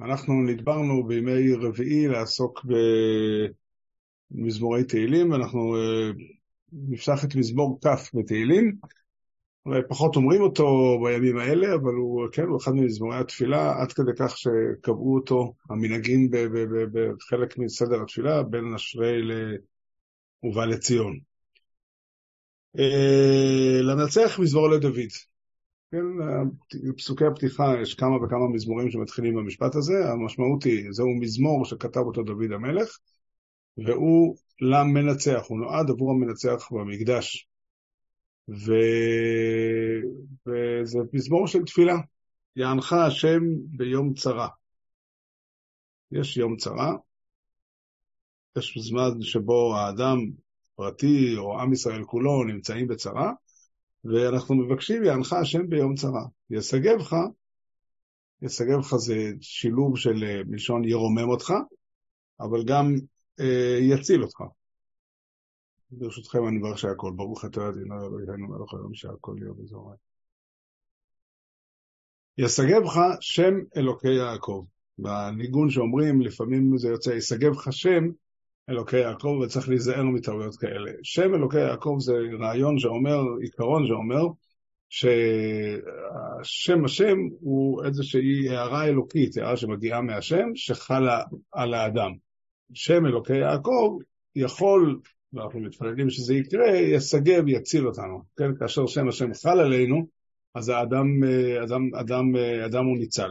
אנחנו 0.00 0.42
נדברנו 0.42 1.06
בימי 1.06 1.52
רביעי 1.52 2.08
לעסוק 2.08 2.66
במזמורי 4.30 4.84
תהילים, 4.84 5.30
ואנחנו 5.30 5.76
אה, 5.76 6.10
נפתח 6.72 7.24
את 7.24 7.34
מזמור 7.34 7.78
כ' 7.84 8.14
בתהילים. 8.14 8.76
פחות 9.88 10.16
אומרים 10.16 10.42
אותו 10.42 10.98
בימים 11.04 11.38
האלה, 11.38 11.74
אבל 11.74 11.94
הוא, 11.94 12.28
כן, 12.32 12.42
הוא 12.42 12.58
אחד 12.58 12.72
ממזמורי 12.72 13.16
התפילה, 13.16 13.82
עד 13.82 13.92
כדי 13.92 14.10
כך 14.18 14.38
שקבעו 14.38 15.14
אותו 15.14 15.54
המנהגים 15.70 16.30
בחלק 16.92 17.58
מסדר 17.58 18.02
התפילה, 18.02 18.42
בין 18.42 18.74
אשרי 18.74 19.20
ובא 20.42 20.64
לציון. 20.64 21.18
אה, 22.78 23.80
לנצח 23.82 24.38
מזמור 24.38 24.70
לדוד. 24.70 25.10
כן, 25.90 26.04
פסוקי 26.96 27.24
הפתיחה, 27.26 27.64
יש 27.82 27.94
כמה 27.94 28.24
וכמה 28.24 28.48
מזמורים 28.54 28.90
שמתחילים 28.90 29.34
במשפט 29.34 29.74
הזה, 29.74 29.94
המשמעות 30.12 30.64
היא, 30.64 30.86
זהו 30.90 31.08
מזמור 31.20 31.64
שכתב 31.64 32.00
אותו 32.00 32.22
דוד 32.22 32.52
המלך, 32.52 32.98
והוא 33.76 34.36
למנצח, 34.60 35.44
הוא 35.48 35.58
נועד 35.58 35.90
עבור 35.90 36.10
המנצח 36.10 36.68
במקדש. 36.70 37.48
ו... 38.48 38.72
וזה 40.46 40.98
מזמור 41.12 41.46
של 41.46 41.64
תפילה, 41.64 41.96
יענך 42.56 42.92
השם 42.92 43.40
ביום 43.76 44.14
צרה. 44.14 44.48
יש 46.12 46.36
יום 46.36 46.56
צרה, 46.56 46.92
יש 48.58 48.78
זמן 48.78 49.22
שבו 49.22 49.76
האדם 49.76 50.18
פרטי 50.74 51.36
או 51.36 51.60
עם 51.60 51.72
ישראל 51.72 52.04
כולו 52.04 52.44
נמצאים 52.44 52.88
בצרה, 52.88 53.32
ואנחנו 54.04 54.54
מבקשים, 54.54 55.04
יענך 55.04 55.32
השם 55.32 55.68
ביום 55.68 55.94
צרה. 55.94 56.24
יסגבך, 56.50 57.16
יסגבך 58.42 58.96
זה 58.96 59.14
שילוב 59.40 59.98
של 59.98 60.24
אה, 60.24 60.40
מלשון 60.46 60.84
ירומם 60.84 61.28
אותך, 61.28 61.52
אבל 62.40 62.64
גם 62.64 62.94
אה, 63.40 63.78
יציל 63.80 64.22
אותך. 64.22 64.40
ברשותכם 65.90 66.48
אני 66.48 66.58
מברך 66.58 66.78
שהכל, 66.78 67.12
ברוך 67.16 67.44
אתה 67.44 67.68
אדינו 67.68 67.94
אלוהינו 67.94 68.48
מלך 68.48 68.74
היום 68.74 68.94
שהכל 68.94 69.36
יהיה 69.40 69.52
בזורי. 69.52 69.96
יסגבך 72.38 73.00
שם 73.20 73.54
אלוקי 73.76 74.14
יעקב. 74.14 74.64
בניגון 74.98 75.70
שאומרים, 75.70 76.20
לפעמים 76.20 76.78
זה 76.78 76.88
יוצא, 76.88 77.10
יסגבך 77.10 77.66
שם 77.70 78.04
אלוקי 78.68 78.98
יעקב, 78.98 79.40
וצריך 79.42 79.68
להיזהר 79.68 80.02
מטעויות 80.02 80.56
כאלה. 80.56 80.90
שם 81.02 81.34
אלוקי 81.34 81.60
יעקב 81.60 81.96
זה 82.00 82.12
רעיון 82.40 82.78
שאומר, 82.78 83.20
עיקרון 83.42 83.86
שאומר, 83.86 84.22
שהשם 84.88 86.84
השם 86.84 87.16
הוא 87.40 87.84
איזושהי 87.84 88.48
הערה 88.48 88.84
אלוקית, 88.84 89.36
הערה 89.36 89.56
שמגיעה 89.56 90.00
מהשם, 90.00 90.46
שחלה 90.54 91.22
על 91.52 91.74
האדם. 91.74 92.10
שם 92.74 93.06
אלוקי 93.06 93.36
יעקב 93.36 93.98
יכול, 94.36 95.00
ואנחנו 95.32 95.60
מתפללים 95.60 96.10
שזה 96.10 96.34
יקרה, 96.34 96.76
יסגב, 96.76 97.48
יציל 97.48 97.86
אותנו. 97.86 98.22
כן, 98.36 98.54
כאשר 98.58 98.86
שם 98.86 99.08
השם 99.08 99.34
חל 99.34 99.60
עלינו, 99.60 100.06
אז 100.54 100.68
האדם 100.68 101.06
אדם, 101.64 101.94
אדם, 101.94 102.36
אדם 102.66 102.84
הוא 102.84 102.98
ניצל. 102.98 103.30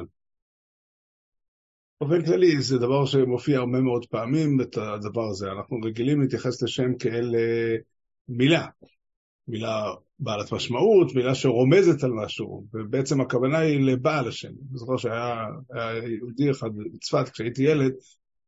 באופן 2.01 2.25
כללי 2.25 2.61
זה 2.61 2.77
דבר 2.77 3.05
שמופיע 3.05 3.59
הרבה 3.59 3.81
מאוד 3.81 4.05
פעמים, 4.05 4.61
את 4.61 4.77
הדבר 4.77 5.29
הזה. 5.29 5.51
אנחנו 5.51 5.77
רגילים 5.83 6.21
להתייחס 6.21 6.63
לשם 6.63 6.97
כאל 6.97 7.35
אה, 7.35 7.75
מילה, 8.29 8.65
מילה 9.47 9.93
בעלת 10.19 10.51
משמעות, 10.51 11.15
מילה 11.15 11.35
שרומזת 11.35 12.03
על 12.03 12.11
משהו, 12.11 12.65
ובעצם 12.73 13.21
הכוונה 13.21 13.59
היא 13.59 13.79
לבעל 13.79 14.27
השם. 14.27 14.47
אני 14.47 14.77
זוכר 14.77 14.97
שהיה 14.97 15.45
יהודי 16.17 16.51
אחד 16.51 16.69
בצפת, 16.93 17.29
כשהייתי 17.29 17.63
ילד, 17.63 17.91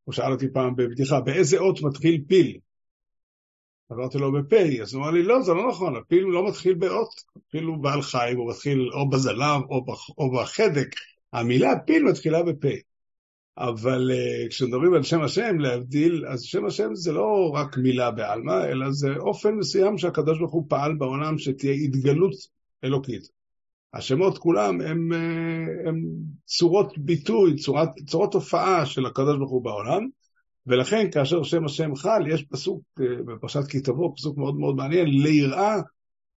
הוא 0.04 0.14
שאל 0.14 0.32
אותי 0.32 0.48
פעם 0.54 0.76
בבדיחה, 0.76 1.22
באיזה 1.22 1.58
אות 1.58 1.82
מתחיל 1.82 2.24
פיל? 2.28 2.58
אמרתי 3.92 4.18
לו 4.18 4.32
בפ', 4.32 4.54
אז 4.82 4.94
הוא 4.94 5.04
אמר 5.04 5.12
לי, 5.12 5.24
לא, 5.24 5.42
זה 5.42 5.54
לא 5.54 5.70
נכון, 5.70 5.96
הפיל 5.96 6.24
לא 6.24 6.48
מתחיל 6.48 6.74
באות, 6.74 7.10
הפיל 7.36 7.64
הוא 7.64 7.78
בעל 7.78 8.02
חיים, 8.02 8.38
הוא 8.38 8.50
מתחיל 8.50 8.90
או 8.94 9.10
בזלב 9.10 9.62
או 10.18 10.32
בחדק, 10.32 10.88
המילה 11.34 11.74
פיל 11.86 12.04
מתחילה 12.04 12.44
בפ'. 12.44 12.89
אבל 13.60 14.12
uh, 14.12 14.50
כשמדברים 14.50 14.94
על 14.94 15.04
שם 15.04 15.22
השם, 15.22 15.60
להבדיל, 15.60 16.26
אז 16.28 16.44
שם 16.44 16.66
השם 16.66 16.96
זה 16.96 17.12
לא 17.12 17.52
רק 17.54 17.78
מילה 17.78 18.12
בעלמא, 18.12 18.66
אלא 18.66 18.92
זה 18.92 19.08
אופן 19.18 19.56
מסוים 19.56 19.98
שהקדוש 19.98 20.40
ברוך 20.40 20.52
הוא 20.52 20.66
פעל 20.70 20.96
בעולם 20.96 21.38
שתהיה 21.38 21.74
התגלות 21.74 22.34
אלוקית. 22.84 23.24
השמות 23.94 24.38
כולם 24.38 24.82
הם, 24.82 25.12
uh, 25.12 25.90
הם 25.90 26.04
צורות 26.46 26.98
ביטוי, 26.98 27.56
צורת, 27.56 27.90
צורות 28.08 28.34
הופעה 28.34 28.86
של 28.86 29.06
הקדוש 29.06 29.38
ברוך 29.38 29.52
הוא 29.52 29.64
בעולם, 29.64 30.08
ולכן 30.68 31.12
כאשר 31.12 31.44
שם 31.44 31.66
השם 31.66 31.96
חל, 31.96 32.22
יש 32.30 32.44
פסוק 32.44 32.82
uh, 33.00 33.04
בפרשת 33.26 33.68
כי 33.70 33.80
תבוא, 33.80 34.12
פסוק 34.16 34.38
מאוד 34.38 34.56
מאוד 34.56 34.76
מעניין, 34.76 35.08
ליראה 35.08 35.76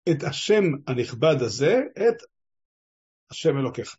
את 0.10 0.24
השם 0.24 0.64
הנכבד 0.88 1.36
הזה, 1.42 1.82
את 1.98 2.16
השם 3.32 3.58
אלוקיך. 3.58 3.96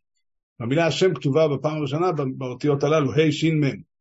המילה 0.62 0.87
השם 0.87 1.15
כתובה 1.15 1.49
בפעם 1.49 1.77
הראשונה 1.77 2.12
באותיות 2.37 2.84
הללו, 2.84 3.12
ה' 3.12 3.33
ש' 3.33 3.45
מ'. 3.45 3.93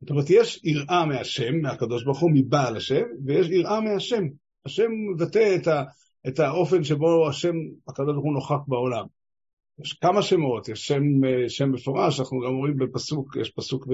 זאת 0.00 0.10
אומרת, 0.10 0.30
יש 0.30 0.60
יראה 0.64 1.06
מהשם, 1.06 1.60
מהקדוש 1.62 2.04
ברוך 2.04 2.20
הוא, 2.20 2.30
מבעל 2.34 2.76
השם, 2.76 3.02
ויש 3.24 3.48
יראה 3.48 3.80
מהשם. 3.80 4.24
השם 4.66 4.90
מבטא 5.12 5.56
את, 5.56 5.66
ה, 5.66 5.82
את 6.28 6.38
האופן 6.38 6.84
שבו 6.84 7.28
השם, 7.28 7.54
הקדוש 7.88 8.12
ברוך 8.12 8.24
הוא 8.24 8.34
נוכח 8.34 8.68
בעולם. 8.68 9.04
יש 9.80 9.92
כמה 9.92 10.22
שמות, 10.22 10.68
יש 10.68 10.86
שם, 10.86 11.02
שם 11.48 11.72
מפורש, 11.72 12.20
אנחנו 12.20 12.40
גם 12.40 12.54
אומרים 12.54 12.76
בפסוק, 12.76 13.36
יש 13.36 13.50
פסוק 13.50 13.86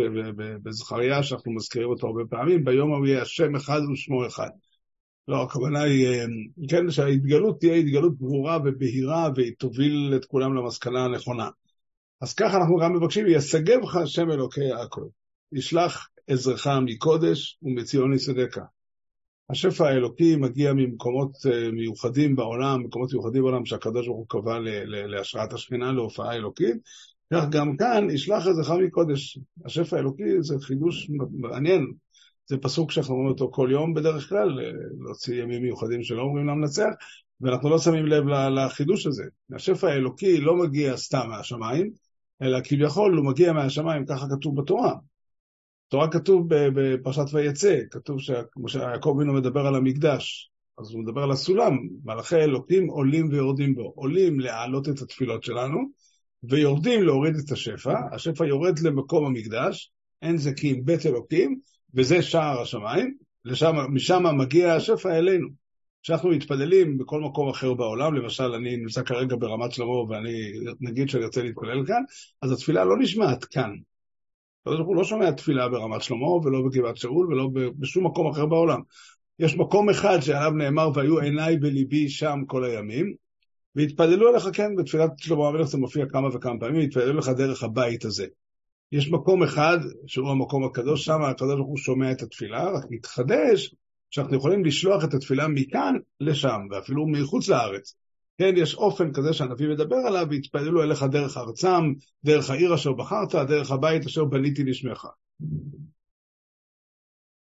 בזכריה 0.63 1.23
שאנחנו 1.23 1.53
מזכירים 1.55 1.89
אותו 1.89 2.07
הרבה 2.07 2.23
פעמים, 2.31 2.65
ביום 2.65 2.93
ההוא 2.93 3.07
יהיה 3.07 3.23
השם 3.23 3.55
אחד 3.57 3.81
ושמו 3.93 4.27
אחד. 4.27 4.49
לא, 5.29 5.43
הכוונה 5.43 5.83
היא, 5.83 6.09
כן, 6.69 6.91
שההתגלות 6.91 7.61
תהיה 7.61 7.75
התגלות 7.75 8.19
ברורה 8.19 8.59
ובהירה, 8.65 9.29
והיא 9.35 9.53
תוביל 9.59 10.13
את 10.17 10.25
כולם 10.25 10.55
למסקנה 10.55 11.05
הנכונה. 11.05 11.49
אז 12.23 12.35
ככה 12.35 12.57
אנחנו 12.57 12.77
גם 12.77 12.93
מבקשים, 12.93 13.27
יסגבך 13.29 13.97
השם 13.97 14.31
אלוקי 14.31 14.65
יעקב, 14.65 15.09
ישלח 15.53 16.09
עזרך 16.27 16.67
מקודש 16.67 17.59
ומציון 17.63 18.13
יסדך. 18.13 18.59
השפע 19.51 19.89
האלוקי 19.89 20.37
מגיע 20.37 20.73
ממקומות 20.73 21.33
אה, 21.47 21.71
מיוחדים 21.71 22.37
בעולם, 22.37 22.83
מקומות 22.85 23.13
מיוחדים 23.13 23.43
בעולם 23.43 23.65
שהקדוש 23.65 24.07
ברוך 24.07 24.19
הוא 24.19 24.27
קבע 24.29 24.59
להשראת 24.87 25.53
השכינה, 25.53 25.93
להופעה 25.93 26.35
אלוקית, 26.35 26.77
כך 27.33 27.45
גם 27.51 27.77
כאן 27.77 28.11
ישלח 28.11 28.47
עזרך 28.47 28.71
מקודש. 28.71 29.39
השפע 29.65 29.97
האלוקי 29.97 30.43
זה 30.43 30.55
חידוש 30.61 31.11
מעניין, 31.33 31.93
זה 32.47 32.57
פסוק 32.59 32.91
שאנחנו 32.91 33.15
אומרים 33.15 33.33
אותו 33.33 33.51
כל 33.53 33.69
יום 33.73 33.95
בדרך 33.95 34.29
כלל, 34.29 34.61
אה, 34.61 34.71
להוציא 35.01 35.43
ימים 35.43 35.63
מיוחדים 35.63 36.03
שלא 36.03 36.23
אומרים 36.23 36.47
למנצח, 36.47 36.91
ואנחנו 37.41 37.71
לא 37.71 37.79
שמים 37.79 38.07
לב 38.07 38.25
לחידוש 38.29 39.07
הזה. 39.07 39.25
השפע 39.55 39.89
האלוקי 39.89 40.41
לא 40.41 40.57
מגיע 40.57 40.97
סתם 40.97 41.29
מהשמיים, 41.29 41.91
אלא 42.43 42.59
כביכול 42.65 43.17
הוא 43.17 43.27
מגיע 43.27 43.53
מהשמיים, 43.53 44.07
ככה 44.07 44.27
כתוב 44.37 44.61
בתורה. 44.61 44.95
בתורה 45.89 46.11
כתוב 46.11 46.47
בפרשת 46.49 47.25
ויצא, 47.33 47.79
כתוב 47.91 48.17
שיעקב 48.67 49.15
אבינו 49.17 49.33
מדבר 49.33 49.67
על 49.67 49.75
המקדש, 49.75 50.51
אז 50.79 50.93
הוא 50.93 51.03
מדבר 51.03 51.23
על 51.23 51.31
הסולם, 51.31 51.79
מלאכי 52.05 52.37
אלוקים 52.37 52.87
עולים 52.87 53.29
ויורדים 53.31 53.75
בו. 53.75 53.93
עולים 53.97 54.41
להעלות 54.41 54.89
את 54.89 55.03
התפילות 55.03 55.43
שלנו, 55.43 55.79
ויורדים 56.43 57.03
להוריד 57.03 57.37
את 57.37 57.51
השפע, 57.51 57.95
השפע 58.13 58.47
יורד 58.47 58.79
למקום 58.79 59.27
המקדש, 59.27 59.93
אין 60.23 60.37
זה 60.37 60.53
אם 60.65 60.81
בית 60.85 61.07
אלוקים, 61.07 61.59
וזה 61.95 62.23
שער 62.23 62.61
השמיים, 62.61 63.15
משם 63.93 64.25
מגיע 64.39 64.75
השפע 64.75 65.19
אלינו. 65.19 65.62
כשאנחנו 66.03 66.29
מתפללים 66.29 66.99
בכל 66.99 67.21
מקום 67.21 67.49
אחר 67.49 67.75
בעולם, 67.75 68.15
למשל 68.15 68.45
אני 68.55 68.77
נמצא 68.77 69.03
כרגע 69.03 69.37
ברמת 69.39 69.73
שלמה 69.73 70.03
ואני 70.09 70.53
נגיד 70.81 71.09
שאני 71.09 71.25
רוצה 71.25 71.43
להתפלל 71.43 71.87
כאן, 71.87 72.03
אז 72.43 72.53
התפילה 72.53 72.85
לא 72.85 72.99
נשמעת 72.99 73.45
כאן. 73.45 73.71
הוא 74.65 74.97
לא 74.97 75.05
שומע 75.05 75.31
תפילה 75.31 75.69
ברמת 75.69 76.03
שלמה 76.03 76.27
ולא 76.27 76.63
בגבעת 76.63 76.97
שאול 76.97 77.27
ולא 77.27 77.49
בשום 77.79 78.07
מקום 78.07 78.31
אחר 78.31 78.47
בעולם. 78.47 78.81
יש 79.39 79.57
מקום 79.57 79.91
אחד 79.91 80.21
שעליו 80.21 80.51
נאמר 80.51 80.91
והיו 80.95 81.21
עיניי 81.21 81.57
בליבי 81.57 82.09
שם 82.09 82.39
כל 82.47 82.65
הימים, 82.65 83.15
והתפללו 83.77 84.31
אליך, 84.31 84.49
כן, 84.53 84.77
בתפילת 84.77 85.11
שלמה 85.17 85.49
המלך 85.49 85.67
זה 85.67 85.79
מופיע 85.79 86.07
כמה 86.07 86.29
וכמה 86.33 86.61
פעמים, 86.61 86.81
התפללו 86.81 87.19
לך 87.19 87.29
דרך 87.29 87.63
הבית 87.63 88.05
הזה. 88.05 88.27
יש 88.93 89.11
מקום 89.11 89.43
אחד, 89.43 89.79
שהוא 90.07 90.31
המקום 90.31 90.65
הקדוש, 90.65 91.05
שם 91.05 91.23
הקדוש 91.23 91.55
ברוך 91.55 91.69
הוא 91.69 91.79
שומע 91.79 92.13
את 92.13 92.23
התפילה, 92.23 92.71
רק 92.71 92.85
מתחדש 92.91 93.75
שאנחנו 94.13 94.37
יכולים 94.37 94.65
לשלוח 94.65 95.05
את 95.05 95.15
התפילה 95.15 95.49
מכאן 95.49 95.95
לשם, 96.21 96.61
ואפילו 96.71 97.07
מחוץ 97.07 97.49
לארץ. 97.49 97.95
כן, 98.39 98.55
יש 98.57 98.75
אופן 98.75 99.13
כזה 99.13 99.33
שהנביא 99.33 99.69
מדבר 99.69 99.97
עליו, 99.97 100.27
והתפללו 100.31 100.83
אליך 100.83 101.03
דרך 101.03 101.37
ארצם, 101.37 101.93
דרך 102.25 102.51
העיר 102.51 102.75
אשר 102.75 102.93
בחרת, 102.93 103.35
דרך 103.35 103.71
הבית 103.71 104.07
אשר 104.07 104.25
בניתי 104.25 104.65
לשמך. 104.65 105.07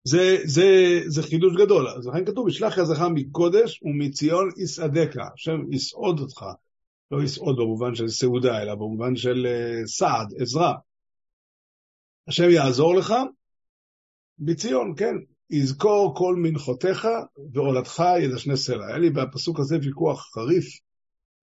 זה, 0.05 0.37
זה, 0.45 1.01
זה 1.07 1.23
חידוש 1.23 1.57
גדול. 1.57 1.89
אז 1.89 2.07
לכן 2.07 2.25
כתוב, 2.25 2.49
ישלח 2.49 2.79
יזך 2.79 3.01
מקודש 3.15 3.83
ומציון 3.83 4.49
יסעדך, 4.57 5.17
השם 5.35 5.73
יסעוד 5.73 6.21
אותך. 6.21 6.45
לא 7.11 7.23
יסעוד 7.23 7.57
במובן 7.57 7.95
של 7.95 8.09
סעודה, 8.09 8.63
אלא 8.63 8.75
במובן 8.75 9.17
של 9.17 9.47
uh, 9.47 9.87
סעד, 9.87 10.35
עזרה. 10.41 10.75
השם 12.29 12.51
יעזור 12.51 12.95
לך 12.95 13.15
בציון, 14.39 14.95
כן. 14.97 15.15
יזכור 15.51 16.15
כל 16.17 16.37
מנחותיך 16.37 17.09
ועולתך 17.53 18.03
ידשנה 18.23 18.57
סלע. 18.57 18.87
היה 18.87 18.99
לי 18.99 19.11
בפסוק 19.11 19.61
הזה 19.61 19.79
ויכוח 19.83 20.31
חריף 20.35 20.79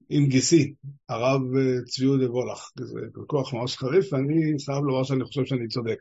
עם 0.09 0.25
גיסי, 0.25 0.73
הרב 1.09 1.41
אה, 1.57 1.81
צבי 1.85 2.05
יהודה 2.05 2.31
וולך. 2.31 2.71
זה 2.79 2.99
ויכוח 3.19 3.53
ממש 3.53 3.77
חריף, 3.77 4.13
ואני 4.13 4.53
חייב 4.65 4.83
לומר 4.83 5.03
שאני 5.03 5.25
חושב 5.25 5.45
שאני 5.45 5.67
צודק. 5.67 5.97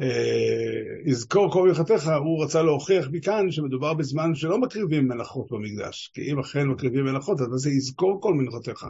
אה, 0.00 1.06
יזכור 1.06 1.52
כל 1.52 1.68
מנחותיך, 1.68 2.10
הוא 2.24 2.44
רצה 2.44 2.62
להוכיח 2.62 3.06
מכאן 3.12 3.50
שמדובר 3.50 3.94
בזמן 3.94 4.34
שלא 4.34 4.60
מקריבים 4.60 5.08
מלאכות 5.08 5.46
במקדש. 5.50 6.10
כי 6.14 6.32
אם 6.32 6.38
אכן 6.38 6.68
מקריבים 6.68 7.04
מלאכות, 7.04 7.40
אז 7.40 7.46
זה 7.60 7.70
יזכור 7.70 8.18
כל 8.22 8.34
מנחותיך. 8.34 8.86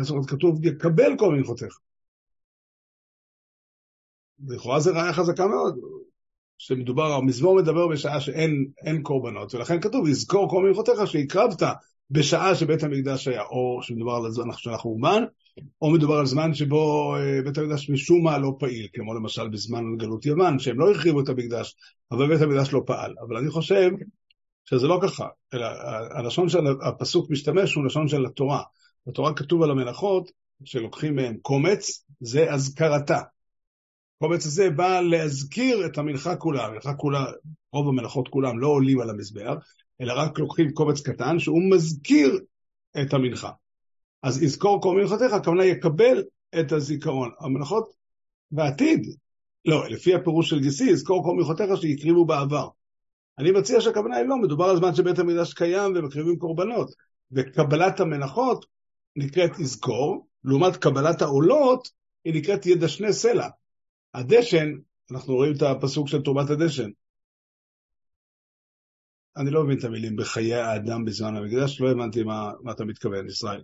זאת 0.00 0.10
אומרת, 0.10 0.26
כתוב, 0.26 0.64
יקבל 0.64 1.12
כל 1.18 1.34
מנחותיך. 1.34 1.78
לכאורה 4.48 4.80
זה 4.80 4.90
ראיה 4.90 5.12
חזקה 5.12 5.46
מאוד, 5.46 5.78
שמדובר, 6.58 7.12
המזמור 7.12 7.56
מדבר 7.56 7.88
בשעה 7.88 8.20
שאין 8.20 9.02
קורבנות, 9.02 9.54
ולכן 9.54 9.80
כתוב, 9.80 10.08
יזכור 10.08 10.50
כל 10.50 10.62
מלכותיך 10.62 11.06
שהקרבת 11.06 11.62
בשעה 12.10 12.54
שבית 12.54 12.82
המקדש 12.82 13.28
היה, 13.28 13.42
או 13.42 13.78
שמדובר 13.82 14.12
על 14.12 14.26
הזמן 14.26 14.52
של 14.52 14.70
החורבן, 14.70 15.24
או 15.82 15.90
מדובר 15.90 16.14
על 16.14 16.26
זמן 16.26 16.54
שבו 16.54 17.14
אה, 17.16 17.42
בית 17.44 17.58
המקדש 17.58 17.90
משום 17.90 18.24
מה 18.24 18.38
לא 18.38 18.56
פעיל, 18.58 18.88
כמו 18.92 19.14
למשל 19.14 19.48
בזמן 19.48 19.84
גלות 19.96 20.26
יוון, 20.26 20.58
שהם 20.58 20.80
לא 20.80 20.88
הרחיבו 20.88 21.20
את 21.20 21.28
המקדש, 21.28 21.76
אבל 22.12 22.28
בית 22.28 22.42
המקדש 22.42 22.72
לא 22.72 22.82
פעל. 22.86 23.14
אבל 23.26 23.36
אני 23.36 23.50
חושב 23.50 23.90
שזה 24.64 24.86
לא 24.86 24.98
ככה, 25.02 25.26
אלא 25.54 25.66
הלשון 26.10 26.48
של 26.48 26.58
הפסוק 26.82 27.30
משתמש 27.30 27.74
הוא 27.74 27.84
לשון 27.84 28.08
של 28.08 28.26
התורה. 28.26 28.62
בתורה 29.06 29.34
כתוב 29.34 29.62
על 29.62 29.70
המלאכות, 29.70 30.30
שלוקחים 30.64 31.16
מהם 31.16 31.36
קומץ, 31.42 32.04
זה 32.20 32.52
אזכרתה. 32.52 33.20
הקומץ 34.16 34.46
הזה 34.46 34.70
בא 34.70 35.00
להזכיר 35.00 35.86
את 35.86 35.98
המנחה 35.98 36.36
כולה, 36.36 36.66
המנחה 36.66 36.94
כולה, 36.94 37.24
רוב 37.72 37.88
המלאכות 37.88 38.28
כולם 38.28 38.58
לא 38.58 38.68
עולים 38.68 39.00
על 39.00 39.10
המזבח, 39.10 39.54
אלא 40.00 40.12
רק 40.16 40.38
לוקחים 40.38 40.72
קומץ 40.72 41.00
קטן 41.00 41.38
שהוא 41.38 41.70
מזכיר 41.70 42.40
את 43.02 43.14
המנחה. 43.14 43.50
אז 44.22 44.42
יזכור 44.42 44.82
כל 44.82 44.96
מנחתך, 44.96 45.32
הכוונה 45.32 45.64
יקבל 45.64 46.22
את 46.60 46.72
הזיכרון. 46.72 47.30
המלאכות 47.40 47.90
בעתיד, 48.50 49.06
לא, 49.64 49.88
לפי 49.88 50.14
הפירוש 50.14 50.50
של 50.50 50.60
גיסי, 50.60 50.90
יזכור 50.90 51.24
כל 51.24 51.34
מנחתך 51.36 51.80
שהקריבו 51.80 52.24
בעבר. 52.24 52.68
אני 53.38 53.50
מציע 53.50 53.80
שהכוונה 53.80 54.16
היא 54.16 54.26
לא, 54.26 54.36
מדובר 54.36 54.64
על 54.64 54.76
זמן 54.76 54.94
שבית 54.94 55.18
המקדש 55.18 55.54
קיים 55.54 55.92
ומקריבים 55.96 56.38
קורבנות. 56.38 56.90
וקבלת 57.32 58.00
המנחות 58.00 58.66
נקראת 59.16 59.58
יזכור, 59.58 60.26
לעומת 60.44 60.76
קבלת 60.76 61.22
העולות 61.22 61.88
היא 62.24 62.34
נקראת 62.34 62.66
ידשנה 62.66 63.12
סלע. 63.12 63.48
הדשן, 64.16 64.72
אנחנו 65.10 65.34
רואים 65.34 65.52
את 65.56 65.62
הפסוק 65.62 66.08
של 66.08 66.22
תרומת 66.22 66.50
הדשן. 66.50 66.90
אני 69.36 69.50
לא 69.50 69.64
מבין 69.64 69.78
את 69.78 69.84
המילים 69.84 70.16
בחיי 70.16 70.54
האדם 70.54 71.04
בזמן 71.04 71.36
המקדש, 71.36 71.80
לא 71.80 71.90
הבנתי 71.90 72.22
מה, 72.22 72.50
מה 72.62 72.72
אתה 72.72 72.84
מתכוון, 72.84 73.26
ישראל. 73.26 73.62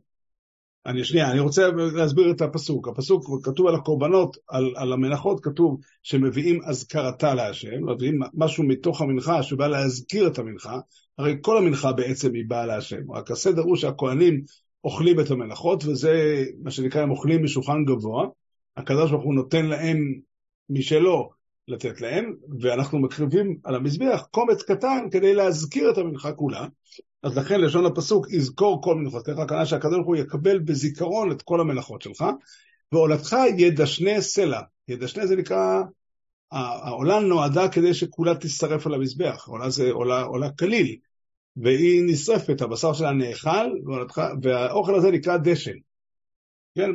אני 0.87 1.05
שנייה, 1.05 1.31
אני 1.31 1.41
רוצה 1.41 1.69
להסביר 1.95 2.31
את 2.31 2.41
הפסוק. 2.41 2.89
הפסוק 2.89 3.25
כתוב 3.45 3.67
על 3.67 3.75
הקורבנות, 3.75 4.37
על, 4.49 4.73
על 4.77 4.93
המנחות, 4.93 5.41
כתוב 5.45 5.81
שמביאים 6.03 6.61
אזכרתה 6.65 7.35
להשם, 7.35 7.91
מביאים 7.91 8.21
משהו 8.35 8.65
מתוך 8.65 9.01
המנחה 9.01 9.43
שבא 9.43 9.67
להזכיר 9.67 10.27
את 10.27 10.39
המנחה, 10.39 10.79
הרי 11.19 11.37
כל 11.41 11.59
המנחה 11.59 11.93
בעצם 11.93 12.35
היא 12.35 12.45
באה 12.49 12.67
להשם, 12.67 13.11
רק 13.13 13.31
הסדר 13.31 13.63
הוא 13.63 13.77
שהכוהנים 13.77 14.43
אוכלים 14.85 15.21
את 15.21 15.31
המנחות, 15.31 15.85
וזה 15.85 16.45
מה 16.63 16.71
שנקרא, 16.71 17.03
הם 17.03 17.11
אוכלים 17.11 17.45
משולחן 17.45 17.85
גבוה, 17.85 18.27
הקדוש 18.77 19.11
ברוך 19.11 19.25
הוא 19.25 19.35
נותן 19.35 19.67
להם 19.67 20.21
משלו 20.71 21.31
לתת 21.69 22.01
להם, 22.01 22.35
ואנחנו 22.61 22.99
מקריבים 22.99 23.57
על 23.65 23.75
המזבח 23.75 24.27
קומץ 24.31 24.63
קטן 24.63 25.07
כדי 25.11 25.35
להזכיר 25.35 25.91
את 25.91 25.99
המנחה 25.99 26.33
כולה. 26.33 26.67
אז 27.23 27.39
לכן 27.39 27.61
לשון 27.61 27.87
הפסוק, 27.87 28.27
יזכור 28.31 28.83
כל 28.83 28.95
מנחותיך, 28.95 29.39
הכוונה 29.39 29.67
שהקדוש 29.67 29.95
ברוך 29.95 30.07
הוא 30.07 30.17
יקבל 30.17 30.59
בזיכרון 30.59 31.33
את 31.33 31.43
כל 31.43 31.61
המלאכות 31.61 32.03
שלך, 32.03 32.25
ועולתך 32.93 33.37
ידשנה 33.59 34.21
סלע. 34.21 34.61
ידשנה 34.89 35.27
זה 35.27 35.37
נקרא, 35.37 35.83
העולה 36.53 37.21
נועדה 37.21 37.69
כדי 37.69 37.95
שכולה 37.95 38.35
תשרף 38.35 38.87
על 38.87 38.95
המזבח, 38.95 39.45
עולה 39.49 39.71
זה 39.71 39.91
עולה, 39.91 40.23
עולה 40.23 40.51
כליל, 40.51 40.97
והיא 41.57 42.03
נשרפת, 42.07 42.61
הבשר 42.61 42.93
שלה 42.93 43.13
נאכל, 43.13 43.71
והאוכל 44.43 44.95
הזה 44.95 45.11
נקרא 45.11 45.37
דשן. 45.37 45.77
כן, 46.75 46.91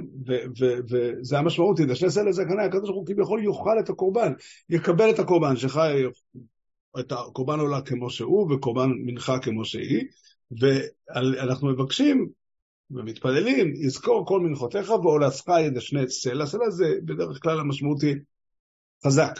וזה 0.89 1.39
המשמעות, 1.39 1.79
סלע 1.95 2.31
זה 2.31 2.41
הכוונה, 2.41 2.63
הקדוש 2.63 2.89
ברוך 2.89 2.95
הוא 2.95 3.05
כביכול 3.07 3.43
יאכל 3.43 3.79
את 3.79 3.89
הקורבן, 3.89 4.33
יקבל 4.69 5.09
את 5.09 5.19
הקורבן, 5.19 5.55
שלך 5.55 5.79
את 6.99 7.11
הקורבן 7.11 7.59
עולה 7.59 7.81
כמו 7.81 8.09
שהוא, 8.09 8.53
וקורבן 8.53 8.89
מנחה 9.05 9.39
כמו 9.39 9.65
שהיא, 9.65 10.03
ואנחנו 10.61 11.67
מבקשים 11.67 12.29
ומתפללים, 12.91 13.73
יזכור 13.75 14.25
כל 14.27 14.39
מנחותיך 14.39 14.89
ועולתך 14.89 15.51
ידשנה 15.65 16.07
סלע, 16.07 16.45
סלע 16.45 16.69
זה 16.69 16.85
בדרך 17.05 17.39
כלל 17.41 17.59
המשמעות 17.59 18.01
היא 18.01 18.15
חזק, 19.05 19.39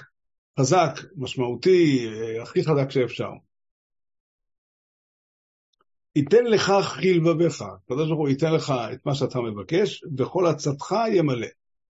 חזק, 0.60 1.00
משמעותי, 1.18 2.08
הכי 2.42 2.64
חזק 2.64 2.92
שאפשר. 2.92 3.30
ייתן 6.18 6.46
לך 6.46 6.72
חלבביך, 6.82 7.62
הקדוש 7.62 8.08
ברוך 8.08 8.20
הוא 8.20 8.30
ייתן 8.30 8.54
לך 8.54 8.74
את 8.94 9.06
מה 9.06 9.16
שאתה 9.16 9.42
מבקש, 9.42 10.04
וכל 10.18 10.48
עצתך 10.48 10.96
ימלא. 11.14 11.48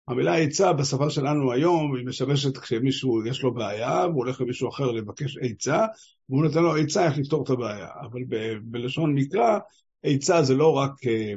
המילה 0.09 0.35
עצה 0.35 0.73
בשפה 0.73 1.11
שלנו 1.11 1.53
היום 1.53 1.97
היא 1.97 2.07
משמשת 2.07 2.59
כשמישהו 2.59 3.27
יש 3.27 3.43
לו 3.43 3.55
בעיה, 3.55 4.07
והוא 4.07 4.25
הולך 4.25 4.41
למישהו 4.41 4.69
אחר 4.69 4.91
לבקש 4.91 5.39
עצה, 5.41 5.87
והוא 6.29 6.45
נותן 6.45 6.63
לו 6.63 6.77
עצה 6.77 7.07
איך 7.07 7.19
לפתור 7.19 7.45
את 7.45 7.51
הבעיה. 7.51 7.89
אבל 8.01 8.21
ב- 8.29 8.59
בלשון 8.63 9.15
מקרא, 9.15 9.59
עצה 10.03 10.43
זה 10.43 10.55
לא 10.55 10.73
רק 10.73 10.93
אה, 11.07 11.35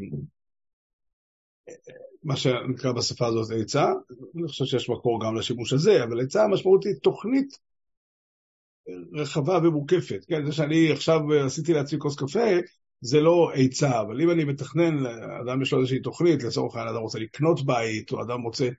מה 2.23 2.35
שנקרא 2.35 2.91
בשפה 2.91 3.27
הזאת 3.27 3.51
עצה, 3.61 3.85
אני 4.35 4.47
חושב 4.47 4.65
שיש 4.65 4.89
מקור 4.89 5.25
גם 5.25 5.35
לשימוש 5.35 5.73
הזה, 5.73 6.03
אבל 6.03 6.21
עצה 6.21 6.43
המשמעות 6.43 6.85
היא 6.85 6.95
תוכנית 7.03 7.57
רחבה 9.13 9.57
ומוקפת. 9.63 10.25
כן, 10.27 10.45
זה 10.45 10.51
שאני 10.51 10.91
עכשיו 10.91 11.19
עשיתי 11.45 11.73
לעצמי 11.73 11.99
כוס 11.99 12.15
קפה, 12.15 12.49
זה 13.01 13.21
לא 13.21 13.51
עצה, 13.55 14.01
אבל 14.01 14.21
אם 14.21 14.31
אני 14.31 14.43
מתכנן, 14.43 15.05
אדם 15.41 15.61
יש 15.61 15.73
לו 15.73 15.79
איזושהי 15.79 15.99
תוכנית, 15.99 16.43
לצורך 16.43 16.75
העניין 16.75 16.95
אדם 16.95 17.03
רוצה 17.03 17.19
לקנות 17.19 17.65
בית, 17.65 18.11
או 18.11 18.21
אדם 18.21 18.41
רוצה 18.41 18.69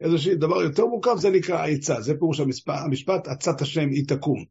איזשהו 0.00 0.34
דבר 0.34 0.62
יותר 0.62 0.86
מורכב, 0.86 1.16
זה 1.16 1.30
נקרא 1.30 1.66
עצה. 1.66 2.00
זה 2.00 2.14
פירוש 2.14 2.40
המשפט, 2.40 2.80
המשפט 2.84 3.28
עצת 3.28 3.60
השם 3.60 3.88
היא 3.88 4.04
תקום. 4.08 4.44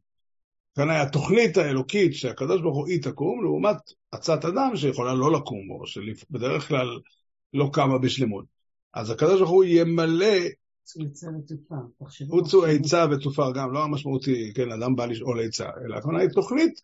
כאן 0.76 0.90
היה 0.90 1.02
התוכנית 1.02 1.56
האלוקית 1.56 2.14
שהקדוש 2.14 2.60
ברוך 2.60 2.76
הוא 2.76 2.88
היא 2.88 3.02
תקום, 3.02 3.42
לעומת 3.42 3.76
עצת 4.12 4.44
אדם 4.44 4.76
שיכולה 4.76 5.14
לא 5.14 5.32
לקום, 5.32 5.70
או 5.70 5.86
שבדרך 5.86 6.68
כלל 6.68 6.88
לא 7.54 7.70
קמה 7.72 7.98
בשלמות. 7.98 8.44
אז 8.94 9.10
הקדוש 9.10 9.38
ברוך 9.38 9.50
הוא 9.50 9.64
ימלא 9.64 10.36
הוצאו 12.28 12.64
עצה 12.64 13.06
ותופר 13.10 13.52
גם, 13.54 13.72
לא 13.72 13.84
המשמעותי, 13.84 14.52
כן, 14.54 14.72
אדם 14.72 14.96
בא 14.96 15.06
לשאול 15.06 15.40
עצה, 15.40 15.68
אלא 15.84 15.96
הכוונה 15.96 16.20
היא 16.20 16.28
תוכנית 16.28 16.80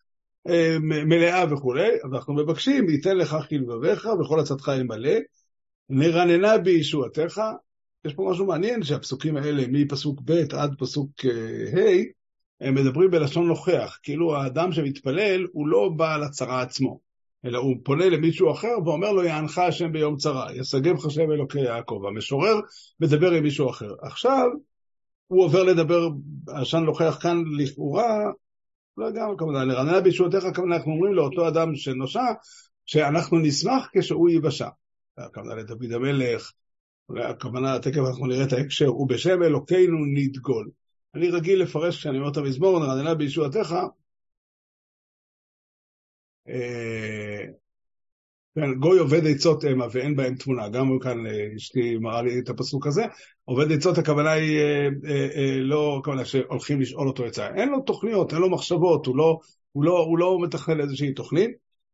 אה, 0.47 0.77
מלאה 0.81 1.53
וכולי, 1.53 1.89
אז 2.03 2.13
אנחנו 2.13 2.33
מבקשים, 2.33 2.89
ייתן 2.89 3.17
לך 3.17 3.37
חלבביך 3.49 4.07
וכל 4.19 4.39
עצתך 4.39 4.71
ימלא, 4.79 5.17
נרננה 5.89 6.57
בישועתך. 6.57 7.41
יש 8.05 8.13
פה 8.13 8.27
משהו 8.31 8.45
מעניין 8.45 8.83
שהפסוקים 8.83 9.37
האלה, 9.37 9.63
מפסוק 9.67 10.21
ב' 10.25 10.43
עד 10.53 10.75
פסוק 10.79 11.11
אה, 11.25 11.81
ה', 11.81 12.03
הם 12.61 12.75
מדברים 12.75 13.11
בלשון 13.11 13.47
נוכח, 13.47 13.99
כאילו 14.03 14.35
האדם 14.35 14.71
שמתפלל 14.71 15.47
הוא 15.51 15.67
לא 15.67 15.89
בעל 15.97 16.23
הצרה 16.23 16.61
עצמו. 16.61 17.06
אלא 17.45 17.57
הוא 17.57 17.75
פונה 17.83 18.09
למישהו 18.09 18.51
אחר 18.51 18.73
ואומר 18.85 19.11
לו, 19.11 19.23
יענך 19.23 19.57
השם 19.57 19.91
ביום 19.91 20.17
צרה, 20.17 20.55
ישגב 20.55 21.05
השם 21.05 21.31
אלוקי 21.31 21.59
יעקב. 21.59 22.01
המשורר 22.07 22.59
מדבר 22.99 23.31
עם 23.31 23.43
מישהו 23.43 23.69
אחר. 23.69 23.91
עכשיו, 24.01 24.45
הוא 25.27 25.43
עובר 25.43 25.63
לדבר, 25.63 26.09
עשן 26.47 26.83
לוקח 26.83 27.17
כאן 27.21 27.43
לכאורה, 27.57 28.25
לא 28.97 29.05
יודע, 29.05 29.21
כמובן, 29.37 29.67
לרננה 29.67 30.01
בישועתך, 30.01 30.43
כמובן, 30.53 30.73
אנחנו 30.73 30.91
אומרים 30.91 31.13
לאותו 31.13 31.47
אדם 31.47 31.75
שנושע, 31.75 32.25
שאנחנו 32.85 33.39
נשמח 33.39 33.89
כשהוא 33.93 34.29
ייוושע. 34.29 34.69
הכוונה 35.17 35.55
לדוד 35.55 35.91
המלך, 35.91 36.51
הכוונה, 37.17 37.79
תכף 37.79 38.01
אנחנו 38.07 38.25
נראה 38.25 38.43
את 38.43 38.53
ההקשר, 38.53 38.95
ובשם 38.95 39.43
אלוקינו 39.43 39.97
נדגול. 40.13 40.69
אני 41.15 41.29
רגיל 41.29 41.61
לפרש 41.61 41.97
כשאני 41.97 42.17
אומר 42.17 42.31
את 42.31 42.37
המזמור, 42.37 42.79
נרננה 42.79 43.15
בישועתך, 43.15 43.75
גוי 48.79 48.99
עובד 48.99 49.27
עצות 49.27 49.63
המה 49.63 49.85
ואין 49.91 50.15
בהם 50.15 50.35
תמונה, 50.35 50.69
גם 50.69 50.99
כאן 50.99 51.27
אה, 51.27 51.47
אשתי 51.55 51.97
מראה 51.97 52.21
לי 52.21 52.39
את 52.39 52.49
הפסוק 52.49 52.87
הזה, 52.87 53.05
עובד 53.45 53.71
עצות 53.71 53.97
הכוונה 53.97 54.31
היא 54.31 54.59
אה, 54.59 54.87
אה, 55.05 55.27
אה, 55.35 55.57
לא 55.61 55.97
הכוונה 55.99 56.25
שהולכים 56.25 56.81
לשאול 56.81 57.07
אותו 57.07 57.25
עצה, 57.25 57.47
אין 57.55 57.69
לו 57.69 57.81
תוכניות, 57.81 58.33
אין 58.33 58.41
לו 58.41 58.49
מחשבות, 58.49 59.05
הוא 59.05 59.17
לא, 59.17 59.39
הוא 59.71 59.83
לא, 59.83 59.99
הוא 59.99 60.17
לא 60.17 60.39
מתכנן 60.41 60.79
איזושהי 60.79 61.13
תוכנית. 61.13 61.51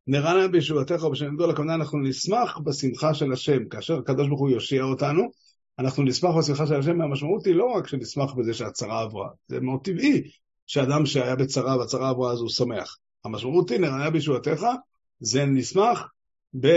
נראה 0.07 0.47
בישועתך 0.47 1.03
ובשם 1.03 1.35
גדול 1.35 1.49
הכוונה 1.49 1.75
אנחנו 1.75 1.99
נשמח 1.99 2.59
בשמחה 2.63 3.13
של 3.13 3.31
השם, 3.31 3.65
כאשר 3.69 3.97
הקדוש 3.97 4.27
ברוך 4.27 4.39
הוא 4.39 4.49
יושיע 4.49 4.83
אותנו, 4.83 5.31
אנחנו 5.79 6.03
נשמח 6.03 6.35
בשמחה 6.35 6.67
של 6.67 6.75
השם, 6.75 7.01
המשמעות 7.01 7.45
היא 7.45 7.55
לא 7.55 7.65
רק 7.65 7.87
שנשמח 7.87 8.33
בזה 8.33 8.53
שהצרה 8.53 9.01
עברה, 9.01 9.27
זה 9.47 9.59
מאוד 9.59 9.79
טבעי 9.83 10.21
שאדם 10.67 11.05
שהיה 11.05 11.35
בצרה 11.35 11.77
והצרה 11.77 12.09
עברה 12.09 12.31
אז 12.31 12.39
הוא 12.39 12.49
שמח. 12.49 12.97
המשמעות 13.25 13.69
היא, 13.69 13.79
נראה 13.79 14.09
בישועתך, 14.09 14.65
זה 15.19 15.45
נשמח 15.45 16.07
ב, 16.59 16.67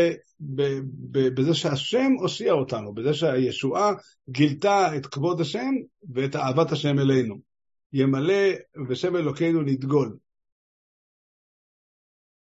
ב, 0.41 0.63
ב, 1.11 1.29
בזה 1.29 1.55
שהשם 1.55 2.13
הושיע 2.21 2.53
אותנו, 2.53 2.95
בזה 2.95 3.15
שהישועה 3.15 3.93
גילתה 4.31 4.97
את 4.97 5.07
כבוד 5.07 5.41
השם 5.41 5.75
ואת 6.15 6.37
אהבת 6.37 6.73
השם 6.73 6.99
אלינו. 6.99 7.37
ימלא 7.93 8.53
בשם 8.89 9.17
אלוקינו 9.17 9.63
לדגול. 9.63 10.17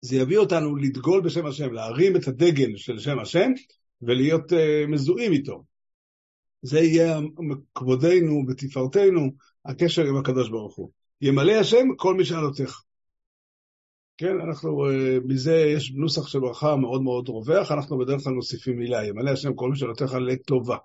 זה 0.00 0.16
יביא 0.16 0.38
אותנו 0.38 0.76
לדגול 0.76 1.20
בשם 1.20 1.46
השם, 1.46 1.72
להרים 1.72 2.16
את 2.16 2.28
הדגל 2.28 2.76
של 2.76 2.98
שם 2.98 3.18
השם 3.18 3.50
ולהיות 4.02 4.52
uh, 4.52 4.56
מזוהים 4.88 5.32
איתו. 5.32 5.64
זה 6.62 6.80
יהיה 6.80 7.18
כבודנו 7.74 8.44
ותפארתנו, 8.48 9.30
הקשר 9.64 10.02
עם 10.02 10.16
הקדוש 10.16 10.48
ברוך 10.50 10.76
הוא. 10.76 10.90
ימלא 11.20 11.52
השם 11.52 11.86
כל 11.96 12.14
משאלותיך. 12.14 12.80
כן, 14.16 14.40
אנחנו, 14.40 14.90
אה, 14.90 15.18
מזה 15.24 15.54
יש 15.54 15.92
נוסח 15.94 16.26
של 16.26 16.40
ברכה 16.40 16.76
מאוד 16.76 17.02
מאוד 17.02 17.28
רווח, 17.28 17.72
אנחנו 17.72 17.98
בדרך 17.98 18.24
כלל 18.24 18.32
מוסיפים 18.32 18.78
מילה, 18.78 19.06
ימלא 19.06 19.30
השם 19.30 19.54
כל 19.54 19.70
משאלותיך 19.70 20.14
לטובה. 20.14 20.76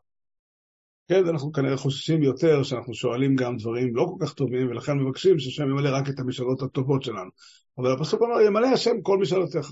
כן, 1.08 1.28
אנחנו 1.28 1.52
כנראה 1.52 1.78
חוששים 1.78 2.24
יותר 2.24 2.64
שאנחנו 2.64 2.94
שואלים 2.94 3.36
גם 3.36 3.58
דברים 3.58 3.96
לא 3.96 4.06
כל 4.10 4.26
כך 4.26 4.34
טובים, 4.34 4.70
ולכן 4.70 4.98
מבקשים 4.98 5.40
שהשם 5.40 5.64
ימלא 5.64 5.90
רק 5.98 6.10
את 6.10 6.20
המשאלות 6.20 6.62
הטובות 6.62 7.04
שלנו. 7.04 7.30
אבל 7.78 7.94
הפסוק 7.94 8.22
אומר, 8.22 8.42
ימלא 8.42 8.68
השם 8.68 9.02
כל 9.02 9.18
משאלותיך. 9.18 9.72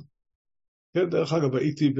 כן, 0.93 1.09
דרך 1.09 1.33
אגב, 1.33 1.55
הייתי 1.55 1.89
ב... 1.89 1.99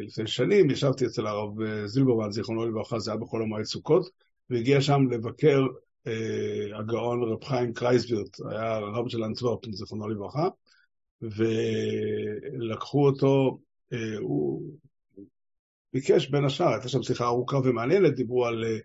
לפני 0.00 0.26
שנים, 0.26 0.70
ישבתי 0.70 1.06
אצל 1.06 1.26
הרב 1.26 1.60
אה, 1.60 1.86
זילברמן, 1.86 2.30
זיכרונו 2.30 2.66
לברכה, 2.66 2.98
זה 2.98 3.10
היה 3.10 3.20
בחול 3.20 3.42
המועד 3.42 3.64
סוכות, 3.64 4.08
והגיע 4.50 4.80
שם 4.80 5.00
לבקר 5.10 5.62
אה, 6.06 6.78
הגאון 6.78 7.22
רב 7.22 7.44
חיים 7.44 7.72
קרייסבירט, 7.72 8.40
היה 8.50 8.78
רב 8.78 9.08
של 9.08 9.24
אנטוורפן, 9.24 9.72
זיכרונו 9.72 10.08
לברכה, 10.08 10.48
ולקחו 11.36 13.06
אותו, 13.06 13.58
אה, 13.92 14.18
הוא 14.20 14.62
ביקש 15.92 16.30
בין 16.30 16.44
השאר, 16.44 16.68
הייתה 16.68 16.88
שם 16.88 17.02
שיחה 17.02 17.24
ארוכה 17.24 17.56
ומעניינת, 17.56 18.14
דיברו 18.14 18.46
על, 18.46 18.64
אה, 18.64 18.78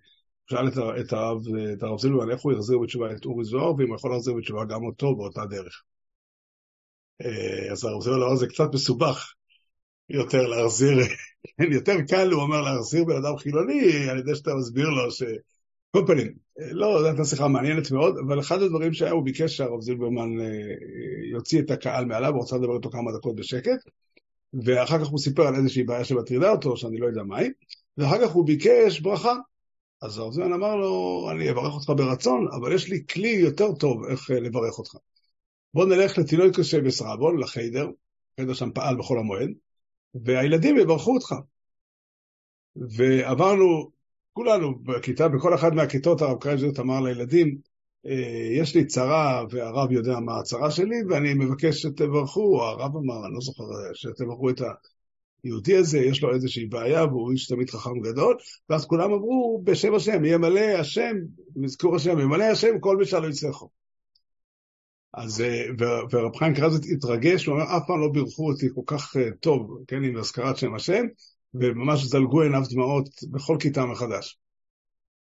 שאל 0.50 0.67
את, 0.67 1.13
הרב, 1.13 1.41
את 1.74 1.84
הרב 1.84 2.00
זילברמן 2.00 2.31
איך 2.31 2.41
הוא 2.41 2.53
יחזיר 2.53 2.77
בתשובה 2.79 3.12
את 3.12 3.25
אורי 3.25 3.43
זוהר, 3.43 3.75
ואם 3.75 3.88
הוא 3.88 3.96
יכול 3.96 4.12
להחזיר 4.12 4.34
בתשובה 4.34 4.65
גם 4.65 4.84
אותו 4.84 5.15
באותה 5.15 5.46
דרך. 5.46 5.84
אה, 7.22 7.72
אז 7.72 7.86
הרב 7.86 8.01
זילברמן 8.01 8.25
אמר 8.25 8.36
זה 8.36 8.48
קצת 8.48 8.69
מסובך, 8.74 9.34
יותר 10.10 10.48
להחזיר, 10.48 10.98
יותר 11.77 11.96
קל, 12.10 12.31
הוא 12.31 12.41
אומר, 12.41 12.62
להחזיר 12.62 13.03
בן 13.03 13.15
אדם 13.15 13.38
חילוני, 13.38 14.10
אני 14.12 14.19
יודע 14.19 14.36
שאתה 14.36 14.51
מסביר 14.60 14.89
לו 14.89 15.12
ש... 15.12 15.24
כל 15.91 16.03
פנים, 16.08 16.34
לא, 16.58 17.00
זו 17.00 17.08
הייתה 17.08 17.25
שיחה 17.25 17.48
מעניינת 17.48 17.91
מאוד, 17.91 18.17
אבל 18.17 18.39
אחד 18.39 18.62
הדברים 18.62 18.93
שהיה, 18.93 19.12
הוא 19.12 19.24
ביקש 19.24 19.58
שהרב 19.58 19.81
זילברמן 19.81 20.41
אה, 20.41 20.46
יוציא 21.31 21.62
את 21.62 21.72
הקהל 21.72 22.05
מעליו, 22.05 22.34
הוא 22.34 22.43
רצה 22.43 22.58
לדבר 22.58 22.75
איתו 22.77 22.89
כמה 22.89 23.12
דקות 23.17 23.36
בשקט, 23.36 23.79
ואחר 24.65 25.00
כך 25.00 25.08
הוא 25.08 25.19
סיפר 25.19 25.48
על 25.48 25.55
איזושהי 25.55 25.84
בעיה 25.84 26.05
שמטרידה 26.05 26.51
אותו, 26.51 26.77
שאני 26.77 26.98
לא 26.98 27.08
יודע 27.08 27.24
מהי, 27.24 27.50
ואחר 27.98 28.27
כך 28.27 28.31
הוא 28.31 28.46
ביקש 28.46 29.00
ברכה. 29.00 29.36
אז 30.01 30.17
הרב 30.17 30.34
זילברמן 30.34 30.53
אמר 30.53 30.75
לו, 30.75 31.27
אני 31.31 31.51
אברך 31.51 31.74
אותך 31.74 31.89
ברצון, 31.89 32.48
אבל 32.60 32.75
יש 32.75 32.89
לי 32.89 33.03
כלי 33.10 33.29
יותר 33.29 33.74
טוב 33.74 34.05
איך 34.05 34.31
אה, 34.31 34.39
לברך 34.39 34.77
אותך. 34.77 34.96
בוא 35.74 35.86
נלך 35.86 36.17
לתינוק 36.17 36.58
יושב 36.58 36.86
בסרבון, 36.86 37.39
לחיידר, 37.39 37.89
חיידר 38.36 38.53
שם 38.53 38.72
פעל 38.72 38.98
בחול 38.98 39.19
המועד, 39.19 39.50
והילדים 40.15 40.77
יברכו 40.77 41.13
אותך. 41.13 41.36
ועברנו, 42.75 43.91
כולנו 44.39 44.79
בכיתה, 44.79 45.27
בכל 45.27 45.53
אחת 45.53 45.74
מהכיתות 45.74 46.22
הרב 46.22 46.38
קרייזרט 46.39 46.79
אמר 46.79 47.01
לילדים, 47.01 47.58
אה, 48.05 48.50
יש 48.51 48.75
לי 48.75 48.86
צרה 48.86 49.43
והרב 49.51 49.91
יודע 49.91 50.19
מה 50.19 50.39
הצרה 50.39 50.72
שלי 50.72 50.96
ואני 51.10 51.34
מבקש 51.34 51.81
שתברכו, 51.81 52.62
הרב 52.63 52.96
אמר, 52.96 53.25
אני 53.25 53.34
לא 53.34 53.39
זוכר, 53.41 53.63
שתברכו 53.93 54.50
את 54.50 54.62
היהודי 55.43 55.75
הזה, 55.75 56.00
יש 56.00 56.24
לו 56.24 56.34
איזושהי 56.34 56.65
בעיה 56.65 57.05
והוא 57.05 57.31
איש 57.31 57.48
תמיד 57.48 57.69
חכם 57.69 58.00
גדול, 58.00 58.38
ואז 58.69 58.86
כולם 58.86 59.12
אמרו 59.12 59.62
בשם 59.63 59.96
השם, 59.96 60.25
יהיה 60.25 60.38
מלא 60.38 60.79
השם, 60.79 61.15
מזכור 61.55 61.96
השם, 61.96 62.19
ימלא 62.19 62.43
השם 62.43 62.79
כל 62.79 62.98
משל 62.98 63.19
לא 63.19 63.27
יצלחו. 63.27 63.69
אז, 65.13 65.41
אה, 65.41 65.65
ורב 66.12 66.36
חיים 66.36 66.53
קרזת 66.53 66.84
התרגש, 66.96 67.46
הוא 67.46 67.55
אומר, 67.55 67.77
אף 67.77 67.84
פעם 67.88 68.01
לא 68.01 68.10
בירכו 68.13 68.51
אותי 68.51 68.67
כל 68.75 68.81
כך 68.86 69.15
אה, 69.17 69.31
טוב, 69.39 69.84
כן, 69.88 70.03
עם 70.03 70.17
הזכרת 70.17 70.58
שם 70.58 70.75
השם, 70.75 71.05
וממש 71.53 72.03
זלגו 72.03 72.41
עיניו 72.41 72.62
דמעות 72.70 73.10
בכל 73.32 73.58
כיתה 73.60 73.86
מחדש. 73.86 74.39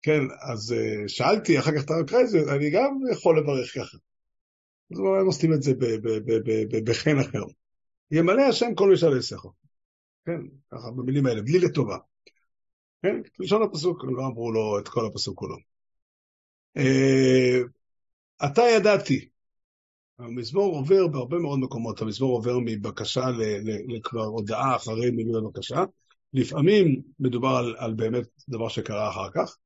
כן, 0.01 0.21
אז 0.51 0.73
אה, 0.73 1.07
שאלתי 1.07 1.59
אחר 1.59 1.71
כך 1.71 1.83
את 1.85 1.89
הרב 1.89 2.07
קרייזר, 2.07 2.55
אני 2.55 2.69
גם 2.69 2.97
יכול 3.11 3.39
לברך 3.39 3.71
ככה. 3.75 3.97
אז 4.91 4.99
הוא 4.99 5.07
אומר, 5.07 5.19
הם 5.19 5.25
עושים 5.25 5.53
את 5.53 5.63
זה 5.63 5.73
בחן 6.85 7.19
אחר. 7.19 7.43
ימלא 8.11 8.41
השם 8.41 8.75
כל 8.75 8.91
משל 8.93 9.17
יסכו. 9.17 9.51
כן, 10.25 10.41
ככה 10.71 10.91
במילים 10.91 11.25
האלה, 11.25 11.41
בלי 11.41 11.59
לטובה. 11.59 11.97
כן, 13.01 13.15
לשון 13.39 13.63
הפסוק, 13.63 14.03
לא 14.03 14.25
אמרו 14.25 14.51
לו 14.51 14.79
את 14.79 14.87
כל 14.87 15.05
הפסוק 15.05 15.39
כולו. 15.39 15.55
אתה 18.45 18.61
ידעתי, 18.61 19.29
המזמור 20.19 20.75
עובר 20.75 21.07
בהרבה 21.07 21.37
מאוד 21.37 21.59
מקומות, 21.59 22.01
המזמור 22.01 22.35
עובר 22.35 22.57
מבקשה 22.65 23.21
לכבר 23.87 24.23
הודעה 24.23 24.75
אחרי 24.75 25.11
מילוי 25.11 25.37
הבקשה. 25.37 25.83
לפעמים 26.33 27.01
מדובר 27.19 27.49
על, 27.49 27.75
על 27.77 27.93
באמת 27.93 28.25
דבר 28.49 28.67
שקרה 28.67 29.09
אחר 29.09 29.29
כך, 29.33 29.57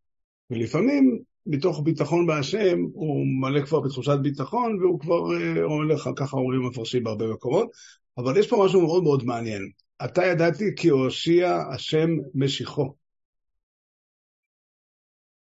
ולפעמים 0.49 1.19
מתוך 1.45 1.81
ביטחון 1.83 2.27
בהשם 2.27 2.77
הוא 2.93 3.25
מלא 3.41 3.65
כבר 3.65 3.79
בתחושת 3.79 4.17
ביטחון 4.21 4.79
והוא 4.81 4.99
כבר 4.99 5.21
אה, 5.33 5.63
אומר 5.63 5.95
לך, 5.95 6.09
ככה 6.15 6.37
אומרים 6.37 6.65
המפרשים 6.65 7.03
בהרבה 7.03 7.27
מקומות, 7.27 7.69
אבל 8.17 8.37
יש 8.37 8.49
פה 8.49 8.63
משהו 8.65 8.81
מאוד 8.81 9.03
מאוד 9.03 9.23
מעניין. 9.23 9.71
אתה 10.05 10.25
ידעתי 10.25 10.65
כי 10.75 10.89
הושיע 10.89 11.57
השם 11.73 12.09
משיחו. 12.35 12.93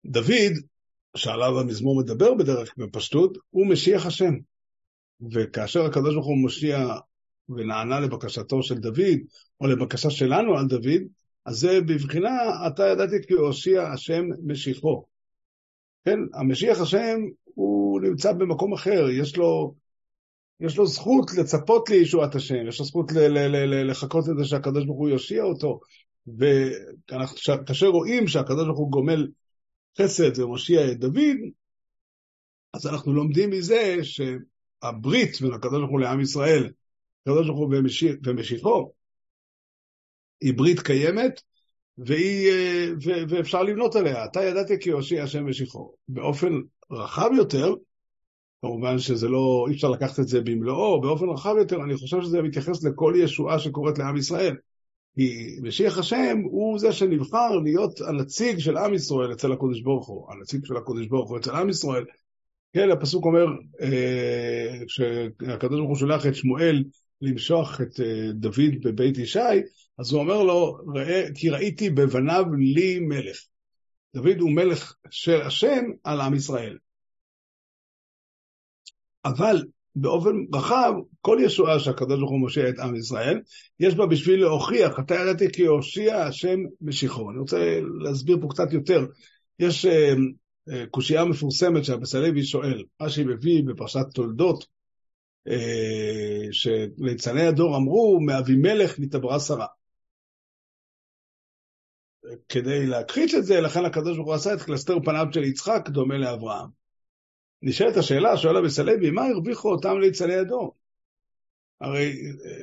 דוד, 0.06 0.52
שעליו 1.16 1.60
המזמור 1.60 2.00
מדבר 2.00 2.34
בדרך 2.34 2.74
בפשטות, 2.76 3.38
הוא 3.50 3.66
משיח 3.66 4.06
השם. 4.06 4.34
וכאשר 5.32 5.84
הקדוש 5.84 6.14
ברוך 6.14 6.26
הוא 6.26 6.38
מושיע 6.38 6.78
ונענה 7.48 8.00
לבקשתו 8.00 8.62
של 8.62 8.74
דוד, 8.78 9.18
או 9.60 9.66
לבקשה 9.66 10.10
שלנו 10.10 10.58
על 10.58 10.66
דוד, 10.66 11.02
אז 11.46 11.56
זה 11.56 11.80
בבחינה, 11.80 12.66
אתה 12.66 12.88
ידעתי 12.88 13.16
כי 13.28 13.34
הושיע 13.34 13.82
השם 13.82 14.24
משיחו. 14.46 15.04
כן, 16.04 16.18
המשיח 16.34 16.80
השם 16.80 17.20
הוא 17.44 18.00
נמצא 18.00 18.32
במקום 18.32 18.72
אחר, 18.72 19.10
יש 19.10 19.36
לו, 19.36 19.74
יש 20.60 20.76
לו 20.76 20.86
זכות 20.86 21.30
לצפות 21.38 21.90
לישועת 21.90 22.34
השם, 22.34 22.68
יש 22.68 22.78
לו 22.78 22.84
זכות 22.84 23.12
ל- 23.12 23.18
ל- 23.18 23.66
ל- 23.66 23.90
לחכות 23.90 24.24
לזה 24.28 24.44
שהקדוש 24.44 24.84
ברוך 24.84 24.98
הוא 24.98 25.08
יושיע 25.08 25.42
אותו, 25.42 25.80
וכאשר 26.38 27.86
רואים 27.86 28.28
שהקדוש 28.28 28.64
ברוך 28.64 28.78
הוא 28.78 28.90
גומל 28.90 29.28
חסד 29.98 30.38
ומושיע 30.38 30.92
את 30.92 30.98
דוד, 30.98 31.36
אז 32.74 32.86
אנחנו 32.86 33.12
לומדים 33.12 33.50
מזה 33.50 33.96
ש... 34.02 34.20
הברית 34.82 35.40
בין 35.40 35.52
הקדוש 35.52 35.78
ברוך 35.78 35.90
הוא 35.90 36.00
לעם 36.00 36.20
ישראל, 36.20 36.70
הקדוש 37.22 37.46
ברוך 37.46 37.58
הוא 37.58 37.74
ומשיחו, 38.24 38.92
היא 40.40 40.54
ברית 40.54 40.80
קיימת, 40.80 41.40
והיא, 41.98 42.50
אה, 42.50 42.86
ו, 43.04 43.10
ואפשר 43.28 43.62
לבנות 43.62 43.96
עליה. 43.96 44.24
אתה 44.24 44.44
ידעת 44.44 44.66
כי 44.80 44.90
הושיע 44.90 45.22
השם 45.22 45.46
משיחו. 45.46 45.92
באופן 46.08 46.52
רחב 46.90 47.30
יותר, 47.36 47.74
כמובן 48.62 48.98
שזה 48.98 49.28
לא, 49.28 49.66
אי 49.68 49.74
אפשר 49.74 49.90
לקחת 49.90 50.20
את 50.20 50.28
זה 50.28 50.40
במלואו, 50.40 51.00
באופן 51.00 51.28
רחב 51.28 51.54
יותר, 51.58 51.76
אני 51.84 51.96
חושב 51.96 52.22
שזה 52.22 52.42
מתייחס 52.42 52.84
לכל 52.84 53.14
ישועה 53.16 53.58
שקורית 53.58 53.98
לעם 53.98 54.16
ישראל. 54.16 54.56
כי 55.14 55.58
משיח 55.62 55.98
השם 55.98 56.38
הוא 56.44 56.78
זה 56.78 56.92
שנבחר 56.92 57.50
להיות 57.64 58.00
הנציג 58.00 58.58
של 58.58 58.76
עם 58.76 58.94
ישראל 58.94 59.32
אצל 59.32 59.52
הקודש 59.52 59.80
ברוך 59.80 60.08
הוא, 60.08 60.32
הנציג 60.32 60.64
של 60.64 60.76
הקודש 60.76 61.06
ברוך 61.06 61.30
הוא 61.30 61.38
אצל 61.38 61.50
עם 61.50 61.68
ישראל, 61.68 62.04
כן, 62.72 62.90
הפסוק 62.90 63.24
אומר 63.24 63.46
אה, 63.82 64.80
שהקדוש 64.86 65.78
ברוך 65.78 65.88
הוא 65.88 65.96
שולח 65.96 66.26
את 66.26 66.34
שמואל 66.34 66.84
למשוח 67.22 67.80
את 67.80 68.00
אה, 68.00 68.32
דוד 68.32 68.80
בבית 68.84 69.18
ישי, 69.18 69.38
אז 69.98 70.12
הוא 70.12 70.20
אומר 70.20 70.42
לו, 70.42 70.78
כי 71.34 71.50
ראיתי 71.50 71.90
בבניו 71.90 72.44
לי 72.58 72.98
מלך. 72.98 73.36
דוד 74.14 74.40
הוא 74.40 74.50
מלך 74.50 74.94
של 75.10 75.40
השם 75.40 75.84
על 76.04 76.20
עם 76.20 76.34
ישראל. 76.34 76.78
אבל 79.24 79.64
באופן 79.96 80.36
רחב, 80.54 80.92
כל 81.20 81.38
ישועה 81.42 81.80
שהקדוש 81.80 82.18
ברוך 82.18 82.30
הוא 82.30 82.40
מושיע 82.40 82.68
את 82.68 82.78
עם 82.78 82.96
ישראל, 82.96 83.40
יש 83.80 83.94
בה 83.94 84.06
בשביל 84.06 84.40
להוכיח, 84.40 84.98
אתה 84.98 85.14
ידעתי 85.14 85.52
כי 85.52 85.66
הושיע 85.66 86.16
השם 86.16 86.60
משיחו. 86.80 87.30
אני 87.30 87.38
רוצה 87.38 87.80
להסביר 88.00 88.38
פה 88.40 88.48
קצת 88.50 88.72
יותר. 88.72 89.06
יש 89.58 89.86
אה, 89.86 90.14
קושייה 90.90 91.24
מפורסמת 91.24 91.84
שהבסלוי 91.84 92.44
שואל, 92.44 92.84
מה 93.00 93.10
שהיא 93.10 93.26
מביא 93.26 93.62
בפרשת 93.66 94.06
תולדות, 94.14 94.64
אה, 94.64 94.66
שליצני 96.52 97.46
הדור 97.46 97.76
אמרו, 97.76 98.20
מאבימלך 98.20 98.94
נתעברה 98.98 99.40
שרה. 99.40 99.66
כדי 102.48 102.86
להכחיש 102.86 103.34
את 103.34 103.44
זה, 103.44 103.60
לכן 103.60 103.84
הקדוש 103.84 104.16
ברוך 104.16 104.28
הוא 104.28 104.34
עשה 104.34 104.54
את 104.54 104.62
קלסתר 104.62 104.96
פניו 105.04 105.26
של 105.32 105.44
יצחק 105.44 105.88
דומה 105.88 106.18
לאברהם. 106.18 106.68
נשאלת 107.62 107.96
השאלה, 107.96 108.36
שואל 108.36 108.56
אביס 108.56 108.78
הלוי, 108.78 109.10
מה 109.10 109.26
הרוויחו 109.26 109.72
אותם 109.72 110.00
ליצני 110.00 110.34
הדור? 110.34 110.76
הרי 111.80 112.12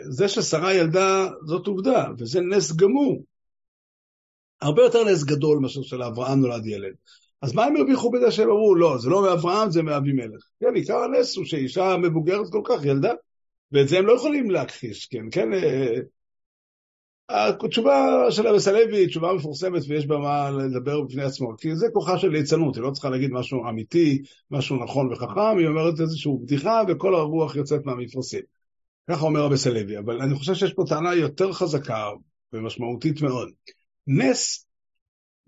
זה 0.09 0.27
ששרה 0.27 0.73
ילדה 0.73 1.27
זאת 1.45 1.67
עובדה, 1.67 2.05
וזה 2.17 2.41
נס 2.41 2.75
גמור. 2.75 3.23
הרבה 4.61 4.81
יותר 4.81 5.03
נס 5.03 5.23
גדול 5.23 5.59
מאשר 5.59 5.81
שלאברהם 5.81 6.39
נולד 6.39 6.65
ילד. 6.65 6.93
אז 7.41 7.53
מה 7.53 7.65
הם 7.65 7.75
הרוויחו 7.75 8.11
בזה 8.11 8.31
שהם 8.31 8.49
אמרו, 8.49 8.75
לא, 8.75 8.97
זה 8.97 9.09
לא 9.09 9.21
מאברהם, 9.21 9.71
זה 9.71 9.83
מאבימלך. 9.83 10.41
כן, 10.59 10.75
עיקר 10.75 10.97
הנס 10.97 11.37
הוא 11.37 11.45
שאישה 11.45 11.97
מבוגרת 11.97 12.45
כל 12.51 12.61
כך 12.63 12.85
ילדה, 12.85 13.13
ואת 13.71 13.87
זה 13.87 13.97
הם 13.99 14.05
לא 14.05 14.13
יכולים 14.13 14.51
להכחיש, 14.51 15.05
כן, 15.05 15.23
כן. 15.31 15.53
אה, 15.53 15.99
התשובה 17.65 18.25
של 18.29 18.47
אבס 18.47 18.67
הלוי 18.67 18.97
היא 18.97 19.07
תשובה 19.07 19.33
מפורסמת 19.33 19.81
ויש 19.87 20.07
בה 20.07 20.17
מה 20.17 20.51
לדבר 20.51 21.01
בפני 21.01 21.23
עצמו, 21.23 21.57
כי 21.57 21.75
זה 21.75 21.87
כוחה 21.93 22.17
של 22.17 22.27
ליצנות, 22.27 22.75
היא 22.75 22.83
לא 22.83 22.91
צריכה 22.91 23.09
להגיד 23.09 23.31
משהו 23.31 23.69
אמיתי, 23.69 24.21
משהו 24.51 24.83
נכון 24.83 25.13
וחכם, 25.13 25.57
היא 25.57 25.67
אומרת 25.67 25.99
איזושהי 25.99 26.31
בדיחה 26.41 26.81
וכל 26.87 27.15
הרוח 27.15 27.55
יוצאת 27.55 27.85
מהמפרשים. 27.85 28.41
ככה 29.09 29.25
אומר 29.25 29.47
אבס 29.47 29.67
הלוי, 29.67 29.97
אבל 29.97 30.21
אני 30.21 30.35
חושב 30.35 30.53
שיש 30.53 30.73
פה 30.73 30.83
טענה 30.89 31.15
יותר 31.15 31.53
חזקה 31.53 32.09
ומשמעותית 32.53 33.21
מאוד. 33.21 33.49
נס, 34.07 34.65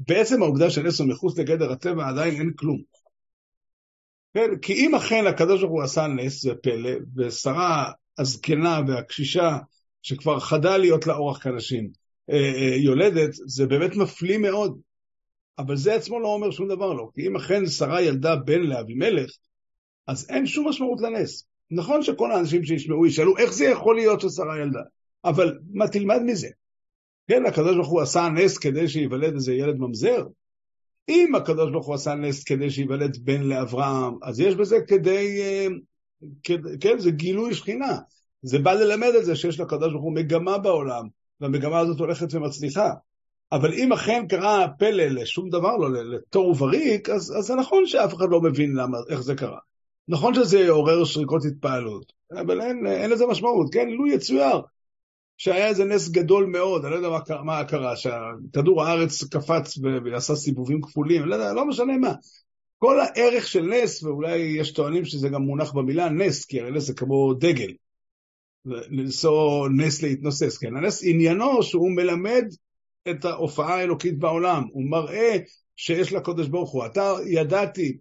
בעצם 0.07 0.43
העובדה 0.43 0.69
שנס 0.69 0.99
הוא 0.99 1.07
מחוץ 1.09 1.39
לגדר 1.39 1.71
הטבע 1.71 2.07
עדיין 2.07 2.35
אין 2.35 2.51
כלום. 2.55 2.81
כן? 4.33 4.57
כי 4.61 4.73
אם 4.73 4.95
אכן 4.95 5.27
הקדוש 5.27 5.61
ברוך 5.61 5.73
הוא 5.73 5.83
עשה 5.83 6.07
נס, 6.07 6.41
זה 6.41 6.55
פלא, 6.55 6.91
ושרה 7.15 7.91
הזקנה 8.17 8.79
והקשישה 8.87 9.57
שכבר 10.01 10.39
חדל 10.39 10.77
להיות 10.77 11.07
לה 11.07 11.13
אורח 11.13 11.43
כאנשים, 11.43 11.89
אה, 12.29 12.35
אה, 12.35 12.75
יולדת, 12.75 13.29
זה 13.33 13.65
באמת 13.65 13.95
מפליא 13.95 14.37
מאוד. 14.37 14.79
אבל 15.57 15.75
זה 15.75 15.95
עצמו 15.95 16.19
לא 16.19 16.27
אומר 16.27 16.51
שום 16.51 16.67
דבר 16.67 16.93
לא. 16.93 17.09
כי 17.13 17.27
אם 17.27 17.35
אכן 17.35 17.65
שרה 17.65 18.01
ילדה 18.01 18.35
בן 18.35 18.61
לאבימלך, 18.61 19.31
אז 20.07 20.29
אין 20.29 20.47
שום 20.47 20.67
משמעות 20.67 21.01
לנס. 21.01 21.47
נכון 21.71 22.03
שכל 22.03 22.31
האנשים 22.31 22.63
שישמעו 22.63 23.05
ישאלו, 23.05 23.37
איך 23.37 23.53
זה 23.53 23.65
יכול 23.65 23.95
להיות 23.95 24.21
ששרה 24.21 24.59
ילדה? 24.59 24.81
אבל 25.25 25.59
מה 25.73 25.87
תלמד 25.87 26.21
מזה? 26.25 26.47
כן, 27.27 27.45
הקדוש 27.45 27.75
ברוך 27.75 27.89
הוא 27.89 28.01
עשה 28.01 28.29
נס 28.29 28.57
כדי 28.57 28.87
שייוולד 28.87 29.33
איזה 29.33 29.53
ילד 29.53 29.77
ממזר. 29.77 30.25
אם 31.09 31.35
הקדוש 31.35 31.71
ברוך 31.71 31.87
הוא 31.87 31.95
עשה 31.95 32.15
נס 32.15 32.43
כדי 32.43 32.69
שייוולד 32.69 33.17
בן 33.23 33.41
לאברהם, 33.43 34.13
אז 34.21 34.39
יש 34.39 34.55
בזה 34.55 34.77
כדי, 34.87 35.41
אה, 35.41 35.67
כדי 36.43 36.69
כן, 36.79 36.99
זה 36.99 37.11
גילוי 37.11 37.53
שכינה. 37.53 37.97
זה 38.41 38.59
בא 38.59 38.73
ללמד 38.73 39.11
את 39.19 39.25
זה 39.25 39.35
שיש 39.35 39.59
לקדוש 39.59 39.91
ברוך 39.91 40.03
הוא 40.03 40.15
מגמה 40.15 40.57
בעולם, 40.57 41.07
והמגמה 41.41 41.79
הזאת 41.79 41.99
הולכת 41.99 42.33
ומצליחה. 42.33 42.89
אבל 43.51 43.73
אם 43.73 43.93
אכן 43.93 44.27
קרה 44.29 44.67
פלא 44.79 45.03
לשום 45.03 45.49
דבר 45.49 45.77
לא, 45.77 46.03
לתוהו 46.03 46.57
וריק, 46.57 47.09
אז, 47.09 47.33
אז 47.37 47.45
זה 47.45 47.55
נכון 47.55 47.85
שאף 47.85 48.13
אחד 48.13 48.25
לא 48.29 48.41
מבין 48.41 48.73
למה, 48.75 48.97
איך 49.09 49.21
זה 49.21 49.35
קרה. 49.35 49.59
נכון 50.07 50.33
שזה 50.33 50.69
עורר 50.69 51.03
שריקות 51.03 51.41
התפעלות, 51.45 52.13
אבל 52.31 52.61
אין, 52.61 52.87
אין 52.87 53.09
לזה 53.09 53.25
משמעות, 53.25 53.73
כן? 53.73 53.89
לו 53.89 54.07
יצויר 54.07 54.61
שהיה 55.43 55.67
איזה 55.67 55.85
נס 55.85 56.09
גדול 56.09 56.45
מאוד, 56.45 56.85
אני 56.85 56.91
לא 56.91 56.97
יודע 56.97 57.09
מה, 57.09 57.43
מה 57.43 57.63
קרה, 57.63 57.95
שכדור 57.95 58.83
הארץ 58.83 59.23
קפץ 59.23 59.77
ועשה 60.05 60.35
סיבובים 60.35 60.81
כפולים, 60.81 61.25
לא, 61.25 61.35
יודע, 61.35 61.53
לא 61.53 61.65
משנה 61.65 61.97
מה. 61.97 62.13
כל 62.77 62.99
הערך 62.99 63.47
של 63.47 63.61
נס, 63.61 64.03
ואולי 64.03 64.37
יש 64.37 64.71
טוענים 64.71 65.05
שזה 65.05 65.29
גם 65.29 65.41
מונח 65.41 65.71
במילה 65.71 66.09
נס, 66.09 66.45
כי 66.45 66.61
הרי 66.61 66.71
נס 66.71 66.83
זה 66.83 66.93
כמו 66.93 67.33
דגל. 67.33 67.73
לנסוע 68.65 69.67
נס 69.77 70.01
להתנוסס, 70.01 70.57
כן? 70.57 70.77
הנס 70.77 71.03
עניינו 71.03 71.63
שהוא 71.63 71.91
מלמד 71.91 72.43
את 73.09 73.25
ההופעה 73.25 73.75
האלוקית 73.75 74.19
בעולם, 74.19 74.63
הוא 74.71 74.89
מראה 74.89 75.37
שיש 75.75 76.13
לקודש 76.13 76.47
ברוך 76.47 76.71
הוא. 76.71 76.85
אתה 76.85 77.13
ידעתי 77.27 77.97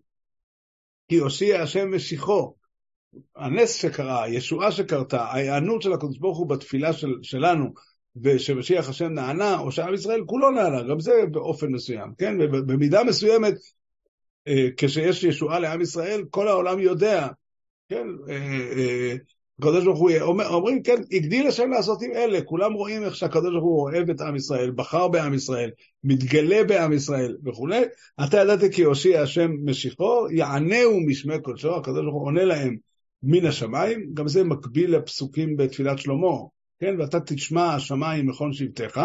כי 1.09 1.17
הושיע 1.17 1.63
השם 1.63 1.95
משיחו. 1.95 2.55
הנס 3.37 3.75
שקרה, 3.75 4.23
הישועה 4.23 4.73
שקרתה, 4.73 5.23
ההיענות 5.23 5.83
של 5.83 5.93
הקודש 5.93 6.19
ברוך 6.19 6.39
הוא 6.39 6.49
בתפילה 6.49 6.93
של, 6.93 7.15
שלנו, 7.23 7.73
ושמשיח 8.23 8.89
השם 8.89 9.13
נענה, 9.13 9.59
או 9.59 9.73
שעם 9.73 9.95
ישראל 9.95 10.25
כולו 10.27 10.51
נענה, 10.51 10.83
גם 10.83 11.01
זה 11.01 11.13
באופן 11.31 11.67
מסוים, 11.67 12.13
כן? 12.19 12.35
ובמידה 12.41 13.05
מסוימת, 13.05 13.55
אה, 14.49 14.69
כשיש 14.77 15.25
ישועה 15.25 15.59
לעם 15.59 15.81
ישראל, 15.81 16.25
כל 16.31 16.49
העולם 16.49 16.79
יודע, 16.79 17.29
כן? 17.89 18.07
אה, 18.29 18.35
אה, 18.77 19.15
הקדוש 19.59 19.85
ברוך 19.85 19.99
הוא, 19.99 20.11
אומר, 20.21 20.49
אומרים, 20.49 20.83
כן, 20.83 20.97
הגדיל 21.13 21.47
השם 21.47 21.71
לעשות 21.71 22.03
עם 22.03 22.11
אלה, 22.13 22.43
כולם 22.43 22.73
רואים 22.73 23.05
איך 23.05 23.17
שהקדוש 23.17 23.51
ברוך 23.53 23.65
הוא 23.65 23.83
אוהב 23.83 24.11
את 24.11 24.21
עם 24.21 24.37
ישראל, 24.37 24.71
בחר 24.71 25.09
בעם 25.09 25.35
ישראל, 25.35 25.71
מתגלה 26.05 26.65
בעם 26.65 26.93
ישראל 26.93 27.37
וכולי. 27.45 27.83
אתה 28.25 28.37
ידעת 28.37 28.73
כי 28.73 28.83
הושיע 28.83 29.23
השם 29.23 29.51
משיחו, 29.65 30.27
יענהו 30.31 31.01
משמי 31.07 31.43
קודשו, 31.43 31.77
הקדוש 31.77 32.03
ברוך 32.03 32.15
הוא 32.15 32.27
עונה 32.27 32.45
להם 32.45 32.77
מן 33.23 33.47
השמיים, 33.47 34.15
גם 34.15 34.29
זה 34.29 34.45
מקביל 34.45 34.97
לפסוקים 34.97 35.57
בתפילת 35.57 35.99
שלמה, 35.99 36.37
כן, 36.79 37.01
ואתה 37.01 37.21
תשמע 37.21 37.75
השמיים 37.75 38.29
מכון 38.29 38.53
שבטיך, 38.53 39.01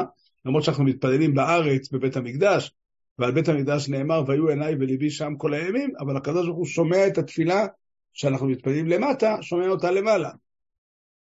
למרות 0.46 0.64
שאנחנו 0.64 0.84
מתפללים 0.84 1.34
בארץ, 1.34 1.92
בבית 1.92 2.18
המקדש, 2.18 2.72
ועל 3.20 3.32
בית 3.32 3.50
המקדש 3.50 3.90
נאמר, 3.90 4.24
והיו 4.28 4.50
עיניי 4.50 4.76
וליבי 4.76 5.10
שם 5.10 5.34
כל 5.38 5.54
הימים, 5.54 5.90
אבל 6.00 6.18
הקדוש 6.18 6.46
ברוך 6.46 6.58
הוא 6.58 6.66
שומע 6.66 7.08
את 7.08 7.18
התפילה 7.18 7.66
שאנחנו 8.14 8.48
מתפללים 8.48 8.88
למטה, 8.88 9.38
שומע 9.42 9.68
אותה 9.68 9.92
למעלה. 9.92 10.30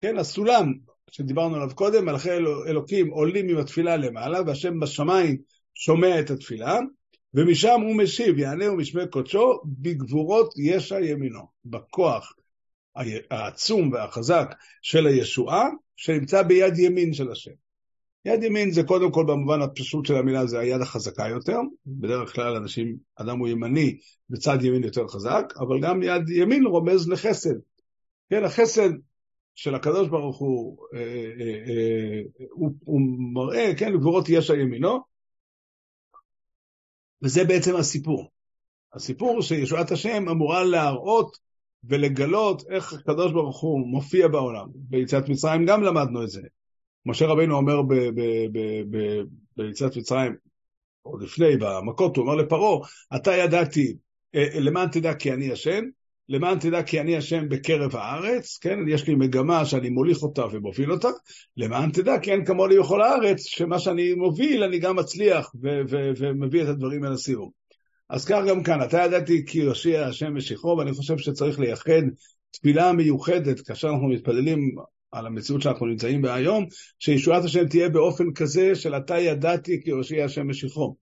כן, 0.01 0.19
הסולם 0.19 0.73
שדיברנו 1.11 1.57
עליו 1.57 1.75
קודם, 1.75 2.05
מלאכי 2.05 2.31
אלוקים 2.67 3.11
עולים 3.11 3.49
עם 3.49 3.57
התפילה 3.57 3.97
למעלה, 3.97 4.41
והשם 4.47 4.81
בשמיים 4.81 5.37
שומע 5.75 6.21
את 6.21 6.31
התפילה, 6.31 6.79
ומשם 7.35 7.81
הוא 7.81 7.97
משיב, 7.97 8.39
יענהו 8.39 8.77
משמי 8.77 9.03
קודשו, 9.11 9.61
בגבורות 9.65 10.55
ישע 10.57 11.01
ימינו, 11.01 11.41
בכוח 11.65 12.33
העצום 13.31 13.93
והחזק 13.93 14.55
של 14.83 15.07
הישועה, 15.07 15.69
שנמצא 15.97 16.43
ביד 16.43 16.79
ימין 16.79 17.13
של 17.13 17.31
השם. 17.31 17.51
יד 18.25 18.43
ימין 18.43 18.71
זה 18.71 18.83
קודם 18.83 19.13
כל 19.13 19.25
במובן 19.29 19.63
הפשוט 19.63 20.07
של 20.07 20.15
המילה, 20.15 20.47
זה 20.47 20.59
היד 20.59 20.81
החזקה 20.81 21.29
יותר. 21.29 21.59
בדרך 21.87 22.35
כלל 22.35 22.57
אנשים, 22.57 22.97
אדם 23.17 23.39
הוא 23.39 23.49
ימני, 23.49 23.99
בצד 24.31 24.65
ימין 24.65 24.85
יותר 24.85 25.09
חזק, 25.09 25.45
אבל 25.59 25.81
גם 25.81 26.03
יד 26.03 26.29
ימין 26.29 26.67
רומז 26.67 27.09
לחסד. 27.09 27.55
כן, 28.31 28.45
החסד 28.45 28.91
של 29.55 29.75
הקדוש 29.75 30.09
ברוך 30.09 30.39
הוא, 30.39 30.79
אה, 30.95 30.99
אה, 31.01 31.55
אה, 31.69 32.21
הוא, 32.51 32.71
הוא 32.85 33.01
מראה, 33.35 33.73
כן, 33.79 33.93
גבורות 33.93 34.29
ישע 34.29 34.55
ימינו, 34.55 34.99
וזה 37.23 37.45
בעצם 37.45 37.77
הסיפור. 37.77 38.31
הסיפור 38.95 39.43
שישועת 39.43 39.91
השם 39.91 40.29
אמורה 40.29 40.65
להראות 40.65 41.39
ולגלות 41.85 42.63
איך 42.71 42.93
הקדוש 42.93 43.33
ברוך 43.33 43.61
הוא 43.61 43.87
מופיע 43.87 44.29
בעולם. 44.29 44.67
ביציאת 44.75 45.29
מצרים 45.29 45.67
גם 45.67 45.83
למדנו 45.83 46.23
את 46.23 46.29
זה. 46.29 46.43
משה 47.07 47.27
רבינו 47.27 47.57
אומר 47.57 47.83
ביציאת 49.57 49.97
מצרים, 49.97 50.37
עוד 51.03 51.23
לפני, 51.23 51.57
במכות, 51.57 52.17
הוא 52.17 52.25
אומר 52.25 52.35
לפרעה, 52.35 52.89
אתה 53.17 53.33
ידעתי, 53.33 53.97
למען 54.35 54.89
תדע 54.89 55.15
כי 55.15 55.33
אני 55.33 55.53
השם, 55.53 55.85
למען 56.29 56.59
תדע 56.59 56.83
כי 56.83 57.01
אני 57.01 57.17
השם 57.17 57.49
בקרב 57.49 57.97
הארץ, 57.97 58.59
כן? 58.61 58.79
יש 58.89 59.09
לי 59.09 59.15
מגמה 59.15 59.65
שאני 59.65 59.91
מוליך 59.91 60.23
אותה 60.23 60.45
ומוביל 60.53 60.93
אותה, 60.93 61.09
למען 61.57 61.91
תדע 61.91 62.19
כי 62.19 62.33
אין 62.33 62.45
כמוני 62.45 62.79
בכל 62.79 63.03
הארץ, 63.03 63.41
שמה 63.41 63.79
שאני 63.79 64.15
מוביל 64.15 64.63
אני 64.63 64.79
גם 64.79 64.97
מצליח 64.97 65.51
ו- 65.63 65.81
ו- 65.91 66.11
ומביא 66.19 66.63
את 66.63 66.69
הדברים 66.69 67.05
אל 67.05 67.13
הסיום. 67.13 67.58
אז 68.11 68.25
כך 68.25 68.41
גם 68.49 68.63
כאן, 68.63 68.83
אתה 68.83 68.99
ידעתי 69.05 69.47
כי 69.47 69.59
יושיע 69.59 70.07
השם 70.07 70.35
משיחו, 70.35 70.77
ואני 70.79 70.93
חושב 70.93 71.19
שצריך 71.19 71.61
לייחד 71.61 72.03
תפילה 72.51 72.93
מיוחדת 72.93 73.61
כאשר 73.61 73.89
אנחנו 73.89 74.09
מתפללים 74.09 74.75
על 75.13 75.27
המציאות 75.27 75.63
שאנחנו 75.63 75.87
נמצאים 75.87 76.23
בה 76.23 76.35
היום, 76.35 76.67
שישועת 76.99 77.45
השם 77.45 77.69
תהיה 77.69 77.89
באופן 77.89 78.33
כזה 78.33 78.75
של 78.75 78.95
אתה 78.95 79.19
ידעתי 79.19 79.83
כי 79.83 79.91
יושיע 79.91 80.25
השם 80.25 80.49
משיחו. 80.49 80.95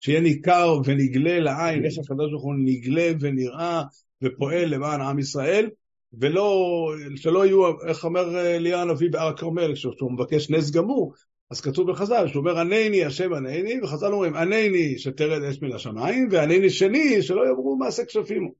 שיהיה 0.00 0.20
ניכר 0.20 0.80
ונגלה 0.84 1.40
לעין, 1.40 1.84
איך 1.84 1.94
הקדוש 1.98 2.30
ברוך 2.30 2.42
הוא 2.42 2.54
נגלה 2.64 3.10
ונראה 3.20 3.82
ופועל 4.22 4.64
למען 4.64 5.00
עם 5.00 5.18
ישראל, 5.18 5.70
ולא, 6.12 6.86
שלא 7.16 7.46
יהיו, 7.46 7.82
איך 7.86 8.04
אומר 8.04 8.40
אליה 8.40 8.82
הנביא 8.82 9.10
בהר 9.10 9.28
הכרמל, 9.28 9.74
כשהוא 9.74 10.12
מבקש 10.12 10.50
נס 10.50 10.70
גמור, 10.70 11.14
אז 11.50 11.60
כתוב 11.60 11.90
בחז"ל, 11.90 12.28
שהוא 12.28 12.40
אומר 12.40 12.58
ענני 12.58 13.04
השם 13.04 13.32
ענני, 13.32 13.80
וחז"ל 13.82 14.12
אומרים 14.12 14.36
ענני 14.36 14.98
שתרד 14.98 15.42
אש 15.42 15.62
מן 15.62 15.72
השמיים, 15.72 16.28
וענני 16.30 16.70
שני 16.70 17.22
שלא 17.22 17.48
יאמרו 17.48 17.76
מעשה 17.76 18.04
כשפימו. 18.04 18.50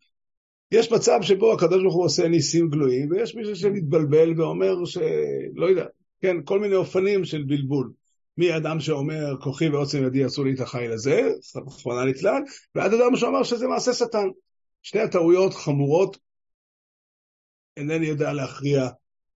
יש 0.73 0.93
מצב 0.93 1.19
שבו 1.23 1.53
הקדוש 1.53 1.83
ברוך 1.83 1.95
הוא 1.95 2.05
עושה 2.05 2.29
ניסים 2.29 2.69
גלויים, 2.71 3.11
ויש 3.11 3.35
מישהו 3.35 3.57
שמתבלבל 3.57 4.41
ואומר 4.41 4.85
שלא 4.85 5.67
יודע, 5.67 5.87
כן, 6.21 6.37
כל 6.45 6.61
מיני 6.61 6.75
אופנים 6.75 7.25
של 7.25 7.43
בלבול. 7.43 7.93
מאדם 8.37 8.81
שאומר 8.81 9.37
כוחי 9.41 9.69
ועוצם 9.69 10.07
ידי 10.07 10.25
עשו 10.25 10.45
לי 10.45 10.55
את 10.55 10.61
החיל 10.61 10.93
הזה, 10.93 11.33
רחמנא 11.67 12.05
ליצלן, 12.05 12.43
ועד 12.75 12.95
אדם 12.95 13.17
שאומר 13.17 13.43
שזה 13.43 13.67
מעשה 13.67 13.93
שטן. 13.93 14.29
שתי 14.83 15.01
הטעויות 15.01 15.55
חמורות, 15.55 16.17
אינני 17.77 18.07
יודע 18.07 18.33
להכריע 18.33 18.89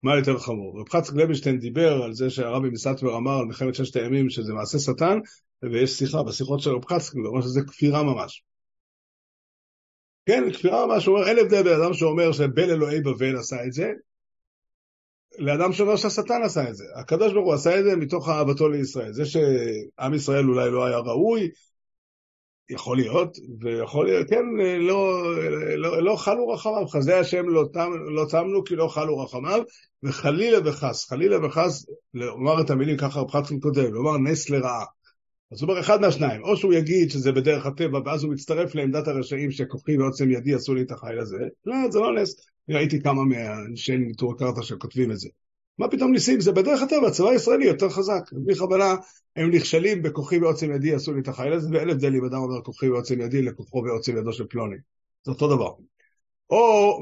מה 0.03 0.17
יותר 0.17 0.39
חמור? 0.39 0.81
רב 0.81 0.89
חצק 0.89 1.13
לוינשטיין 1.15 1.59
דיבר 1.59 2.03
על 2.03 2.13
זה 2.13 2.31
שהרבי 2.31 2.71
מסטבר 2.71 3.17
אמר 3.17 3.39
על 3.39 3.45
מלחמת 3.45 3.75
ששת 3.75 3.97
הימים 3.97 4.31
שזה 4.31 4.53
מעשה 4.53 4.79
שטן, 4.79 5.19
ויש 5.63 5.91
שיחה 5.91 6.23
בשיחות 6.23 6.61
של 6.61 6.71
רב 6.71 6.85
חצק, 6.85 7.15
הוא 7.15 7.27
אומר 7.27 7.43
שזה 7.43 7.61
כפירה 7.67 8.03
ממש. 8.03 8.43
כן, 10.27 10.53
כפירה 10.53 10.87
ממש, 10.87 11.07
הוא 11.07 11.17
אומר, 11.17 11.29
אין 11.29 11.39
הבדל 11.39 11.63
בין 11.63 11.81
אדם 11.81 11.95
שאומר 11.95 12.33
שבל 12.33 12.71
אלוהי 12.71 13.01
בבל 13.01 13.37
עשה 13.37 13.65
את 13.67 13.73
זה, 13.73 13.93
לאדם 15.39 15.73
שאומר 15.73 15.97
שהשטן 15.97 16.43
עשה 16.45 16.69
את 16.69 16.77
זה. 16.77 16.85
הקדוש 16.97 17.33
ברוך 17.33 17.47
הוא 17.47 17.55
עשה 17.55 17.79
את 17.79 17.85
זה 17.85 17.97
מתוך 17.97 18.29
אהבתו 18.29 18.69
לישראל. 18.69 19.13
זה 19.13 19.25
שעם 19.27 20.15
ישראל 20.15 20.49
אולי 20.49 20.71
לא 20.71 20.85
היה 20.85 20.99
ראוי, 20.99 21.51
יכול 22.71 22.97
להיות, 22.97 23.37
ויכול 23.61 24.07
להיות, 24.07 24.29
כן, 24.31 24.45
לא, 24.81 25.23
לא, 25.77 26.03
לא 26.03 26.17
חלו 26.17 26.49
רחמיו, 26.49 26.87
חסדי 26.89 27.15
השם 27.15 27.49
לא, 27.49 27.65
תם, 27.73 27.91
לא 28.09 28.25
תמנו 28.31 28.65
כי 28.65 28.77
לא 28.77 28.89
חלו 28.89 29.19
רחמיו, 29.19 29.63
וחלילה 30.03 30.59
וחס, 30.65 31.09
חלילה 31.09 31.47
וחס, 31.47 31.87
לומר 32.15 32.61
את 32.61 32.71
המילים 32.71 32.97
ככה 32.97 33.21
רב 33.21 33.31
חצקין 33.31 33.59
כותב, 33.63 33.81
לומר 33.81 34.19
נס 34.19 34.51
לרעה. 34.51 34.85
אז 35.53 35.63
הוא 35.63 35.71
אומר 35.71 35.81
אחד 35.81 36.01
מהשניים, 36.01 36.43
או 36.43 36.57
שהוא 36.57 36.75
יגיד 36.75 37.11
שזה 37.11 37.33
בדרך 37.33 37.67
הטבע, 37.67 37.99
ואז 38.05 38.25
הוא 38.25 38.33
מצטרף 38.33 38.75
לעמדת 38.75 39.09
הרשעים 39.09 39.51
שכוחי 39.51 39.99
ועוצם 39.99 40.31
ידי 40.31 40.55
עשו 40.55 40.75
לי 40.75 40.83
את 40.83 40.91
החיל 40.91 41.19
הזה, 41.19 41.39
לא, 41.67 41.77
זה 41.91 41.99
לא 41.99 42.15
נס. 42.15 42.37
ראיתי 42.71 43.03
כמה 43.03 43.25
מאנשי 43.25 43.97
ניטור 43.97 44.39
קרתא 44.39 44.63
שכותבים 44.63 45.11
את 45.11 45.19
זה. 45.19 45.29
מה 45.83 45.89
פתאום 45.89 46.13
ניסים? 46.13 46.41
זה 46.41 46.53
בדרך 46.53 46.83
הטבע, 46.83 47.09
הצבא 47.09 47.29
הישראלי 47.29 47.67
יותר 47.67 47.89
חזק. 47.89 48.23
בלי 48.33 48.55
בכוונה 48.55 48.95
הם 49.37 49.51
נכשלים 49.51 50.03
בכוחי 50.03 50.39
ועוצם 50.39 50.73
ידי 50.73 50.95
עשו 50.95 51.15
לי 51.15 51.21
את 51.21 51.29
החיל 51.29 51.53
הזה, 51.53 51.69
ואין 51.73 51.91
הבדל 51.91 52.15
אם 52.15 52.25
אדם 52.25 52.39
אומר 52.39 52.63
כוחי 52.63 52.89
ועוצם 52.89 53.21
ידי 53.21 53.43
לכוחו 53.43 53.83
ועוצם 53.85 54.17
ידו 54.17 54.33
של 54.33 54.47
פלוני. 54.47 54.77
זה 55.25 55.33
אותו 55.33 55.49
דבר. 55.57 55.71
או 56.51 56.99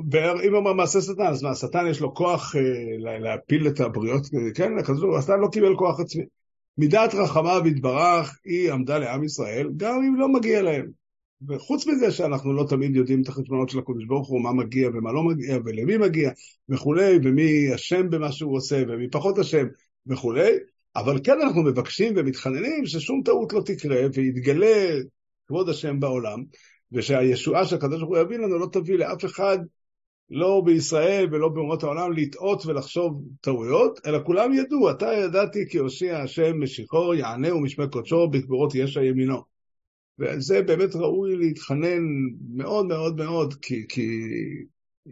אם 0.49 0.55
אומר 0.55 0.73
מעשה 0.73 1.01
שטן, 1.01 1.27
אז 1.27 1.43
מה, 1.43 1.51
השטן 1.51 1.87
יש 1.87 2.01
לו 2.01 2.15
כוח 2.15 2.57
אה, 2.57 3.19
להפיל 3.19 3.69
את 3.69 3.81
הבריות, 3.81 4.23
כן, 4.55 4.79
הכדור, 4.79 5.17
השטן 5.17 5.41
לא 5.41 5.49
קיבל 5.53 5.77
כוח 5.77 6.01
עצמי. 6.01 6.25
מידת 6.79 7.15
רחמיו 7.15 7.63
יתברך, 7.67 8.39
היא 8.45 8.73
עמדה 8.73 8.99
לעם 8.99 9.25
ישראל, 9.25 9.71
גם 9.77 9.95
אם 9.95 10.17
לא 10.17 10.29
מגיע 10.29 10.63
להם. 10.63 11.00
וחוץ 11.49 11.87
מזה 11.87 12.11
שאנחנו 12.11 12.53
לא 12.53 12.67
תמיד 12.69 12.97
יודעים 12.97 13.23
את 13.23 13.29
החשבונות 13.29 13.69
של 13.69 13.79
הקדוש 13.79 14.05
ברוך 14.05 14.29
הוא, 14.29 14.43
מה 14.43 14.53
מגיע 14.53 14.89
ומה 14.89 15.13
לא 15.13 15.23
מגיע, 15.23 15.59
ולמי 15.65 15.97
מגיע 15.97 16.31
וכולי, 16.69 17.19
ומי 17.25 17.75
אשם 17.75 18.11
במה 18.11 18.33
שהוא 18.33 18.57
עושה 18.57 18.83
ומי 18.89 19.11
פחות 19.11 19.39
אשם 19.39 19.67
וכולי, 20.07 20.51
אבל 20.97 21.21
כן 21.25 21.41
אנחנו 21.43 21.63
מבקשים 21.63 22.15
ומתחננים 22.17 22.87
ששום 22.87 23.23
טעות 23.25 23.53
לא 23.53 23.63
תקרה 23.67 24.01
ויתגלה 24.15 25.01
כבוד 25.47 25.69
השם 25.69 26.01
בעולם, 26.01 26.45
ושהישועה 26.93 27.65
שהקדוש 27.65 28.01
ברוך 28.01 28.11
הוא 28.11 28.19
יביא 28.19 28.39
לנו 28.39 28.59
לא 28.59 28.67
תביא 28.73 28.99
לאף 28.99 29.25
אחד, 29.25 29.59
לא 30.31 30.63
בישראל 30.65 31.29
ולא 31.33 31.49
באומות 31.49 31.83
העולם, 31.83 32.13
לטעות 32.13 32.67
ולחשוב 32.67 33.23
טעויות, 33.41 34.01
אלא 34.07 34.19
כולם 34.25 34.53
ידעו, 34.53 34.91
אתה 34.91 35.13
ידעתי 35.13 35.59
כי 35.71 35.79
הושיע 35.79 36.19
השם 36.19 36.61
משיחו, 36.61 37.15
יענהו 37.15 37.61
משמי 37.61 37.85
קודשו, 37.93 38.29
בקברות 38.29 38.75
ישע 38.75 39.03
ימינו. 39.03 39.50
וזה 40.21 40.63
באמת 40.63 40.95
ראוי 40.95 41.37
להתחנן 41.37 42.03
מאוד 42.55 42.87
מאוד 42.87 43.17
מאוד, 43.17 43.55
כי, 43.55 43.85
כי 43.89 44.09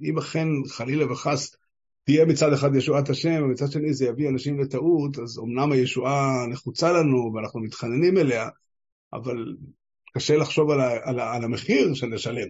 אם 0.03 0.19
אכן 0.19 0.49
חלילה 0.69 1.13
וחס 1.13 1.57
תהיה 2.05 2.27
מצד 2.27 2.53
אחד 2.53 2.77
ישועת 2.77 3.11
השם, 3.11 3.43
ומצד 3.43 3.71
שני 3.71 3.95
זה 3.95 4.07
יביא 4.07 4.29
אנשים 4.29 4.61
לטעות, 4.61 5.19
אז 5.19 5.39
אמנם 5.39 5.73
הישועה 5.73 6.47
נחוצה 6.51 6.93
לנו 6.93 7.33
ואנחנו 7.35 7.61
מתחננים 7.61 8.19
אליה, 8.19 8.49
אבל 9.13 9.57
קשה 10.15 10.37
לחשוב 10.37 10.71
על, 10.71 10.81
ה, 10.81 10.91
על, 11.03 11.21
ה, 11.21 11.35
על 11.35 11.45
המחיר 11.45 11.95
שנשלם 11.95 12.49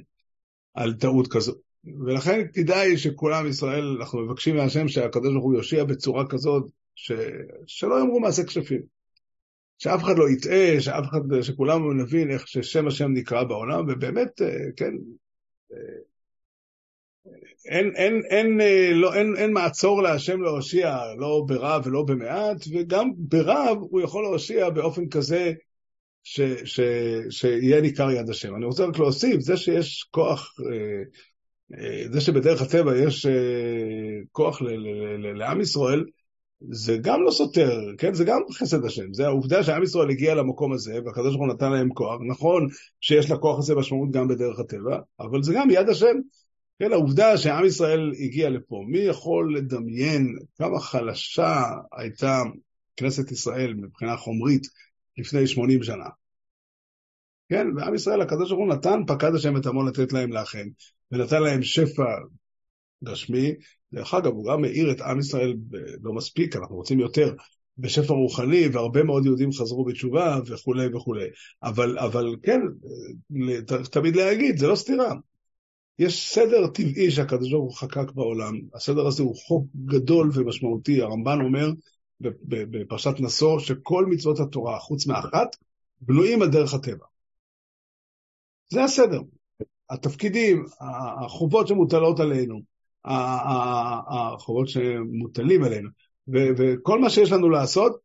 על 0.74 0.94
טעות 0.94 1.28
כזו. 1.32 1.52
ולכן 2.06 2.46
כדאי 2.54 2.98
שכולם 2.98 3.46
ישראל, 3.46 3.96
אנחנו 4.00 4.20
מבקשים 4.20 4.56
מהשם 4.56 4.88
שהקדוש 4.88 5.32
ברוך 5.32 5.44
הוא 5.44 5.54
יושיע 5.54 5.84
בצורה 5.84 6.28
כזאת, 6.28 6.62
ש... 6.94 7.12
שלא 7.66 7.98
יאמרו 7.98 8.20
מעשה 8.20 8.44
כשפים. 8.44 8.97
שאף 9.78 10.02
אחד 10.02 10.18
לא 10.18 10.30
יטעה, 10.30 10.80
שאף 10.80 11.04
אחד, 11.10 11.42
שכולם 11.42 12.00
נבין 12.00 12.30
איך 12.30 12.48
ששם 12.48 12.86
השם 12.86 13.12
נקרא 13.12 13.44
בעולם, 13.44 13.84
ובאמת, 13.88 14.42
אה, 14.42 14.48
כן, 14.76 14.92
אה, 15.72 15.78
אין, 17.66 17.92
אין, 17.96 18.22
אין, 18.30 18.60
אה, 18.60 18.90
לא, 18.94 19.14
אין, 19.14 19.36
אין 19.36 19.52
מעצור 19.52 20.02
להשם 20.02 20.42
להושיע, 20.42 20.96
לא 21.18 21.44
ברב 21.46 21.86
ולא 21.86 22.02
במעט, 22.02 22.64
וגם 22.72 23.10
ברב 23.16 23.76
הוא 23.80 24.00
יכול 24.00 24.22
להושיע 24.22 24.70
באופן 24.70 25.08
כזה 25.08 25.52
ש, 26.22 26.40
ש, 26.64 26.80
שיהיה 27.30 27.80
ניכר 27.80 28.10
יד 28.10 28.30
השם. 28.30 28.56
אני 28.56 28.64
רוצה 28.64 28.84
רק 28.84 28.98
להוסיף, 28.98 29.40
זה 29.40 29.56
שיש 29.56 30.08
כוח, 30.10 30.54
זה 32.12 32.20
שבדרך 32.20 32.62
הטבע 32.62 32.96
יש 32.96 33.26
כוח 34.32 34.62
לעם 35.34 35.60
ישראל, 35.60 36.04
זה 36.60 36.96
גם 37.00 37.22
לא 37.22 37.30
סותר, 37.30 37.80
כן? 37.98 38.14
זה 38.14 38.24
גם 38.24 38.40
חסד 38.52 38.84
השם. 38.84 39.12
זה 39.12 39.26
העובדה 39.26 39.62
שעם 39.62 39.82
ישראל 39.82 40.10
הגיע 40.10 40.34
למקום 40.34 40.72
הזה, 40.72 40.98
והקדוש 41.04 41.36
ברוך 41.36 41.46
הוא 41.46 41.54
נתן 41.54 41.72
להם 41.72 41.88
כוח. 41.94 42.20
נכון 42.28 42.66
שיש 43.00 43.30
לכוח 43.30 43.58
הזה 43.58 43.74
משמעות 43.74 44.10
גם 44.10 44.28
בדרך 44.28 44.58
הטבע, 44.58 44.98
אבל 45.20 45.42
זה 45.42 45.52
גם 45.54 45.70
יד 45.70 45.88
השם. 45.88 46.16
כן, 46.78 46.92
העובדה 46.92 47.36
שעם 47.38 47.64
ישראל 47.64 48.12
הגיע 48.18 48.50
לפה, 48.50 48.84
מי 48.88 48.98
יכול 48.98 49.56
לדמיין 49.56 50.38
כמה 50.58 50.80
חלשה 50.80 51.62
הייתה 51.92 52.42
כנסת 52.96 53.30
ישראל 53.32 53.74
מבחינה 53.74 54.16
חומרית 54.16 54.66
לפני 55.18 55.46
80 55.46 55.82
שנה? 55.82 56.08
כן, 57.48 57.66
ועם 57.76 57.94
ישראל, 57.94 58.20
הקדוש 58.20 58.50
ברוך 58.50 58.60
הוא 58.60 58.74
נתן, 58.74 59.00
פקד 59.06 59.34
השם 59.34 59.56
את 59.56 59.66
עמו 59.66 59.82
לתת 59.82 60.12
להם 60.12 60.32
לחם, 60.32 60.66
ונתן 61.12 61.42
להם 61.42 61.62
שפע 61.62 62.16
גשמי. 63.04 63.54
דרך 63.92 64.14
אגב, 64.14 64.32
הוא 64.32 64.52
גם 64.52 64.62
מאיר 64.62 64.90
את 64.90 65.00
עם 65.00 65.18
ישראל 65.18 65.56
לא 66.02 66.12
מספיק, 66.12 66.56
אנחנו 66.56 66.76
רוצים 66.76 67.00
יותר, 67.00 67.34
בשפע 67.78 68.14
רוחני, 68.14 68.68
והרבה 68.72 69.02
מאוד 69.02 69.26
יהודים 69.26 69.52
חזרו 69.52 69.84
בתשובה 69.84 70.38
וכולי 70.46 70.96
וכולי. 70.96 71.26
אבל, 71.62 71.98
אבל 71.98 72.36
כן, 72.42 72.60
תמיד 73.90 74.16
להגיד, 74.16 74.58
זה 74.58 74.66
לא 74.66 74.74
סתירה. 74.74 75.14
יש 75.98 76.34
סדר 76.34 76.66
טבעי 76.66 77.10
שהקדוש 77.10 77.50
ברוך 77.50 77.64
הוא 77.64 77.88
חקק 77.88 78.12
בעולם, 78.12 78.54
הסדר 78.74 79.06
הזה 79.06 79.22
הוא 79.22 79.36
חוק 79.36 79.66
גדול 79.84 80.30
ומשמעותי, 80.34 81.02
הרמב"ן 81.02 81.40
אומר 81.40 81.70
בפרשת 82.20 83.14
נשוא 83.20 83.58
שכל 83.58 84.06
מצוות 84.06 84.40
התורה, 84.40 84.78
חוץ 84.78 85.06
מאחת, 85.06 85.56
בנויים 86.00 86.42
על 86.42 86.48
דרך 86.48 86.74
הטבע. 86.74 87.06
זה 88.68 88.84
הסדר. 88.84 89.20
התפקידים, 89.90 90.64
החובות 91.24 91.68
שמוטלות 91.68 92.20
עלינו, 92.20 92.60
החובות 93.04 94.68
שמוטלים 94.68 95.64
עלינו, 95.64 95.88
וכל 96.28 97.00
מה 97.00 97.10
שיש 97.10 97.32
לנו 97.32 97.50
לעשות, 97.50 98.00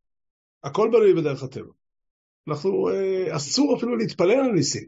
הכל 0.64 0.90
בנוי 0.94 1.14
בדרך 1.14 1.44
הטבע. 1.44 1.72
אנחנו, 2.48 2.90
אה, 2.90 3.36
אסור 3.36 3.78
אפילו 3.78 3.96
להתפלל 3.96 4.40
על 4.40 4.52
ניסים. 4.52 4.84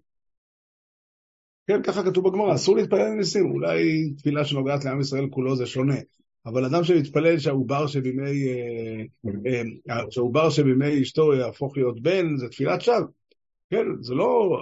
כן, 1.68 1.84
ככה 1.84 2.04
כתוב 2.04 2.30
בגמרא, 2.30 2.56
אסור 2.56 2.76
להתפלל 2.76 3.02
על 3.02 3.14
ניסים. 3.14 3.52
אולי 3.52 4.10
תפילה 4.18 4.46
שנוגעת 4.46 4.86
לעם 4.86 5.02
ישראל 5.02 5.28
כולו 5.30 5.56
זה 5.56 5.66
שונה. 5.66 5.96
אבל 6.46 6.66
אדם 6.66 6.84
שמתפלל 6.84 7.40
שהעובר 7.40 7.88
שבימי, 7.88 8.48
אה, 8.48 9.04
אה, 9.90 10.04
שהעובר 10.10 10.50
שבימי 10.50 11.02
אשתו 11.02 11.34
יהפוך 11.34 11.78
להיות 11.78 12.02
בן, 12.02 12.38
זה 12.38 12.50
תפילת 12.50 12.82
שווא. 12.82 13.08
כן, 13.70 13.86
זה 14.02 14.14
לא 14.14 14.60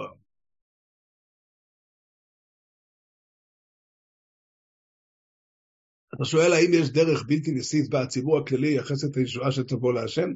אתה 6.14 6.24
שואל 6.24 6.52
האם 6.52 6.70
יש 6.74 6.90
דרך 6.90 7.24
בלתי 7.26 7.50
ניסית 7.50 7.90
בציבור 7.90 8.38
הכללי 8.38 8.70
לייחס 8.70 9.04
את 9.04 9.16
הישועה 9.16 9.52
שתבוא 9.52 9.92
להשם? 9.92 10.30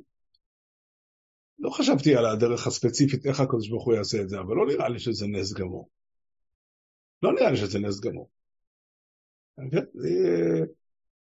לא 1.59 1.71
חשבתי 1.71 2.17
על 2.17 2.27
הדרך 2.27 2.67
הספציפית 2.67 3.27
איך 3.27 3.41
הקדוש 3.41 3.69
ברוך 3.69 3.85
הוא 3.85 3.95
יעשה 3.95 4.21
את 4.21 4.29
זה, 4.29 4.38
אבל 4.38 4.57
לא 4.57 4.67
נראה 4.67 4.88
לי 4.88 4.99
שזה 4.99 5.27
נס 5.27 5.53
גמור. 5.53 5.88
לא 7.23 7.33
נראה 7.33 7.51
לי 7.51 7.57
שזה 7.57 7.79
נס 7.79 8.01
גמור. 8.01 8.31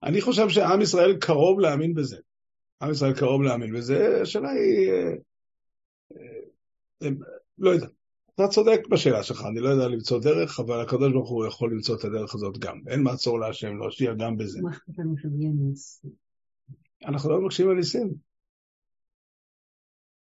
אני 0.03 0.21
חושב 0.21 0.49
שעם 0.49 0.81
ישראל 0.81 1.17
קרוב 1.21 1.61
להאמין 1.61 1.95
בזה. 1.95 2.17
עם 2.83 2.91
ישראל 2.91 3.15
קרוב 3.15 3.43
להאמין 3.43 3.75
בזה, 3.75 4.21
השאלה 4.23 4.51
היא... 4.51 4.91
אה, 4.91 5.13
אה, 7.03 7.09
לא 7.59 7.71
יודע. 7.71 7.87
אתה 8.35 8.49
צודק 8.49 8.81
בשאלה 8.91 9.23
שלך, 9.23 9.45
אני 9.51 9.61
לא 9.61 9.69
יודע 9.69 9.89
למצוא 9.89 10.21
דרך, 10.21 10.61
אבל 10.61 10.81
הקדוש 10.81 11.13
ברוך 11.13 11.31
הוא 11.31 11.47
יכול 11.47 11.73
למצוא 11.73 11.97
את 11.97 12.05
הדרך 12.05 12.35
הזאת 12.35 12.59
גם. 12.59 12.81
אין 12.89 13.03
מעצור 13.03 13.41
להשם, 13.41 13.77
להושיע 13.77 14.15
גם 14.15 14.37
בזה. 14.37 14.61
אנחנו 17.05 17.31
לא 17.31 17.41
מבקשים 17.41 17.69
על 17.69 17.77
ניסים. 17.77 18.15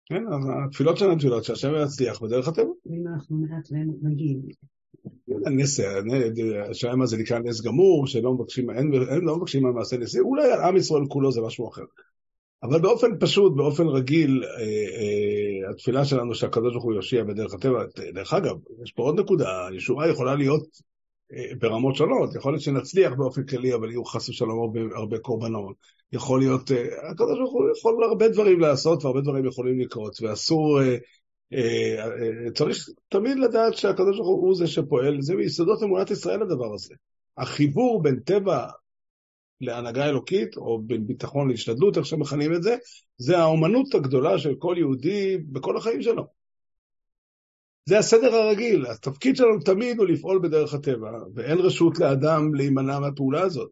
כן, 0.06 0.22
התפילות 0.66 0.96
שלנו 0.96 1.16
תפילות 1.16 1.44
שהשם 1.44 1.72
יצליח 1.84 2.22
בדרך 2.22 2.48
הטבע. 2.48 2.70
ואם 2.86 3.04
אנחנו 3.14 3.36
מעט 3.36 3.68
נגיד. 4.02 4.38
נס, 5.50 5.80
השאלה 6.70 6.96
מה 6.96 7.06
זה 7.06 7.16
נקרא 7.16 7.38
נס 7.38 7.60
גמור, 7.60 8.06
שלא 8.06 8.34
מבקשים, 8.34 8.70
אין, 8.70 8.90
לא 9.22 9.36
מבקשים 9.36 9.66
על 9.66 9.72
מעשה 9.72 9.96
ניסים, 9.96 10.24
אולי 10.24 10.52
על 10.52 10.60
עם 10.60 10.76
ישראל 10.76 11.02
כולו 11.08 11.32
זה 11.32 11.40
משהו 11.40 11.68
אחר. 11.68 11.82
אבל 12.62 12.80
באופן 12.80 13.06
פשוט, 13.20 13.56
באופן 13.56 13.86
רגיל, 13.86 14.44
אה, 14.44 14.60
אה, 14.60 15.70
התפילה 15.70 16.04
שלנו 16.04 16.34
שהקדוש 16.34 16.72
ברוך 16.72 16.84
הוא 16.84 16.94
יושיע 16.94 17.24
בדרך 17.24 17.54
הטבע, 17.54 17.84
דרך 18.14 18.32
אגב, 18.32 18.56
יש 18.84 18.92
פה 18.92 19.02
עוד 19.02 19.20
נקודה, 19.20 19.66
הישועה 19.66 20.08
יכולה 20.08 20.34
להיות 20.34 20.66
אה, 21.32 21.54
ברמות 21.58 21.96
שונות, 21.96 22.34
יכול 22.36 22.52
להיות 22.52 22.62
שנצליח 22.62 23.12
באופן 23.16 23.44
כללי, 23.46 23.74
אבל 23.74 23.90
יהיו 23.90 24.04
חס 24.04 24.28
ושלום 24.28 24.74
הרבה, 24.96 25.18
קורבנות. 25.18 25.76
יכול 26.12 26.40
להיות, 26.40 26.70
הקדוש 27.10 27.38
ברוך 27.38 27.52
הוא 27.52 27.70
יכול 27.78 28.04
הרבה 28.04 28.28
דברים 28.28 28.60
לעשות 28.60 29.04
והרבה 29.04 29.20
דברים 29.20 29.46
יכולים 29.46 29.80
לקרות, 29.80 30.22
ואסור, 30.22 30.80
צריך 32.54 32.88
תמיד 33.08 33.38
לדעת 33.38 33.74
שהקדוש 33.74 34.16
ברוך 34.16 34.40
הוא 34.40 34.54
זה 34.54 34.66
שפועל, 34.66 35.20
זה 35.20 35.36
מיסודות 35.36 35.82
אמונת 35.82 36.10
ישראל 36.10 36.42
הדבר 36.42 36.74
הזה. 36.74 36.94
החיבור 37.38 38.02
בין 38.02 38.20
טבע 38.20 38.66
להנהגה 39.60 40.08
אלוקית, 40.08 40.56
או 40.56 40.82
בין 40.82 41.06
ביטחון 41.06 41.50
להשתדלות, 41.50 41.98
איך 41.98 42.06
שמכנים 42.06 42.54
את 42.54 42.62
זה, 42.62 42.76
זה 43.16 43.38
האומנות 43.38 43.94
הגדולה 43.94 44.38
של 44.38 44.54
כל 44.58 44.74
יהודי 44.78 45.38
בכל 45.38 45.76
החיים 45.76 46.02
שלו. 46.02 46.26
זה 47.88 47.98
הסדר 47.98 48.34
הרגיל, 48.34 48.86
התפקיד 48.86 49.36
שלנו 49.36 49.60
תמיד 49.60 49.98
הוא 49.98 50.06
לפעול 50.06 50.40
בדרך 50.42 50.74
הטבע, 50.74 51.10
ואין 51.34 51.58
רשות 51.58 51.98
לאדם 51.98 52.54
להימנע 52.54 52.98
מהפעולה 52.98 53.40
הזאת. 53.40 53.70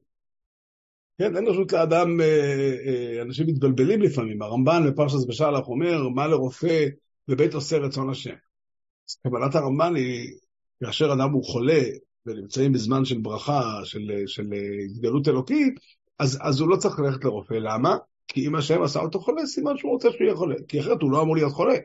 כן, 1.19 1.37
אין 1.37 1.47
רשות 1.47 1.73
לאדם, 1.73 2.21
אה, 2.21 2.75
אה, 2.87 3.23
אנשים 3.23 3.47
מתבלבלים 3.47 4.03
לפעמים. 4.03 4.43
הרמב"ן 4.43 4.83
בפרשת 4.91 5.29
בשלח 5.29 5.69
אומר, 5.69 6.09
מה 6.09 6.27
לרופא 6.27 6.87
בבית 7.29 7.55
עושה 7.55 7.79
רצון 7.79 8.11
השם. 8.11 8.35
אז 9.09 9.15
קבלת 9.15 9.55
הרמב"ן 9.55 9.97
היא, 9.97 10.35
כאשר 10.85 11.13
אדם 11.13 11.31
הוא 11.33 11.45
חולה, 11.45 11.83
ונמצאים 12.27 12.73
בזמן 12.73 13.05
של 13.05 13.19
ברכה, 13.19 13.81
של, 13.85 14.23
של 14.27 14.47
התגלות 14.85 15.29
אלוקית, 15.29 15.75
אז, 16.19 16.39
אז 16.43 16.61
הוא 16.61 16.69
לא 16.69 16.77
צריך 16.77 16.99
ללכת 16.99 17.25
לרופא. 17.25 17.55
למה? 17.55 17.97
כי 18.29 18.47
אם 18.47 18.55
השם 18.55 18.83
עשה 18.83 19.01
אותו 19.01 19.21
חולה, 19.21 19.47
סימן 19.47 19.77
שהוא 19.77 19.93
רוצה 19.93 20.09
שהוא 20.11 20.25
יהיה 20.25 20.37
חולה, 20.37 20.57
כי 20.69 20.81
אחרת 20.81 21.03
הוא 21.03 21.11
לא 21.11 21.23
אמור 21.23 21.37
להיות 21.37 21.53
חולה. 21.53 21.77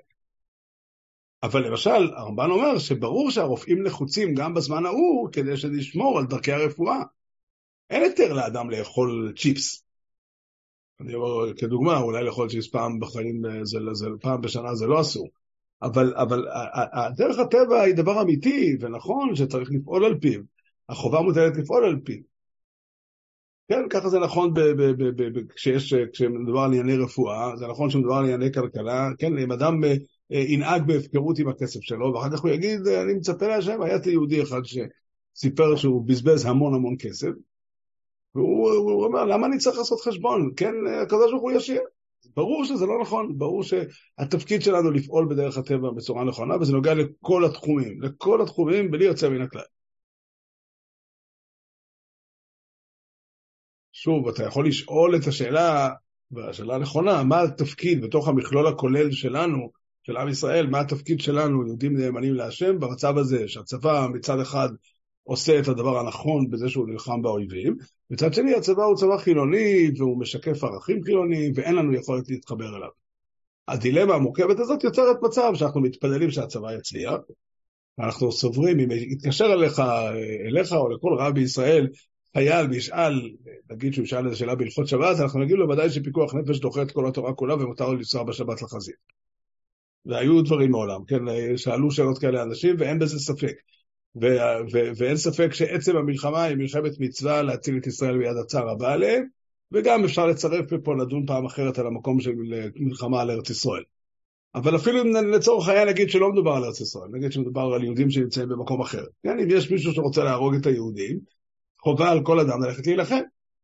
אבל 1.44 1.68
למשל, 1.68 2.14
הרמב"ן 2.16 2.52
אומר 2.52 2.80
שברור 2.80 3.32
שהרופאים 3.32 3.84
נחוצים 3.84 4.36
גם 4.36 4.54
בזמן 4.54 4.86
ההוא 4.86 5.30
כדי 5.32 5.52
לשמור 5.52 6.20
על 6.20 6.26
דרכי 6.26 6.52
הרפואה. 6.52 7.02
אין 7.90 8.04
היתר 8.04 8.34
לאדם 8.34 8.70
לאכול 8.70 9.34
צ'יפס. 9.38 9.84
אני 11.02 11.16
אומר, 11.16 11.54
כדוגמה, 11.54 11.98
אולי 11.98 12.24
לאכול 12.24 12.50
צ'יפס 12.50 12.68
פעם 12.68 13.00
בחיים, 13.00 13.42
זה, 13.64 13.80
זה, 13.94 14.08
פעם 14.22 14.42
בשנה 14.42 14.76
זה 14.76 14.86
לא 14.88 15.02
אסור. 15.02 15.28
אבל, 15.84 16.14
אבל 16.16 16.46
דרך 17.18 17.40
הטבע 17.40 17.82
היא 17.82 17.96
דבר 17.96 18.22
אמיתי 18.22 18.78
ונכון 18.80 19.36
שצריך 19.36 19.70
לפעול 19.72 20.06
על 20.06 20.20
פיו. 20.20 20.42
החובה 20.90 21.22
מוטלת 21.22 21.58
לפעול 21.58 21.86
על 21.86 22.00
פיו. 22.06 22.22
כן, 23.68 23.90
ככה 23.90 24.10
זה 24.10 24.20
נכון 24.20 24.54
כשיש, 25.56 25.94
כשמדובר 25.94 26.60
על 26.60 26.74
ענייני 26.74 26.98
רפואה, 26.98 27.56
זה 27.56 27.68
נכון 27.68 27.90
כשמדובר 27.90 28.16
על 28.16 28.24
ענייני 28.24 28.54
כלכלה, 28.54 29.10
כן, 29.18 29.38
אם 29.38 29.52
אדם 29.52 29.84
אה, 29.84 29.94
ינהג 30.32 30.88
בהפקרות 30.88 31.40
עם 31.40 31.48
הכסף 31.48 31.80
שלו, 31.82 32.14
ואחר 32.14 32.32
כך 32.32 32.40
הוא 32.40 32.52
יגיד, 32.52 32.88
אני 32.88 33.14
מצפה 33.14 33.48
להשם, 33.48 33.82
היה 33.82 33.98
יהודי 34.06 34.42
אחד 34.42 34.62
שסיפר 34.64 35.76
שהוא 35.76 36.08
בזבז 36.08 36.46
המון 36.46 36.74
המון 36.74 36.96
כסף, 37.00 37.30
והוא 38.36 39.06
אומר, 39.06 39.26
למה 39.26 39.48
אני 39.48 39.58
צריך 39.58 39.78
לעשות 39.78 40.02
חשבון? 40.02 40.52
כן, 40.58 40.74
הוא 41.42 41.52
ישיר. 41.52 41.82
ברור 42.36 42.66
שזה 42.66 42.86
לא 42.86 43.02
נכון, 43.02 43.38
ברור 43.38 43.64
שהתפקיד 43.64 44.62
שלנו 44.62 44.92
לפעול 44.92 45.28
בדרך 45.30 45.58
הטבע 45.58 45.90
בצורה 45.96 46.24
נכונה, 46.24 46.56
וזה 46.56 46.74
נוגע 46.74 46.94
לכל 46.94 47.46
התחומים, 47.46 48.02
לכל 48.02 48.42
התחומים, 48.42 48.92
בלי 48.92 49.06
יוצא 49.06 49.30
מן 49.30 49.42
הכלל. 49.42 49.62
שוב, 53.94 54.28
אתה 54.28 54.44
יכול 54.44 54.68
לשאול 54.68 55.16
את 55.16 55.28
השאלה, 55.28 55.90
והשאלה 56.32 56.76
הנכונה, 56.76 57.24
מה 57.24 57.42
התפקיד 57.42 58.02
בתוך 58.02 58.28
המכלול 58.28 58.68
הכולל 58.68 59.12
שלנו, 59.12 59.72
של 60.04 60.18
עם 60.18 60.30
ישראל, 60.30 60.68
מה 60.68 60.80
התפקיד 60.80 61.20
שלנו, 61.20 61.68
יהודים 61.68 61.98
נאמנים 61.98 62.34
להשם, 62.34 62.80
במצב 62.80 63.18
הזה, 63.18 63.48
שהצבא 63.48 64.08
מצד 64.14 64.40
אחד 64.40 64.70
עושה 65.24 65.60
את 65.60 65.68
הדבר 65.68 66.00
הנכון 66.00 66.50
בזה 66.50 66.70
שהוא 66.70 66.88
נלחם 66.88 67.22
באויבים, 67.22 67.78
מצד 68.12 68.34
שני 68.34 68.56
הצבא 68.56 68.84
הוא 68.84 68.96
צבא 68.96 69.18
חילוני 69.18 69.92
והוא 69.98 70.20
משקף 70.20 70.64
ערכים 70.64 71.04
חילוניים 71.04 71.52
ואין 71.56 71.76
לנו 71.76 71.94
יכולת 71.94 72.30
להתחבר 72.30 72.78
אליו. 72.78 72.90
הדילמה 73.68 74.16
המורכבת 74.16 74.60
הזאת 74.60 74.84
יוצרת 74.84 75.18
מצב 75.22 75.52
שאנחנו 75.56 75.82
מתפללים 75.82 76.32
שהצבא 76.32 76.74
יצליח, 76.74 77.20
אנחנו 78.00 78.32
סוברים, 78.32 78.80
אם 78.80 78.92
יתקשר 78.92 79.54
אליך, 79.54 79.82
אליך 80.48 80.74
או 80.74 80.90
לכל 80.90 81.16
רב 81.20 81.34
בישראל, 81.34 81.88
חייל 82.34 82.70
וישאל, 82.70 83.22
נגיד 83.72 83.94
שהוא 83.94 84.04
ישאל 84.04 84.26
איזו 84.26 84.38
שאלה 84.38 84.56
בהלכות 84.56 84.88
שבת, 84.88 85.20
אנחנו 85.20 85.40
נגיד 85.40 85.56
לו 85.56 85.70
ודאי 85.70 85.90
שפיקוח 85.90 86.34
נפש 86.36 86.60
דוחה 86.60 86.82
את 86.82 86.92
כל 86.92 87.08
התורה 87.08 87.34
כולה 87.34 87.56
ומותר 87.56 87.88
לו 87.88 87.96
לנסוע 87.96 88.24
בשבת 88.24 88.62
לחזית. 88.62 88.96
והיו 90.06 90.42
דברים 90.42 90.72
מעולם, 90.72 91.06
כן, 91.08 91.20
שאלו 91.58 91.92
שאלות 91.92 92.18
כאלה 92.18 92.44
אנשים 92.44 92.76
ואין 92.80 93.00
בזה 93.00 93.20
ספק. 93.20 93.54
ו- 94.16 94.72
ו- 94.74 94.92
ואין 94.98 95.18
ספק 95.18 95.54
שעצם 95.54 95.98
המלחמה 95.98 96.44
היא 96.44 96.58
מלחמת 96.58 96.92
מצווה 97.00 97.42
להציל 97.42 97.78
את 97.78 97.88
ישראל 97.88 98.18
ביד 98.18 98.38
הצער 98.38 98.70
הבא 98.70 98.94
עליהם, 98.94 99.24
וגם 99.72 100.04
אפשר 100.04 100.26
לצרף 100.26 100.66
פה 100.84 100.96
לדון 100.96 101.26
פעם 101.26 101.46
אחרת 101.46 101.80
על 101.80 101.88
המקום 101.88 102.20
של 102.20 102.32
מלחמה 102.76 103.22
על 103.22 103.32
ארץ 103.32 103.50
ישראל. 103.50 103.84
אבל 104.56 104.76
אפילו 104.76 105.02
אם 105.02 105.32
לצורך 105.32 105.68
העניין 105.68 105.88
נגיד 105.88 106.10
שלא 106.10 106.32
מדובר 106.32 106.52
על 106.52 106.64
ארץ 106.64 106.82
ישראל, 106.82 107.10
נגיד 107.12 107.32
שמדובר 107.32 107.62
על 107.62 107.84
יהודים 107.84 108.10
שנמצאים 108.10 108.50
במקום 108.50 108.82
אחר. 108.82 109.04
כן, 109.24 109.40
אם 109.40 109.48
יש 109.50 109.72
מישהו 109.72 109.94
שרוצה 109.94 110.24
להרוג 110.24 110.56
את 110.56 110.66
היהודים, 110.66 111.20
חובה 111.84 112.12
על 112.12 112.24
כל 112.24 112.40
אדם 112.40 112.64
ללכת 112.64 112.88
להילחם. 112.88 113.20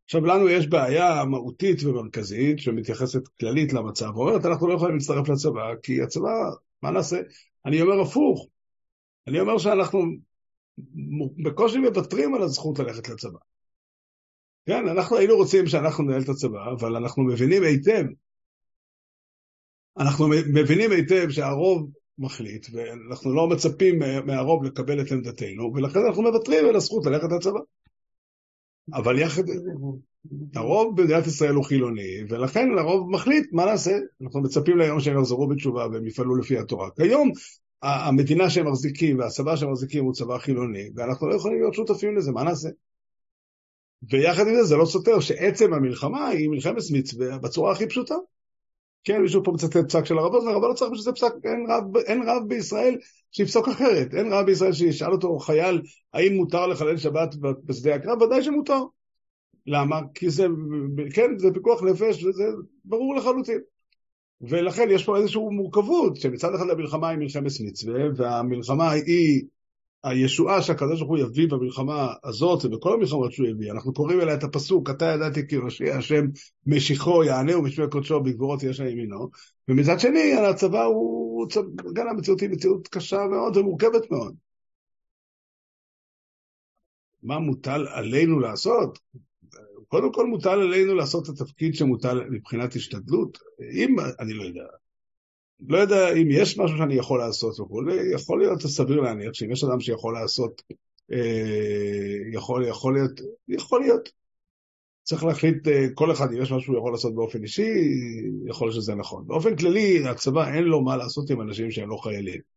עכשיו, 0.06 0.26
לנו 0.26 0.50
יש 0.50 0.68
בעיה 0.68 1.26
מהותית 1.26 1.84
ומרכזית 1.84 2.60
שמתייחסת 2.60 3.28
כללית 3.40 3.74
למצב, 3.74 4.18
ואומרת, 4.18 4.46
אנחנו 4.46 4.68
לא 4.68 4.74
יכולים 4.74 4.96
להצטרף 4.96 5.30
לצבא, 5.30 5.74
כי 5.84 6.02
הצבא, 6.02 6.30
מה 6.82 6.92
נעשה? 6.92 7.18
אני 7.66 7.82
אומר 7.82 8.02
הפוך. 8.02 8.48
אני 9.28 9.40
אומר 9.40 9.58
שאנחנו 9.58 10.06
בקושי 11.44 11.78
מוותרים 11.78 12.36
על 12.36 12.42
הזכות 12.42 12.80
ללכת 12.80 13.10
לצבא. 13.10 13.40
כן, 14.66 14.88
אנחנו 14.88 15.18
היינו 15.18 15.36
רוצים 15.36 15.68
שאנחנו 15.68 16.04
ננהל 16.04 16.22
את 16.22 16.30
הצבא, 16.30 16.60
אבל 16.80 16.96
אנחנו 16.96 17.24
מבינים 17.24 17.64
היטב, 17.64 18.04
אנחנו 19.98 20.28
מבינים 20.54 20.92
היטב 20.92 21.30
שהרוב 21.30 21.90
מחליט, 22.18 22.68
ואנחנו 22.74 23.36
לא 23.36 23.48
מצפים 23.48 24.00
מהרוב 24.26 24.64
לקבל 24.64 25.02
את 25.02 25.12
עמדתנו, 25.12 25.74
ולכן 25.76 26.00
אנחנו 26.08 26.24
מוותרים 26.24 26.66
על 26.66 26.76
הזכות 26.76 27.06
ללכת 27.06 27.28
לצבא. 27.38 27.60
אבל 28.94 29.20
יחד, 29.20 29.44
הרוב 30.56 31.02
במדינת 31.02 31.28
ישראל 31.28 31.54
הוא 31.54 31.64
חילוני, 31.64 32.24
ולכן 32.30 32.68
הרוב 32.78 33.10
מחליט, 33.12 33.46
מה 33.52 33.66
נעשה? 33.66 33.98
אנחנו 34.22 34.42
מצפים 34.42 34.78
ליום 34.78 35.00
שהם 35.00 35.18
יחזרו 35.20 35.48
בתשובה 35.48 35.88
והם 35.92 36.08
יפעלו 36.08 36.36
לפי 36.36 36.58
התורה. 36.58 36.90
כיום 36.96 37.32
המדינה 37.82 38.50
שהם 38.50 38.68
מחזיקים 38.68 39.20
והצבא 39.20 39.56
שהם 39.56 39.72
מחזיקים 39.72 40.04
הוא 40.06 40.14
צבא 40.14 40.38
חילוני, 40.38 40.90
ואנחנו 40.96 41.28
לא 41.28 41.36
יכולים 41.36 41.60
להיות 41.60 41.74
שותפים 41.74 42.18
לזה, 42.18 42.32
מה 42.32 42.44
נעשה? 42.44 42.70
ויחד 44.10 44.48
עם 44.48 44.56
זה, 44.56 44.64
זה 44.64 44.76
לא 44.76 44.86
סותר 44.86 45.20
שעצם 45.20 45.74
המלחמה 45.74 46.28
היא 46.28 46.50
מלחמת 46.50 46.76
מצווה 46.94 47.38
בצורה 47.38 47.72
הכי 47.72 47.88
פשוטה. 47.88 48.16
כן, 49.04 49.22
מישהו 49.22 49.44
פה 49.44 49.52
מצטט 49.52 49.78
פסק 49.78 50.06
של 50.06 50.18
הרב 50.18 50.34
אוזנר, 50.34 50.58
אבל 50.58 50.68
לא 50.68 50.74
צריך 50.74 50.92
בשביל 50.92 51.04
זה 51.04 51.12
פסק, 51.12 51.34
אין 51.44 51.66
רב, 51.70 51.98
אין 51.98 52.30
רב 52.30 52.44
בישראל 52.48 52.98
שיפסוק 53.32 53.68
אחרת, 53.68 54.14
אין 54.14 54.34
רב 54.34 54.46
בישראל 54.46 54.74
שישאל 54.74 55.12
אותו 55.12 55.40
חייל, 55.40 55.82
האם 56.14 56.34
מותר 56.34 56.68
לחלל 56.68 56.98
שבת 56.98 57.36
בשדה 57.66 57.96
הקרב? 57.96 58.22
ודאי 58.22 58.44
שמותר. 58.44 58.80
למה? 59.68 60.02
כי 60.14 60.30
זה, 60.30 60.48
כן, 61.14 61.38
זה 61.38 61.48
פיקוח 61.54 61.84
נפש, 61.84 62.24
וזה 62.24 62.44
ברור 62.86 63.16
לחלוטין. 63.16 63.60
ולכן 64.42 64.88
יש 64.92 65.06
פה 65.06 65.18
איזושהי 65.18 65.42
מורכבות, 65.42 66.16
שמצד 66.16 66.56
אחד 66.56 66.70
המלחמה 66.70 67.10
היא 67.10 67.18
מלחמת 67.18 67.52
מצווה, 67.66 68.02
והמלחמה 68.16 68.92
היא 68.92 69.44
הישועה 70.04 70.62
שהקדוש 70.62 71.00
ברוך 71.00 71.10
הוא 71.10 71.18
יביא 71.18 71.48
במלחמה 71.50 72.14
הזאת 72.24 72.66
ובכל 72.66 72.94
המלחמות 72.94 73.32
שהוא 73.32 73.48
יביא. 73.48 73.72
אנחנו 73.72 73.94
קוראים 73.94 74.22
אליה 74.22 74.36
את 74.36 74.44
הפסוק, 74.44 74.90
אתה 74.90 75.06
ידעתי 75.06 75.48
כי 75.48 75.56
יושיע 75.56 75.98
השם 75.98 76.26
משיחו 76.66 77.24
יענה 77.24 77.58
ומשמי 77.58 77.86
קודשו 77.90 78.24
בגבורות 78.24 78.64
יש 78.64 78.80
ימינו, 78.80 79.30
ומצד 79.68 80.00
שני 80.00 80.34
הצבא 80.34 80.84
הוא, 80.84 81.48
גם 81.94 82.08
המציאות 82.08 82.42
היא 82.42 82.50
מציאות 82.50 82.88
קשה 82.88 83.26
מאוד 83.32 83.58
ומורכבת 83.58 84.12
מאוד. 84.12 84.36
מה 87.24 87.40
מוטל 87.40 87.88
עלינו 87.88 88.40
לעשות? 88.40 89.00
קודם 89.88 90.14
כל 90.14 90.26
מוטל 90.26 90.50
עלינו 90.50 90.96
לעשות 90.96 91.30
את 91.30 91.42
התפקיד 91.42 91.76
שמוטל 91.76 92.30
מבחינת 92.30 92.76
השתדלות. 92.76 93.38
אם, 93.74 93.96
אני 94.20 94.34
לא 94.34 94.44
יודע, 94.44 94.64
לא 95.60 95.78
יודע 95.78 96.14
אם 96.14 96.28
יש 96.32 96.58
משהו 96.58 96.78
שאני 96.78 96.96
יכול 96.96 97.20
לעשות 97.20 97.60
וכולי, 97.60 98.14
יכול 98.14 98.40
להיות 98.40 98.62
סביר 98.62 99.02
להניח 99.02 99.34
שאם 99.34 99.52
יש 99.52 99.64
אדם 99.64 99.80
שיכול 99.80 100.14
לעשות, 100.14 100.62
אה, 101.12 102.34
יכול, 102.34 102.68
יכול 102.68 102.94
להיות, 102.94 103.22
יכול 103.48 103.82
להיות. 103.82 104.10
צריך 105.04 105.24
להחליט, 105.24 105.68
אה, 105.68 105.86
כל 105.94 106.12
אחד, 106.12 106.32
אם 106.32 106.42
יש 106.42 106.52
משהו 106.52 106.62
שהוא 106.62 106.78
יכול 106.78 106.92
לעשות 106.92 107.16
באופן 107.16 107.44
אישי, 107.44 107.72
יכול 108.48 108.68
להיות 108.68 108.82
שזה 108.82 108.96
נכון. 108.96 109.28
באופן 109.28 109.56
כללי, 109.56 110.08
הצבא 110.08 110.54
אין 110.54 110.64
לו 110.64 110.82
מה 110.82 110.98
לעשות 110.98 111.30
עם 111.30 111.42
אנשים 111.42 111.72
שהם 111.72 111.90
לא 111.90 111.98
חיילים. 112.04 112.57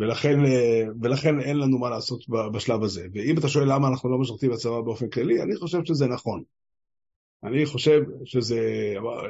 ולכן, 0.00 0.44
אה, 0.44 0.82
ולכן 1.02 1.40
אין 1.40 1.56
לנו 1.56 1.78
מה 1.78 1.90
לעשות 1.90 2.24
בשלב 2.52 2.82
הזה. 2.82 3.06
ואם 3.14 3.38
אתה 3.38 3.48
שואל 3.48 3.72
למה 3.72 3.88
אנחנו 3.88 4.10
לא 4.10 4.18
משרתים 4.18 4.50
בצבא 4.50 4.80
באופן 4.80 5.08
כללי, 5.08 5.42
אני 5.42 5.56
חושב 5.56 5.78
שזה 5.84 6.06
נכון. 6.06 6.42
אני 7.44 7.66
חושב 7.66 8.00
שזה, 8.24 8.60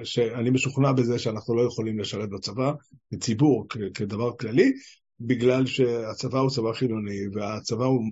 שאני 0.05 0.50
משוכנע 0.50 0.92
בזה 0.92 1.18
שאנחנו 1.18 1.57
לא 1.57 1.62
יכולים 1.62 1.98
לשרת 1.98 2.31
בצבא, 2.31 2.72
כציבור, 3.11 3.66
כדבר 3.94 4.37
כללי, 4.37 4.72
בגלל 5.20 5.66
שהצבא 5.66 6.38
הוא 6.38 6.50
צבא 6.50 6.72
חילוני, 6.72 7.18
והצבא 7.33 7.85
הוא 7.85 8.03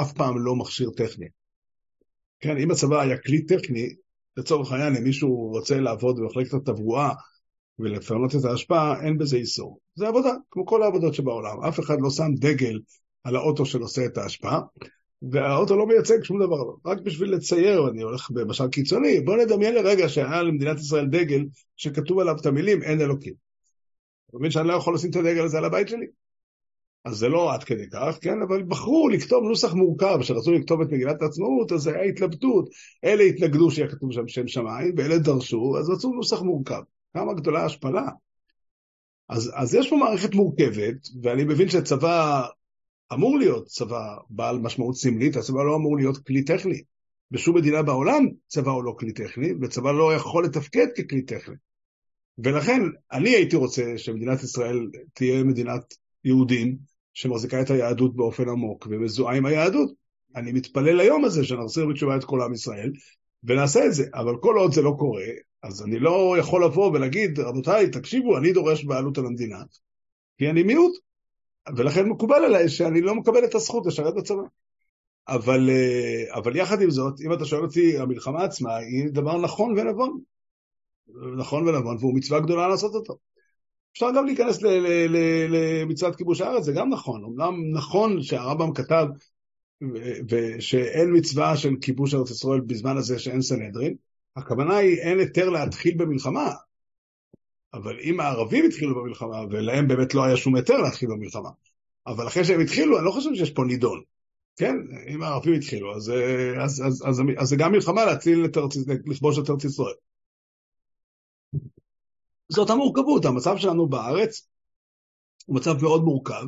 אף 0.00 0.12
פעם 0.12 0.44
לא 0.44 0.56
מכשיר 0.56 0.90
טכני. 0.96 1.26
כן, 2.40 2.58
אם 2.58 2.70
הצבא 2.70 3.00
היה 3.00 3.18
כלי 3.18 3.46
טכני, 3.46 3.88
לצורך 4.36 4.72
העניין, 4.72 4.96
אם 4.96 5.02
מישהו 5.02 5.50
רוצה 5.52 5.80
לעבוד 5.80 6.16
במחלקת 6.20 6.54
התברואה 6.54 7.12
ולפנות 7.78 8.34
את 8.34 8.44
ההשפעה, 8.44 9.04
אין 9.04 9.18
בזה 9.18 9.36
איסור. 9.36 9.78
זה 9.94 10.08
עבודה, 10.08 10.32
כמו 10.50 10.66
כל 10.66 10.82
העבודות 10.82 11.14
שבעולם. 11.14 11.64
אף 11.68 11.80
אחד 11.80 12.00
לא 12.00 12.10
שם 12.10 12.34
דגל 12.34 12.78
על 13.24 13.36
האוטו 13.36 13.66
שנושא 13.66 14.06
את 14.06 14.18
ההשפעה, 14.18 14.60
והאוטו 15.22 15.76
לא 15.76 15.86
מייצג 15.86 16.22
שום 16.22 16.38
דבר, 16.42 16.64
רק 16.86 16.98
בשביל 17.00 17.32
לצייר, 17.32 17.88
אני 17.88 18.02
הולך 18.02 18.30
במשל 18.30 18.68
קיצוני, 18.68 19.20
בוא 19.20 19.36
נדמיין 19.36 19.74
לרגע 19.74 20.08
שהיה 20.08 20.42
למדינת 20.42 20.78
ישראל 20.78 21.06
דגל 21.06 21.44
שכתוב 21.76 22.18
עליו 22.18 22.36
את 22.40 22.46
המילים 22.46 22.82
אין 22.82 23.00
אלוקים. 23.00 23.34
אתה 24.28 24.38
מבין 24.38 24.50
שאני 24.50 24.68
לא 24.68 24.72
יכול 24.72 24.94
לשים 24.94 25.10
את 25.10 25.16
הדגל 25.16 25.44
הזה 25.44 25.58
על 25.58 25.64
הבית 25.64 25.88
שלי? 25.88 26.06
אז 27.04 27.16
זה 27.16 27.28
לא 27.28 27.54
עד 27.54 27.64
כדי 27.64 27.88
כך, 27.92 28.18
כן? 28.20 28.42
אבל 28.48 28.62
בחרו 28.62 29.08
לכתוב 29.08 29.44
נוסח 29.44 29.74
מורכב, 29.74 30.18
כשרצו 30.20 30.52
לכתוב 30.52 30.80
את 30.80 30.92
מגילת 30.92 31.22
העצמאות, 31.22 31.72
אז 31.72 31.86
היה 31.86 32.02
התלבטות. 32.02 32.68
אלה 33.04 33.22
התנגדו 33.22 33.70
שיהיה 33.70 33.88
כתוב 33.88 34.12
שם 34.12 34.28
שם 34.28 34.48
שמיים, 34.48 34.94
ואלה 34.96 35.18
דרשו, 35.18 35.76
אז 35.78 35.90
רצו 35.90 36.12
נוסח 36.12 36.42
מורכב. 36.42 36.82
כמה 37.14 37.34
גדולה 37.34 37.64
השפלה. 37.64 38.08
אז, 39.28 39.52
אז 39.54 39.74
יש 39.74 39.90
פה 39.90 39.96
מערכת 39.96 40.34
מורכבת, 40.34 41.08
ואני 41.22 41.44
מבין 41.44 41.68
שצבא 41.68 42.46
אמור 43.12 43.38
להיות 43.38 43.66
צבא 43.66 44.16
בעל 44.30 44.58
משמעות 44.58 44.96
סמלית, 44.96 45.36
הצבא 45.36 45.62
לא 45.62 45.76
אמור 45.76 45.96
להיות 45.96 46.18
כלי 46.18 46.44
טכני. 46.44 46.82
בשום 47.30 47.56
מדינה 47.56 47.82
בעולם 47.82 48.26
צבא 48.46 48.70
הוא 48.70 48.84
לא 48.84 48.94
כלי 48.98 49.12
טכני, 49.12 49.52
וצבא 49.62 49.92
לא 49.92 50.14
יכול 50.14 50.44
לתפקד 50.44 50.86
ככלי 50.96 51.22
טכני. 51.22 51.54
ולכן 52.38 52.80
אני 53.12 53.30
הייתי 53.30 53.56
רוצה 53.56 53.92
שמדינת 53.96 54.42
ישראל 54.42 54.90
תהיה 55.12 55.44
מדינת 55.44 55.94
יהודים 56.24 56.76
שמחזיקה 57.14 57.60
את 57.60 57.70
היהדות 57.70 58.16
באופן 58.16 58.48
עמוק 58.48 58.86
ומזוהה 58.90 59.36
עם 59.36 59.46
היהדות. 59.46 59.90
אני 60.36 60.52
מתפלל 60.52 60.96
ליום 60.96 61.24
הזה 61.24 61.44
שנחזיר 61.44 61.86
בתשובה 61.86 62.16
את 62.16 62.24
כל 62.24 62.42
עם 62.42 62.52
ישראל 62.52 62.92
ונעשה 63.44 63.86
את 63.86 63.94
זה, 63.94 64.04
אבל 64.14 64.34
כל 64.40 64.56
עוד 64.58 64.72
זה 64.72 64.82
לא 64.82 64.94
קורה, 64.98 65.24
אז 65.62 65.82
אני 65.82 65.98
לא 65.98 66.36
יכול 66.38 66.64
לבוא 66.64 66.90
ולהגיד, 66.90 67.38
רבותיי, 67.38 67.90
תקשיבו, 67.90 68.38
אני 68.38 68.52
דורש 68.52 68.84
בעלות 68.84 69.18
על 69.18 69.26
המדינה, 69.26 69.62
כי 70.38 70.50
אני 70.50 70.62
מיעוט, 70.62 70.92
ולכן 71.76 72.08
מקובל 72.08 72.44
עליי 72.44 72.68
שאני 72.68 73.00
לא 73.00 73.14
מקבל 73.14 73.44
את 73.44 73.54
הזכות 73.54 73.86
לשרת 73.86 74.14
בצבא. 74.14 74.42
אבל, 75.28 75.70
אה, 75.70 76.36
אבל 76.38 76.56
יחד 76.56 76.82
עם 76.82 76.90
זאת, 76.90 77.20
אם 77.20 77.32
אתה 77.32 77.44
שואל 77.44 77.62
אותי, 77.62 77.98
המלחמה 77.98 78.44
עצמה 78.44 78.76
היא 78.76 79.08
דבר 79.08 79.38
נכון 79.38 79.78
ונבון. 79.78 80.20
נכון 81.38 81.68
ונבון, 81.68 81.96
והוא 82.00 82.14
מצווה 82.14 82.40
גדולה 82.40 82.68
לעשות 82.68 82.94
אותו. 82.94 83.18
אפשר 83.92 84.06
גם 84.16 84.26
להיכנס 84.26 84.58
למצוות 85.48 86.16
כיבוש 86.16 86.40
הארץ, 86.40 86.64
זה 86.64 86.72
גם 86.72 86.90
נכון. 86.90 87.24
אמנם 87.24 87.54
נכון 87.72 88.22
שהרמב"ם 88.22 88.74
כתב 88.74 89.06
שאין 90.58 91.16
מצווה 91.16 91.56
של 91.56 91.70
כיבוש 91.80 92.14
ארץ 92.14 92.30
ישראל 92.30 92.60
בזמן 92.60 92.96
הזה 92.96 93.18
שאין 93.18 93.42
סנהדרין, 93.42 93.94
הכוונה 94.38 94.76
היא 94.76 94.98
אין 94.98 95.18
היתר 95.18 95.48
להתחיל 95.48 95.94
במלחמה. 95.96 96.52
אבל 97.74 98.00
אם 98.00 98.20
הערבים 98.20 98.64
התחילו 98.64 98.94
במלחמה, 98.94 99.40
ולהם 99.50 99.88
באמת 99.88 100.14
לא 100.14 100.24
היה 100.24 100.36
שום 100.36 100.56
היתר 100.56 100.78
להתחיל 100.78 101.08
במלחמה, 101.08 101.50
אבל 102.06 102.26
אחרי 102.26 102.44
שהם 102.44 102.60
התחילו, 102.60 102.98
אני 102.98 103.04
לא 103.06 103.10
חושב 103.10 103.34
שיש 103.34 103.50
פה 103.50 103.64
נידון. 103.64 104.02
כן, 104.56 104.76
אם 105.08 105.22
הערבים 105.22 105.54
התחילו, 105.54 105.96
אז, 105.96 106.12
אז, 106.64 106.82
אז, 106.86 107.02
אז, 107.06 107.22
אז 107.38 107.48
זה 107.48 107.56
גם 107.56 107.72
מלחמה 107.72 108.04
להציל 108.04 108.44
את 108.44 108.56
ארץ, 108.56 108.76
לכבוש 109.06 109.38
את 109.38 109.50
ארץ 109.50 109.64
ישראל. 109.64 109.94
זאת 112.48 112.70
המורכבות, 112.70 113.24
המצב 113.24 113.56
שלנו 113.56 113.88
בארץ 113.88 114.48
הוא 115.46 115.56
מצב 115.56 115.82
מאוד 115.82 116.04
מורכב, 116.04 116.44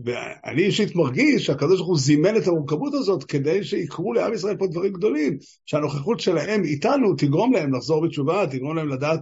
ואני 0.00 0.62
אישית 0.62 0.96
מרגיש 0.96 1.46
שהקדוש 1.46 1.76
ברוך 1.76 1.88
הוא 1.88 1.98
זימן 1.98 2.36
את 2.36 2.46
המורכבות 2.46 2.94
הזאת 2.94 3.24
כדי 3.24 3.64
שיקרו 3.64 4.12
לעם 4.12 4.34
ישראל 4.34 4.56
פה 4.56 4.66
דברים 4.66 4.92
גדולים, 4.92 5.38
שהנוכחות 5.66 6.20
שלהם 6.20 6.64
איתנו 6.64 7.14
תגרום 7.14 7.52
להם 7.52 7.74
לחזור 7.74 8.06
בתשובה, 8.06 8.46
תגרום 8.46 8.76
להם 8.76 8.88
לדעת 8.88 9.20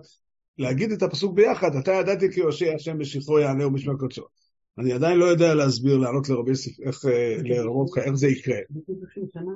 להגיד 0.58 0.92
את 0.92 1.02
הפסוק 1.02 1.34
ביחד, 1.34 1.76
אתה 1.76 1.92
ידעתי 1.92 2.32
כי 2.32 2.40
יושיע 2.40 2.74
השם 2.74 2.98
בשחרו 2.98 3.38
יענה 3.38 3.66
ומשמע 3.66 3.92
קודשו. 3.98 4.41
אני 4.78 4.92
עדיין 4.92 5.18
לא 5.18 5.24
יודע 5.24 5.54
להסביר, 5.54 5.98
לענות 5.98 6.28
לרבי 6.28 6.52
איך, 6.86 7.04
אה, 7.04 7.36
לרבות 7.44 7.98
איך 7.98 8.14
זה 8.14 8.28
יקרה. 8.28 8.56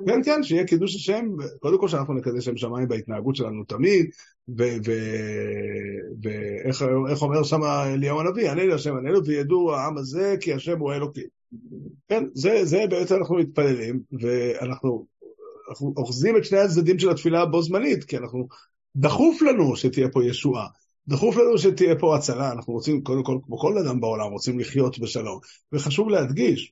כן, 0.05 0.23
כן, 0.23 0.43
שיהיה 0.43 0.67
קידוש 0.67 0.95
השם, 0.95 1.25
קודם 1.59 1.79
כל 1.79 1.87
שאנחנו 1.87 2.13
נקדש 2.13 2.45
שם 2.45 2.57
שמיים 2.57 2.87
בהתנהגות 2.87 3.35
שלנו 3.35 3.63
תמיד, 3.63 4.09
ואיך 6.23 7.21
אומר 7.21 7.43
שם 7.43 7.63
אליהו 7.63 8.19
הנביא, 8.19 8.51
ענה 8.51 8.65
לי 8.65 8.73
השם 8.73 8.97
עננו 8.97 9.25
וידעו 9.25 9.75
העם 9.75 9.97
הזה 9.97 10.35
כי 10.41 10.53
השם 10.53 10.79
הוא 10.79 10.91
האלוקים. 10.91 11.27
כן, 12.09 12.23
זה, 12.33 12.65
זה 12.65 12.83
בעצם 12.89 13.15
אנחנו 13.15 13.35
מתפללים, 13.35 13.99
ואנחנו 14.21 15.05
אוחזים 15.97 16.37
את 16.37 16.45
שני 16.45 16.59
הצדדים 16.59 16.99
של 16.99 17.09
התפילה 17.09 17.45
בו 17.45 17.61
זמנית, 17.61 18.03
כי 18.03 18.17
אנחנו, 18.17 18.47
דחוף 18.95 19.41
לנו 19.41 19.75
שתהיה 19.75 20.09
פה 20.09 20.25
ישועה. 20.25 20.67
דחוף 21.07 21.37
לנו 21.37 21.57
שתהיה 21.57 21.95
פה 21.99 22.15
הצלה, 22.15 22.51
אנחנו 22.51 22.73
רוצים, 22.73 23.03
קודם 23.03 23.23
כל, 23.23 23.37
כמו 23.45 23.57
כל 23.57 23.77
אדם 23.77 24.01
בעולם, 24.01 24.31
רוצים 24.31 24.59
לחיות 24.59 24.99
בשלום. 24.99 25.39
וחשוב 25.71 26.09
להדגיש, 26.09 26.71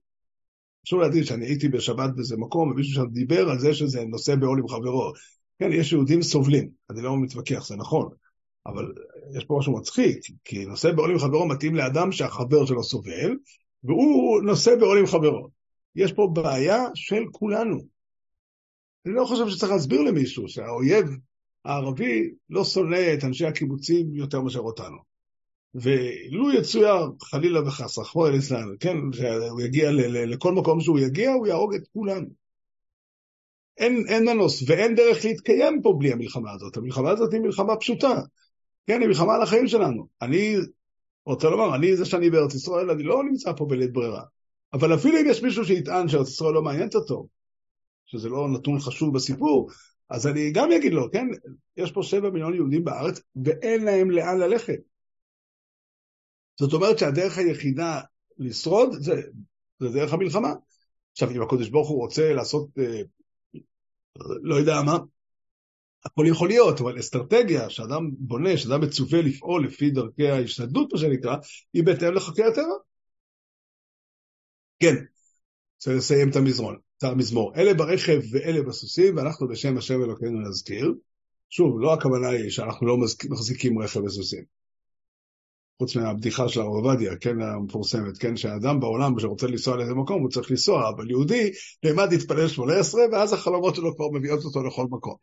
חשוב 0.85 0.99
להדגיש 0.99 1.27
שאני 1.27 1.45
הייתי 1.45 1.69
בשבת 1.69 2.09
באיזה 2.15 2.37
מקום, 2.37 2.71
ומישהו 2.71 2.93
שם 2.93 3.05
דיבר 3.11 3.49
על 3.49 3.59
זה 3.59 3.73
שזה 3.73 4.05
נושא 4.05 4.35
בעול 4.35 4.59
עם 4.59 4.67
חברו. 4.67 5.11
כן, 5.59 5.69
יש 5.73 5.91
יהודים 5.91 6.21
סובלים, 6.21 6.69
אני 6.89 7.01
לא 7.01 7.17
מתווכח, 7.17 7.67
זה 7.67 7.75
נכון, 7.75 8.09
אבל 8.65 8.93
יש 9.37 9.45
פה 9.45 9.57
משהו 9.59 9.77
מצחיק, 9.77 10.19
כי 10.43 10.65
נושא 10.65 10.91
בעול 10.91 11.11
עם 11.11 11.19
חברו 11.19 11.47
מתאים 11.47 11.75
לאדם 11.75 12.11
שהחבר 12.11 12.65
שלו 12.65 12.83
סובל, 12.83 13.35
והוא 13.83 14.41
נושא 14.41 14.75
בעול 14.75 14.99
עם 14.99 15.05
חברו. 15.05 15.49
יש 15.95 16.13
פה 16.13 16.29
בעיה 16.33 16.83
של 16.95 17.23
כולנו. 17.31 17.79
אני 19.05 19.13
לא 19.13 19.25
חושב 19.25 19.49
שצריך 19.49 19.71
להסביר 19.71 20.01
למישהו 20.01 20.47
שהאויב 20.47 21.05
הערבי 21.65 22.29
לא 22.49 22.63
שונא 22.63 23.13
את 23.13 23.23
אנשי 23.23 23.45
הקיבוצים 23.45 24.15
יותר 24.15 24.41
מאשר 24.41 24.59
אותנו. 24.59 24.97
ולו 25.75 26.53
יצויר, 26.53 27.11
חלילה 27.23 27.67
וחס, 27.67 27.97
רחמו 27.97 28.27
אל 28.27 28.35
ישראל, 28.35 28.75
כן, 28.79 28.97
שהוא 29.11 29.61
יגיע 29.61 29.91
ל- 29.91 30.17
ל- 30.17 30.33
לכל 30.33 30.53
מקום 30.53 30.81
שהוא 30.81 30.99
יגיע, 30.99 31.31
הוא 31.31 31.47
יהרוג 31.47 31.75
את 31.75 31.81
כולנו. 31.93 32.27
אין, 33.77 34.03
אין 34.07 34.25
מנוס, 34.25 34.63
ואין 34.67 34.95
דרך 34.95 35.25
להתקיים 35.25 35.81
פה 35.81 35.95
בלי 35.99 36.11
המלחמה 36.11 36.51
הזאת. 36.51 36.77
המלחמה 36.77 37.09
הזאת 37.09 37.33
היא 37.33 37.41
מלחמה 37.41 37.75
פשוטה. 37.75 38.21
כן, 38.87 39.01
היא 39.01 39.07
מלחמה 39.07 39.35
על 39.35 39.41
החיים 39.41 39.67
שלנו. 39.67 40.07
אני 40.21 40.55
רוצה 41.25 41.49
לומר, 41.49 41.75
אני 41.75 41.97
זה 41.97 42.05
שאני 42.05 42.29
בארץ 42.29 42.55
ישראל, 42.55 42.89
אני 42.91 43.03
לא 43.03 43.23
נמצא 43.23 43.53
פה 43.57 43.65
בלית 43.65 43.93
ברירה. 43.93 44.23
אבל 44.73 44.95
אפילו 44.95 45.17
אם 45.19 45.25
יש 45.29 45.43
מישהו 45.43 45.65
שיטען 45.65 46.07
שארץ 46.07 46.29
ישראל 46.29 46.53
לא 46.53 46.61
מעניינת 46.61 46.95
אותו, 46.95 47.27
שזה 48.05 48.29
לא 48.29 48.49
נתון 48.49 48.79
חשוב 48.79 49.13
בסיפור, 49.13 49.69
אז 50.09 50.27
אני 50.27 50.51
גם 50.51 50.71
אגיד 50.71 50.93
לו, 50.93 51.11
כן, 51.11 51.27
יש 51.77 51.91
פה 51.91 52.03
שבע 52.03 52.29
מיליון 52.29 52.53
יהודים 52.53 52.83
בארץ 52.83 53.21
ואין 53.45 53.85
להם 53.85 54.11
לאן 54.11 54.37
ללכת. 54.39 54.79
זאת 56.59 56.73
אומרת 56.73 56.99
שהדרך 56.99 57.37
היחידה 57.37 58.01
לשרוד 58.37 58.93
זה, 58.99 59.21
זה 59.79 59.89
דרך 59.89 60.13
המלחמה. 60.13 60.53
עכשיו, 61.11 61.31
אם 61.31 61.41
הקדוש 61.41 61.69
ברוך 61.69 61.89
הוא 61.89 61.97
רוצה 61.97 62.33
לעשות, 62.33 62.69
אה, 62.79 63.01
לא 64.41 64.55
יודע 64.55 64.81
מה, 64.85 64.97
הכל 66.05 66.25
יכול 66.27 66.47
להיות, 66.47 66.81
אבל 66.81 66.99
אסטרטגיה 66.99 67.69
שאדם 67.69 68.11
בונה, 68.17 68.57
שאדם 68.57 68.81
מצווה 68.81 69.21
לפעול 69.21 69.67
לפי 69.67 69.89
דרכי 69.89 70.27
ההשתדלות, 70.27 70.93
מה 70.93 70.99
שנקרא, 70.99 71.35
היא 71.73 71.83
בהתאם 71.83 72.13
לחוקי 72.13 72.43
הטבע. 72.43 72.75
כן, 74.79 74.95
צריך 75.77 75.97
לסיים 75.97 76.29
את 76.29 76.35
המזרון. 76.35 76.84
את 76.97 77.03
המזמור. 77.03 77.53
אלה 77.55 77.73
ברכב 77.73 78.21
ואלה 78.31 78.63
בסוסים, 78.63 79.17
ואנחנו 79.17 79.47
בשם 79.47 79.77
השם 79.77 80.03
אלוקינו 80.03 80.49
נזכיר. 80.49 80.93
שוב, 81.49 81.79
לא 81.79 81.93
הכוונה 81.93 82.29
היא 82.29 82.49
שאנחנו 82.49 82.87
לא 82.87 82.97
מחזיקים 83.29 83.79
רכב 83.79 84.03
וסוסים. 84.03 84.43
חוץ 85.79 85.95
מהבדיחה 85.95 86.49
של 86.49 86.61
הרב 86.61 86.69
עובדיה, 86.69 87.15
כן, 87.15 87.41
המפורסמת, 87.41 88.17
כן, 88.17 88.35
שהאדם 88.35 88.79
בעולם 88.79 89.19
שרוצה 89.19 89.47
לנסוע 89.47 89.77
לאיזה 89.77 89.93
מקום, 89.93 90.21
הוא 90.21 90.29
צריך 90.29 90.51
לנסוע, 90.51 90.89
אבל 90.89 91.09
יהודי 91.09 91.51
נעמד 91.83 92.11
להתפלל 92.11 92.47
שמונה 92.47 92.73
עשרה, 92.79 93.03
ואז 93.11 93.33
החלומות 93.33 93.75
שלו 93.75 93.95
כבר 93.95 94.05
מביאות 94.13 94.43
אותו 94.43 94.63
לכל 94.63 94.85
מקום. 94.89 95.15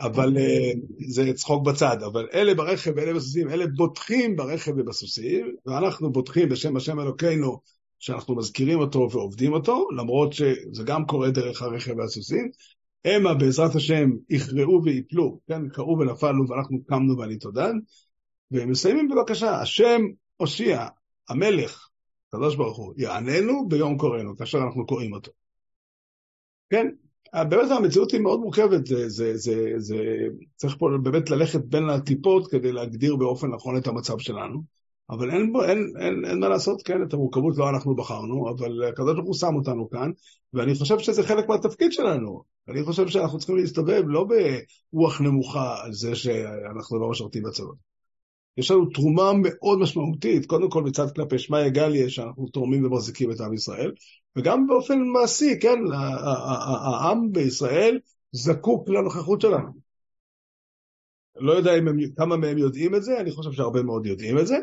אבל 0.00 0.38
אה, 0.38 0.70
זה 1.08 1.32
צחוק 1.34 1.66
בצד, 1.66 2.02
אבל 2.02 2.28
אלה 2.34 2.54
ברכב 2.54 2.92
ואלה 2.96 3.14
בסוסים, 3.14 3.50
אלה 3.50 3.64
בוטחים 3.76 4.36
ברכב 4.36 4.72
ובסוסים, 4.76 5.56
ואנחנו 5.66 6.12
בוטחים 6.12 6.48
בשם 6.48 6.76
השם 6.76 7.00
אלוקינו 7.00 7.60
שאנחנו 7.98 8.36
מזכירים 8.36 8.78
אותו 8.78 9.08
ועובדים 9.10 9.52
אותו, 9.52 9.88
למרות 9.96 10.32
שזה 10.32 10.82
גם 10.84 11.06
קורה 11.06 11.30
דרך 11.30 11.62
הרכב 11.62 11.98
והסוסים. 11.98 12.50
המה 13.04 13.34
בעזרת 13.34 13.74
השם 13.74 14.10
יכרעו 14.30 14.80
ויפלו, 14.84 15.40
כן, 15.48 15.68
קראו 15.68 15.98
ונפלנו 15.98 16.48
ואנחנו 16.48 16.84
קמנו 16.84 17.18
ואני 17.18 17.38
תודד. 17.38 17.72
והם 18.50 18.70
מסיימים 18.70 19.08
בבקשה, 19.08 19.60
השם 19.60 20.02
הושיע, 20.36 20.86
המלך, 21.28 21.88
הקדוש 22.28 22.56
ברוך 22.56 22.78
הוא, 22.78 22.94
יעננו 22.96 23.68
ביום 23.68 23.98
קוראנו, 23.98 24.36
כאשר 24.36 24.58
אנחנו 24.58 24.86
קוראים 24.86 25.12
אותו. 25.12 25.32
כן, 26.70 26.86
באמת 27.34 27.70
המציאות 27.70 28.12
היא 28.12 28.20
מאוד 28.20 28.40
מורכבת, 28.40 28.86
זה, 28.86 29.08
זה, 29.08 29.36
זה, 29.36 29.72
זה, 29.76 29.96
צריך 30.56 30.76
פה 30.78 30.88
באמת 31.02 31.30
ללכת 31.30 31.60
בין 31.64 31.88
הטיפות 31.88 32.50
כדי 32.50 32.72
להגדיר 32.72 33.16
באופן 33.16 33.46
נכון 33.46 33.76
את 33.76 33.86
המצב 33.86 34.18
שלנו. 34.18 34.62
אבל 35.10 35.30
אין, 35.30 35.52
בו, 35.52 35.64
אין, 35.64 35.92
אין, 36.00 36.24
אין 36.24 36.38
מה 36.40 36.48
לעשות, 36.48 36.82
כן, 36.82 37.02
את 37.02 37.14
המורכבות 37.14 37.56
לא 37.56 37.70
אנחנו 37.70 37.96
בחרנו, 37.96 38.50
אבל 38.50 38.84
הקדוש 38.84 39.14
ברוך 39.14 39.26
הוא 39.26 39.34
שם 39.34 39.54
אותנו 39.54 39.90
כאן, 39.90 40.10
ואני 40.52 40.74
חושב 40.74 40.98
שזה 40.98 41.22
חלק 41.22 41.48
מהתפקיד 41.48 41.92
שלנו. 41.92 42.42
אני 42.68 42.84
חושב 42.84 43.08
שאנחנו 43.08 43.38
צריכים 43.38 43.56
להסתובב 43.56 44.02
לא 44.06 44.26
ברוח 44.92 45.20
נמוכה 45.20 45.82
על 45.84 45.92
זה 45.92 46.14
שאנחנו 46.14 46.98
לא 46.98 47.10
משרתים 47.10 47.42
בצבא. 47.42 47.72
יש 48.56 48.70
לנו 48.70 48.86
תרומה 48.86 49.32
מאוד 49.42 49.78
משמעותית, 49.78 50.46
קודם 50.46 50.70
כל 50.70 50.82
מצד 50.82 51.14
כלפי 51.14 51.38
שמע 51.38 51.66
יגליה, 51.66 52.10
שאנחנו 52.10 52.48
תורמים 52.48 52.84
ומחזיקים 52.84 53.30
את 53.30 53.40
עם 53.40 53.54
ישראל, 53.54 53.92
וגם 54.36 54.66
באופן 54.66 54.98
מעשי, 55.00 55.58
כן, 55.60 55.78
העם 55.92 57.32
בישראל 57.32 57.98
זקוק 58.32 58.88
לנוכחות 58.88 59.40
שלנו. 59.40 59.68
לא 61.36 61.52
יודע 61.52 61.72
הם, 61.72 61.86
כמה 62.16 62.36
מהם 62.36 62.58
יודעים 62.58 62.94
את 62.94 63.02
זה, 63.02 63.20
אני 63.20 63.30
חושב 63.30 63.52
שהרבה 63.52 63.82
מאוד 63.82 64.06
יודעים 64.06 64.38
את 64.38 64.46
זה. 64.46 64.58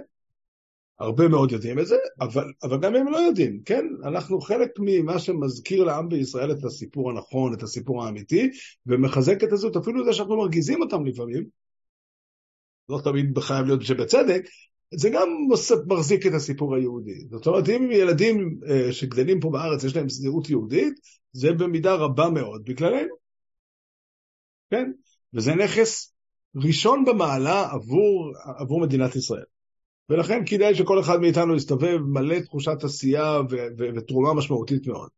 הרבה 1.02 1.28
מאוד 1.28 1.52
יודעים 1.52 1.80
את 1.80 1.88
זה, 1.88 1.96
אבל, 2.22 2.52
אבל 2.64 2.80
גם 2.82 2.96
הם 2.96 3.08
לא 3.08 3.18
יודעים, 3.18 3.62
כן? 3.66 3.86
אנחנו 4.04 4.42
חלק 4.42 4.70
ממה 4.80 5.20
שמזכיר 5.20 5.84
לעם 5.84 6.10
בישראל 6.10 6.52
את 6.52 6.64
הסיפור 6.66 7.12
הנכון, 7.12 7.54
את 7.54 7.64
הסיפור 7.64 8.04
האמיתי, 8.04 8.50
ומחזק 8.86 9.44
את 9.44 9.52
הזאת, 9.52 9.76
אפילו 9.76 10.06
זה 10.06 10.14
שאנחנו 10.14 10.38
מרגיזים 10.38 10.82
אותם 10.82 11.06
לפעמים, 11.06 11.44
לא 12.90 13.00
תמיד 13.04 13.40
חייב 13.40 13.66
להיות 13.66 13.82
שבצדק, 13.82 14.42
זה 14.94 15.10
גם 15.10 15.30
מחזיק 15.88 16.28
את 16.28 16.34
הסיפור 16.34 16.76
היהודי. 16.76 17.28
זאת 17.30 17.48
אומרת, 17.48 17.70
אם 17.70 17.92
ילדים 17.92 18.60
אה, 18.70 18.94
שגדלים 18.94 19.40
פה 19.40 19.50
בארץ 19.50 19.84
יש 19.84 19.96
להם 19.96 20.10
זהות 20.10 20.50
יהודית, 20.50 20.94
זה 21.32 21.54
במידה 21.54 21.94
רבה 21.96 22.30
מאוד 22.30 22.62
בגללנו. 22.66 23.16
כן? 24.70 24.92
וזה 25.34 25.56
נכס 25.56 26.14
ראשון 26.56 27.06
במעלה 27.06 27.72
עבור, 27.72 28.34
עבור 28.58 28.82
מדינת 28.82 29.16
ישראל. 29.16 29.51
ולכן 30.12 30.44
כדאי 30.46 30.76
שכל 30.76 31.00
אחד 31.00 31.22
מאיתנו 31.22 31.56
יסתובב 31.56 31.98
מלא 31.98 32.40
תחושת 32.40 32.84
עשייה 32.84 33.40
ו- 33.50 33.68
ו- 33.78 33.90
ותרומה 33.96 34.34
משמעותית 34.34 34.88
מאוד. 34.88 35.10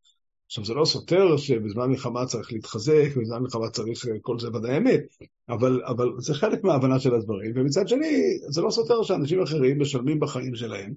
עכשיו, 0.46 0.66
זה 0.66 0.74
לא 0.74 0.86
סותר 0.86 1.38
שבזמן 1.38 1.90
מלחמה 1.90 2.26
צריך 2.26 2.54
להתחזק, 2.54 3.10
ובזמן 3.16 3.42
מלחמה 3.42 3.70
צריך 3.70 4.08
אה, 4.08 4.14
כל 4.22 4.40
זה 4.40 4.48
ודאי 4.48 4.78
אמת, 4.78 5.02
אבל, 5.50 5.82
אבל 5.88 6.10
זה 6.18 6.34
חלק 6.34 6.64
מההבנה 6.64 7.00
של 7.00 7.16
הדברים, 7.16 7.52
ומצד 7.56 7.88
שני, 7.88 8.22
זה 8.50 8.62
לא 8.62 8.70
סותר 8.70 9.04
שאנשים 9.04 9.42
אחרים 9.42 9.82
משלמים 9.82 10.20
בחיים 10.20 10.56
שלהם, 10.56 10.94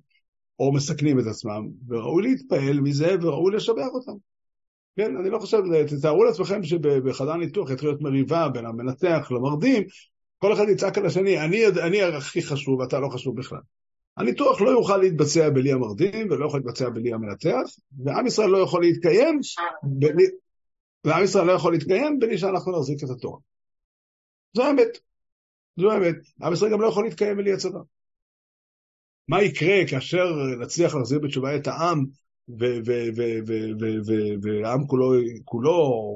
או 0.58 0.72
מסכנים 0.72 1.20
את 1.20 1.26
עצמם, 1.26 1.68
וראוי 1.88 2.22
להתפעל 2.22 2.80
מזה 2.80 3.16
וראוי 3.22 3.56
לשבח 3.56 3.88
אותם. 3.94 4.16
כן, 4.96 5.16
אני 5.16 5.30
לא 5.30 5.38
חושב, 5.38 5.58
תתארו 5.86 6.24
לעצמכם 6.24 6.62
שבחדר 6.62 7.36
ניתוח 7.36 7.70
יתחיל 7.70 7.88
להיות 7.88 8.00
מריבה 8.00 8.48
בין 8.48 8.66
המנתח 8.66 9.28
למרדים, 9.30 9.82
כל 10.38 10.52
אחד 10.52 10.64
יצעק 10.68 10.98
על 10.98 11.06
השני, 11.06 11.40
אני, 11.40 11.66
אני 11.66 12.02
הכי 12.02 12.42
חשוב 12.42 12.80
ואתה 12.80 13.00
לא 13.00 13.08
חשוב 13.08 13.36
בכלל. 13.36 13.58
הניתוח 14.16 14.60
לא 14.60 14.70
יוכל 14.70 14.96
להתבצע 14.96 15.50
בלי 15.50 15.72
המרדים 15.72 16.30
ולא 16.30 16.46
יכול 16.46 16.60
להתבצע 16.60 16.88
בלי 16.88 17.12
המנתח, 17.12 17.60
ועם 18.04 18.26
ישראל 18.26 18.48
לא 18.48 18.58
יכול 18.58 18.82
להתקיים 18.82 19.40
בלי, 19.82 20.24
ועם 21.04 21.24
ישראל 21.24 21.46
לא 21.46 21.52
יכול 21.52 21.72
להתקיים 21.72 22.18
בלי 22.18 22.38
שאנחנו 22.38 22.72
נחזיק 22.72 23.04
את 23.04 23.10
התורה. 23.10 23.38
זו 24.56 24.62
האמת. 24.64 24.98
זו 25.80 25.92
האמת. 25.92 26.16
עם 26.42 26.52
ישראל 26.52 26.72
גם 26.72 26.80
לא 26.80 26.86
יכול 26.86 27.04
להתקיים 27.04 27.36
בלי 27.36 27.52
הצבא. 27.52 27.80
מה 29.28 29.42
יקרה 29.42 29.76
כאשר 29.90 30.24
נצליח 30.60 30.94
להחזיר 30.94 31.18
בתשובה 31.18 31.56
את 31.56 31.66
העם, 31.66 32.04
והעם 34.42 34.86
כולו, 34.86 35.12
כולו, 35.44 35.72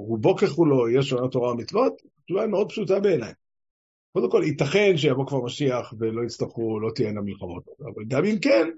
רובו 0.09 0.37
ככולו, 0.37 0.89
יש 0.89 1.09
שונה 1.09 1.29
תורה 1.29 1.53
ומצוות? 1.53 1.93
התשובה 2.23 2.43
היא 2.43 2.51
מאוד 2.51 2.69
פשוטה 2.69 3.01
בעיניי. 3.01 3.33
קודם 4.13 4.31
כל, 4.31 4.43
ייתכן 4.45 4.97
שיבוא 4.97 5.27
כבר 5.27 5.45
משיח 5.45 5.95
ולא 5.99 6.25
יצטרכו, 6.25 6.81
לא 6.81 6.91
תהיינה 6.95 7.21
מלחמות. 7.21 7.65
אבל 7.81 8.05
גם 8.09 8.25
אם 8.25 8.39
כן, 8.43 8.69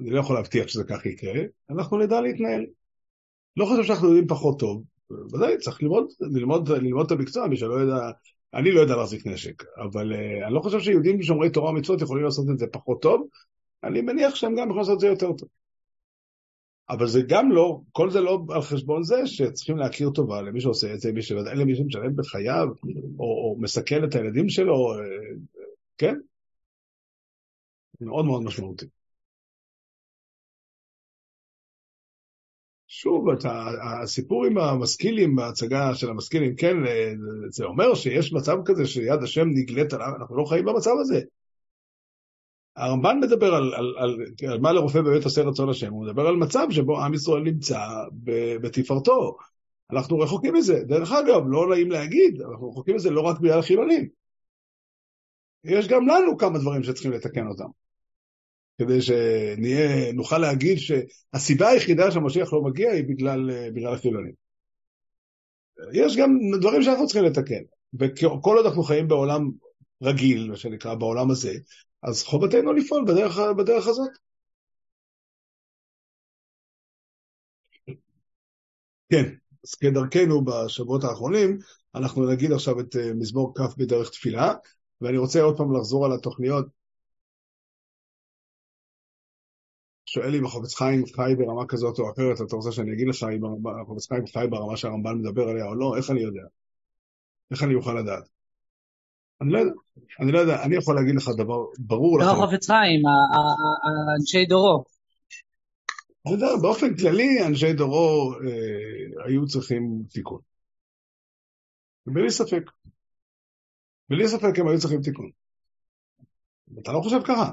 אני 0.00 0.10
לא 0.10 0.20
יכול 0.20 0.36
להבטיח 0.36 0.68
שזה 0.68 0.84
כך 0.84 1.06
יקרה, 1.06 1.42
אנחנו 1.70 1.98
נדע 1.98 2.20
להתנהל. 2.20 2.66
לא 3.56 3.64
חושב 3.64 3.82
שאנחנו 3.82 4.06
יודעים 4.06 4.26
פחות 4.26 4.58
טוב, 4.58 4.82
ודאי, 5.34 5.58
צריך 5.58 5.82
ללמוד, 5.82 6.06
ללמוד, 6.20 6.68
ללמוד 6.68 7.06
את 7.06 7.12
המקצוע, 7.12 7.46
מי 7.46 7.56
שלא 7.56 7.74
יודע, 7.74 8.10
אני 8.54 8.72
לא 8.72 8.80
יודע 8.80 8.96
להחזיק 8.96 9.26
נשק, 9.26 9.62
אבל 9.76 10.12
uh, 10.12 10.46
אני 10.46 10.54
לא 10.54 10.60
חושב 10.60 10.80
שיהודים 10.80 11.22
שומרי 11.22 11.50
תורה 11.50 11.70
ומצוות 11.70 12.02
יכולים 12.02 12.24
לעשות 12.24 12.46
את 12.50 12.58
זה 12.58 12.66
פחות 12.72 13.02
טוב, 13.02 13.26
אני 13.84 14.00
מניח 14.00 14.34
שהם 14.34 14.50
גם 14.50 14.58
יכולים 14.58 14.78
לעשות 14.78 14.94
את 14.94 15.00
זה 15.00 15.06
יותר 15.06 15.32
טוב. 15.32 15.48
אבל 16.90 17.06
זה 17.06 17.20
גם 17.28 17.52
לא, 17.52 17.80
כל 17.92 18.10
זה 18.10 18.20
לא 18.20 18.44
על 18.50 18.62
חשבון 18.62 19.02
זה 19.02 19.26
שצריכים 19.26 19.76
להכיר 19.76 20.10
טובה 20.10 20.42
למי 20.42 20.60
שעושה 20.60 20.94
את 20.94 21.00
זה, 21.00 21.12
מי 21.12 21.22
שוודאי 21.22 21.56
למי 21.56 21.76
שמשלם 21.76 22.16
בחייו, 22.16 22.68
או, 23.18 23.24
או 23.24 23.56
מסכן 23.60 24.04
את 24.04 24.14
הילדים 24.14 24.48
שלו, 24.48 24.92
אה, 24.92 24.98
כן? 25.98 26.14
מאוד 28.00 28.24
מאוד 28.24 28.42
משמעותי. 28.42 28.86
שוב, 32.88 33.28
אתה, 33.28 33.66
הסיפור 34.02 34.46
עם 34.46 34.58
המשכילים, 34.58 35.36
בהצגה 35.36 35.94
של 35.94 36.10
המשכילים, 36.10 36.56
כן, 36.56 36.86
אה, 36.86 37.12
זה 37.50 37.64
אומר 37.64 37.94
שיש 37.94 38.32
מצב 38.32 38.56
כזה 38.64 38.86
שיד 38.86 39.22
השם 39.22 39.48
נגלית 39.54 39.92
עליו, 39.92 40.16
אנחנו 40.16 40.36
לא 40.36 40.44
חיים 40.44 40.64
במצב 40.64 40.90
הזה. 41.00 41.20
הרמב"ן 42.76 43.18
מדבר 43.22 43.54
על, 43.54 43.74
על, 43.74 43.94
על, 43.98 44.16
על 44.48 44.60
מה 44.60 44.72
לרופא 44.72 45.00
באמת 45.00 45.24
עושה 45.24 45.42
רצון 45.42 45.68
השם, 45.68 45.92
הוא 45.92 46.04
מדבר 46.06 46.26
על 46.26 46.36
מצב 46.36 46.66
שבו 46.70 47.00
עם 47.00 47.14
ישראל 47.14 47.42
נמצא 47.42 47.80
בתפארתו. 48.62 49.36
אנחנו 49.92 50.18
רחוקים 50.18 50.54
מזה. 50.54 50.84
דרך 50.84 51.12
אגב, 51.12 51.42
לא 51.46 51.68
נעים 51.70 51.90
להגיד, 51.90 52.40
אנחנו 52.40 52.70
רחוקים 52.70 52.94
מזה 52.94 53.10
לא 53.10 53.20
רק 53.20 53.40
בגלל 53.40 53.58
החילונים. 53.58 54.08
יש 55.64 55.88
גם 55.88 56.06
לנו 56.06 56.38
כמה 56.38 56.58
דברים 56.58 56.82
שצריכים 56.82 57.12
לתקן 57.12 57.46
אותם. 57.46 57.68
כדי 58.78 58.98
שנוכל 59.02 60.38
להגיד 60.38 60.78
שהסיבה 60.78 61.68
היחידה 61.68 62.10
שהמשיח 62.10 62.52
לא 62.52 62.62
מגיע 62.62 62.90
היא 62.90 63.04
בגלל, 63.04 63.70
בגלל 63.74 63.94
החילונים. 63.94 64.32
יש 65.92 66.16
גם 66.16 66.30
דברים 66.60 66.82
שאנחנו 66.82 67.06
צריכים 67.06 67.24
לתקן. 67.24 67.62
וכל 67.98 68.56
עוד 68.56 68.66
אנחנו 68.66 68.82
חיים 68.82 69.08
בעולם 69.08 69.50
רגיל, 70.02 70.50
מה 70.50 70.56
שנקרא, 70.56 70.94
בעולם 70.94 71.30
הזה, 71.30 71.52
אז 72.02 72.24
חובתנו 72.24 72.72
לפעול 72.72 73.04
בדרך, 73.08 73.38
בדרך 73.58 73.86
הזאת. 73.86 74.10
כן, 79.12 79.24
אז 79.64 79.74
כדרכנו 79.74 80.44
בשבועות 80.44 81.04
האחרונים, 81.04 81.58
אנחנו 81.94 82.30
נגיד 82.30 82.52
עכשיו 82.52 82.80
את 82.80 82.96
אה, 82.96 83.14
מזמור 83.14 83.54
כ' 83.58 83.76
בדרך 83.78 84.10
תפילה, 84.10 84.52
ואני 85.00 85.18
רוצה 85.18 85.42
עוד 85.42 85.56
פעם 85.56 85.76
לחזור 85.76 86.06
על 86.06 86.12
התוכניות. 86.12 86.66
שואל 90.06 90.34
אם 90.34 90.44
החופץ 90.44 90.74
חיים 90.74 91.06
חי 91.06 91.34
ברמה 91.38 91.66
כזאת 91.68 91.98
או 91.98 92.12
אחרת, 92.12 92.36
אתה 92.46 92.56
רוצה 92.56 92.72
שאני 92.72 92.92
אגיד 92.92 93.08
לך 93.08 93.26
אם 93.36 93.40
החופץ 93.82 94.08
חיים 94.08 94.26
חי 94.26 94.46
ברמה 94.50 94.76
שהרמב"ן 94.76 95.14
מדבר 95.18 95.48
עליה 95.48 95.64
או 95.64 95.74
לא, 95.74 95.96
איך 95.96 96.10
אני 96.10 96.20
יודע? 96.20 96.42
איך 97.50 97.62
אני 97.62 97.74
אוכל 97.74 97.94
לדעת? 97.94 98.31
אני 99.42 99.52
לא 99.52 99.58
יודע, 99.58 99.72
אני 100.20 100.32
לא 100.32 100.38
יודע, 100.38 100.62
אני 100.62 100.76
יכול 100.76 100.94
להגיד 100.96 101.14
לך 101.16 101.28
דבר 101.36 101.64
ברור 101.78 102.18
לא 102.18 102.46
חפץ 102.46 102.66
חיים, 102.66 103.02
אנשי 104.18 104.46
דורו. 104.46 104.84
אני 106.26 106.34
יודע, 106.34 106.46
באופן 106.62 106.96
כללי 106.96 107.46
אנשי 107.46 107.72
דורו 107.72 108.32
אה, 108.32 109.26
היו 109.26 109.46
צריכים 109.46 110.02
תיקון. 110.10 110.38
בלי 112.06 112.30
ספק. 112.30 112.70
בלי 114.08 114.28
ספק 114.28 114.58
הם 114.58 114.68
היו 114.68 114.78
צריכים 114.78 115.00
תיקון. 115.00 115.30
אתה 116.82 116.92
לא 116.92 117.00
חושב 117.00 117.20
ככה. 117.24 117.50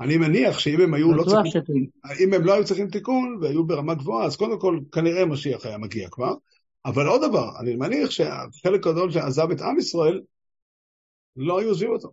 אני 0.00 0.16
מניח 0.16 0.58
שאם 0.58 0.80
הם 0.80 0.94
היו 0.94 1.12
לא 1.12 1.24
צריכים, 1.24 1.86
אם 2.24 2.34
הם 2.34 2.44
לא 2.44 2.54
היו 2.54 2.64
צריכים 2.64 2.88
תיקון 2.90 3.38
והיו 3.40 3.66
ברמה 3.66 3.94
גבוהה, 3.94 4.26
אז 4.26 4.36
קודם 4.36 4.60
כל 4.60 4.80
כנראה 4.92 5.26
משיח 5.26 5.66
היה 5.66 5.78
מגיע 5.78 6.08
כבר. 6.10 6.34
אבל 6.86 7.06
עוד 7.06 7.22
דבר, 7.28 7.50
אני 7.60 7.76
מניח 7.76 8.10
שחלק 8.10 8.80
גדול 8.80 9.10
שעזב 9.10 9.50
את 9.50 9.60
עם 9.60 9.78
ישראל, 9.78 10.20
לא 11.36 11.60
היו 11.60 11.68
עוזבים 11.68 11.90
אותו. 11.90 12.12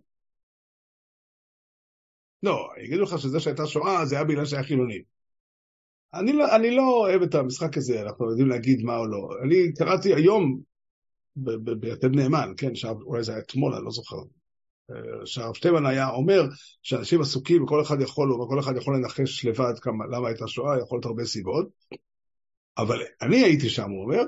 לא, 2.42 2.68
יגידו 2.84 3.02
לך 3.02 3.18
שזה 3.18 3.40
שהייתה 3.40 3.66
שואה 3.66 4.04
זה 4.06 4.14
היה 4.14 4.24
בגלל 4.24 4.44
שהיה 4.44 4.62
חילוני. 4.62 5.02
אני 6.14 6.32
לא, 6.32 6.56
אני 6.56 6.76
לא 6.76 6.82
אוהב 6.82 7.22
את 7.22 7.34
המשחק 7.34 7.76
הזה, 7.76 8.02
אנחנו 8.02 8.30
יודעים 8.30 8.48
להגיד 8.48 8.82
מה 8.82 8.96
או 8.96 9.06
לא. 9.06 9.28
אני 9.44 9.72
קראתי 9.72 10.14
היום 10.14 10.60
ביתד 11.80 12.16
נאמן, 12.16 12.52
כן, 12.56 12.74
שעה, 12.74 12.92
אולי 12.92 13.24
זה 13.24 13.32
היה 13.32 13.40
אתמול, 13.40 13.74
אני 13.74 13.84
לא 13.84 13.90
זוכר, 13.90 14.16
אה, 14.90 15.26
שהרב 15.26 15.54
שטיימן 15.54 15.86
היה 15.86 16.10
אומר 16.10 16.42
שאנשים 16.82 17.20
עסוקים 17.20 17.64
וכל 17.64 17.82
אחד 17.82 18.00
יכול, 18.00 18.32
וכל 18.32 18.60
אחד 18.60 18.76
יכול 18.76 18.96
לנחש 18.96 19.44
לבד 19.44 19.78
כמה, 19.80 20.04
למה 20.06 20.28
הייתה 20.28 20.48
שואה, 20.48 20.78
יכול 20.78 20.96
להיות 20.96 21.06
הרבה 21.06 21.24
סיבות, 21.24 21.68
אבל 22.78 22.98
אני 23.22 23.42
הייתי 23.42 23.68
שם, 23.68 23.90
הוא 23.90 24.02
אומר, 24.02 24.22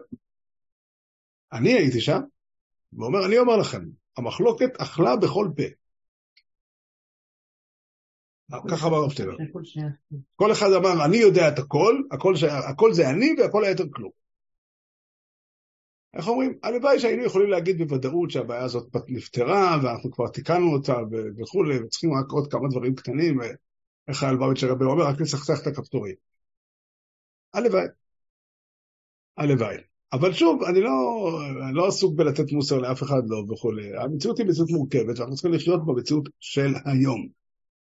אני 1.53 1.73
הייתי 1.73 2.01
שם, 2.01 2.21
והוא 2.93 3.07
אומר, 3.07 3.27
אני 3.27 3.39
אומר 3.39 3.57
לכם, 3.57 3.85
המחלוקת 4.17 4.81
אכלה 4.81 5.17
בכל 5.17 5.49
פה. 5.57 5.63
ככה 8.71 8.87
אמר 8.87 8.97
הרב 8.97 9.11
שטרן. 9.11 9.37
כל 10.37 10.53
אחד 10.53 10.67
אמר, 10.77 11.05
אני 11.05 11.17
יודע 11.17 11.49
את 11.49 11.59
הכל, 11.59 12.03
הכל, 12.11 12.35
הכל 12.71 12.93
זה 12.93 13.11
אני 13.11 13.35
והכל 13.39 13.65
היתר 13.65 13.85
כלום. 13.91 14.11
איך 16.15 16.29
אומרים, 16.29 16.59
הלוואי 16.63 17.01
שהיינו 17.01 17.25
יכולים 17.25 17.51
להגיד 17.51 17.79
בוודאות 17.79 18.31
שהבעיה 18.31 18.65
הזאת 18.65 18.97
נפתרה, 19.09 19.79
ואנחנו 19.83 20.11
כבר 20.11 20.29
תיקנו 20.29 20.73
אותה 20.73 20.95
וכולי, 21.39 21.79
וצריכים 21.79 22.11
רק 22.13 22.31
עוד 22.31 22.53
כמה 22.53 22.69
דברים 22.71 22.95
קטנים, 22.95 23.41
איך 24.09 24.23
הלבביץ' 24.23 24.63
הרבי 24.65 24.85
אומר, 24.85 25.05
רק 25.05 25.21
לצחצח 25.21 25.63
את 25.63 25.67
הכפתורים. 25.67 26.15
הלוואי. 27.55 27.87
הלוואי. 29.37 29.94
אבל 30.15 30.33
שוב, 30.33 30.63
אני 30.63 30.81
לא, 30.81 30.91
אני 31.69 31.75
לא 31.75 31.87
עסוק 31.87 32.15
בלתת 32.15 32.53
מוסר 32.53 32.79
לאף 32.79 33.03
אחד 33.03 33.23
לא 33.27 33.43
וכולי. 33.51 33.97
המציאות 33.97 34.39
היא 34.39 34.47
מציאות 34.47 34.71
מורכבת, 34.71 35.19
ואנחנו 35.19 35.35
צריכים 35.35 35.53
לחיות 35.53 35.87
במציאות 35.87 36.29
של 36.41 36.75
היום, 36.85 37.27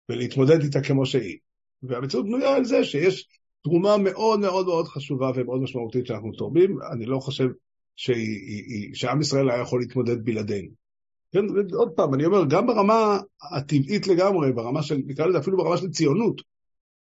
ולהתמודד 0.08 0.62
איתה 0.62 0.80
כמו 0.80 1.06
שהיא. 1.06 1.36
והמציאות 1.82 2.26
בנויה 2.26 2.56
על 2.56 2.64
זה 2.64 2.84
שיש 2.84 3.28
תרומה 3.64 3.96
מאוד 3.96 4.40
מאוד 4.40 4.66
מאוד 4.66 4.88
חשובה 4.88 5.30
ומאוד 5.34 5.62
משמעותית 5.62 6.06
שאנחנו 6.06 6.32
תורמים. 6.32 6.76
אני 6.92 7.06
לא 7.06 7.18
חושב 7.18 7.48
שהיא, 7.96 8.94
שעם 8.94 9.20
ישראל 9.20 9.50
היה 9.50 9.62
יכול 9.62 9.80
להתמודד 9.80 10.24
בלעדינו. 10.24 10.68
כן, 11.32 11.44
עוד 11.74 11.90
פעם, 11.96 12.14
אני 12.14 12.24
אומר, 12.26 12.44
גם 12.48 12.66
ברמה 12.66 13.18
הטבעית 13.56 14.06
לגמרי, 14.06 14.52
ברמה 14.52 14.82
של, 14.82 14.98
נקרא 15.06 15.26
לזה 15.26 15.38
אפילו 15.38 15.56
ברמה 15.56 15.76
של 15.76 15.90
ציונות, 15.90 16.42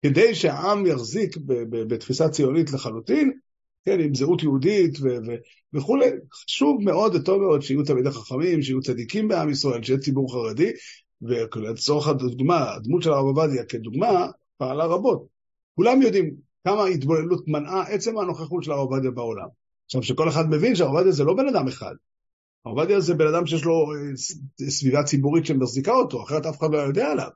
כדי 0.01 0.35
שהעם 0.35 0.85
יחזיק 0.85 1.37
בתפיסה 1.69 2.29
ציונית 2.29 2.71
לחלוטין, 2.71 3.31
כן, 3.85 3.99
עם 3.99 4.15
זהות 4.15 4.43
יהודית 4.43 4.97
וכולי, 5.73 6.05
חשוב 6.33 6.81
מאוד 6.83 7.15
וטוב 7.15 7.41
מאוד 7.41 7.61
שיהיו 7.61 7.83
תלמידי 7.83 8.11
חכמים, 8.11 8.61
שיהיו 8.61 8.81
צדיקים 8.81 9.27
בעם 9.27 9.49
ישראל, 9.49 9.83
שיהיה 9.83 9.99
ציבור 9.99 10.33
חרדי, 10.33 10.71
ולצורך 11.21 12.07
הדוגמה, 12.07 12.73
הדמות 12.73 13.03
של 13.03 13.11
הרב 13.11 13.25
עובדיה 13.25 13.65
כדוגמה, 13.65 14.27
פעלה 14.57 14.85
רבות. 14.85 15.27
כולם 15.75 16.01
יודעים 16.01 16.35
כמה 16.63 16.85
התבוללות 16.85 17.47
מנעה 17.47 17.81
עצם 17.81 18.17
הנוכחות 18.17 18.63
של 18.63 18.71
הרב 18.71 18.91
עובדיה 18.91 19.11
בעולם. 19.11 19.47
עכשיו, 19.85 20.03
שכל 20.03 20.29
אחד 20.29 20.49
מבין 20.49 20.75
שהרב 20.75 20.91
עובדיה 20.91 21.11
זה 21.11 21.23
לא 21.23 21.33
בן 21.33 21.47
אדם 21.47 21.67
אחד. 21.67 21.95
הרב 22.65 22.77
עובדיה 22.77 22.99
זה 22.99 23.13
בן 23.13 23.27
אדם 23.27 23.45
שיש 23.45 23.63
לו 23.63 23.85
אה, 23.95 24.69
סביבה 24.69 25.03
ציבורית 25.03 25.45
שמחזיקה 25.45 25.91
אותו, 25.91 26.23
אחרת 26.23 26.45
אף 26.45 26.59
אחד 26.59 26.71
לא 26.71 26.77
יודע 26.77 27.11
עליו. 27.11 27.29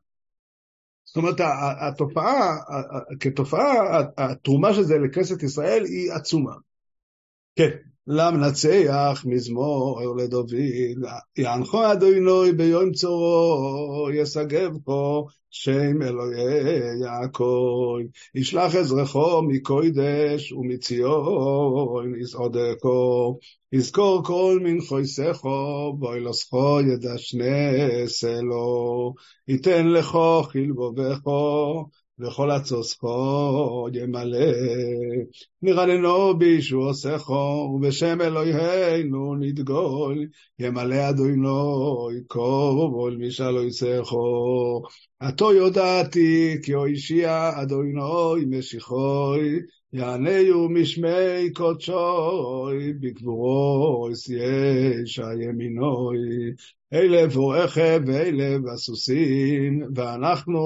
זאת 1.10 1.18
אומרת, 1.18 1.36
התופעה, 1.82 2.58
כתופעה, 3.20 4.00
התרומה 4.18 4.74
של 4.74 4.84
זה 4.84 4.98
לכנסת 4.98 5.44
ישראל 5.44 5.86
היא 5.86 6.12
עצומה. 6.12 6.54
כן. 7.56 7.89
למנצח 8.12 9.24
מזמור 9.26 10.16
לדוד, 10.18 10.52
יענכו 11.38 11.92
אדוני 11.92 12.52
ביום 12.52 12.92
צורו, 12.92 14.10
יסגב 14.14 14.72
כה 14.86 15.22
שם 15.50 16.02
אלוהי 16.02 17.02
יעקב, 17.02 17.98
ישלח 18.36 18.76
עזרכו 18.76 19.42
מקוידש 19.42 20.52
ומציון 20.52 22.16
יסעודכו, 22.22 23.40
יזכור 23.72 24.24
כל 24.24 24.60
מנחויסכו, 24.64 25.94
בוילוסכו 26.00 26.80
ידשנסלו, 26.82 28.54
ייתן 29.48 29.88
לכו 29.88 30.44
חלבובכו, 30.44 31.86
וכל 32.20 32.52
עצוסכו 32.52 33.88
ימלא, 33.94 34.52
נרננו 35.62 36.38
בישועוסכו, 36.38 37.72
ובשם 37.76 38.22
אלוהינו 38.22 39.36
נדגול, 39.36 40.28
ימלא 40.60 41.10
אדוני 41.10 42.20
כל 42.28 43.16
משלויסכו. 43.20 44.82
עתו 45.20 45.54
יודעתי 45.54 46.56
כי 46.64 46.74
הושיע 46.74 47.52
אדוני 47.62 48.46
משיחוי, 48.48 49.60
יענהו 49.94 50.70
משמי 50.70 51.54
קודשוי, 51.54 52.94
בגבורו 52.94 54.10
ישע 54.12 55.28
ימינוי. 55.44 56.18
אלה 56.94 57.38
ורכב 57.38 58.02
ואלה 58.06 58.58
והסוסים, 58.64 59.82
ואנחנו 59.96 60.60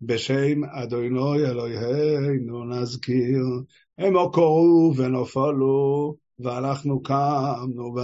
בשם 0.00 0.64
אדוני 0.64 1.46
אלוהינו 1.46 2.64
נזכיר. 2.64 3.44
הם 3.98 4.14
קוראו 4.32 4.92
ונפלו, 4.96 6.16
ואנחנו 6.38 7.02
קמנו 7.02 7.94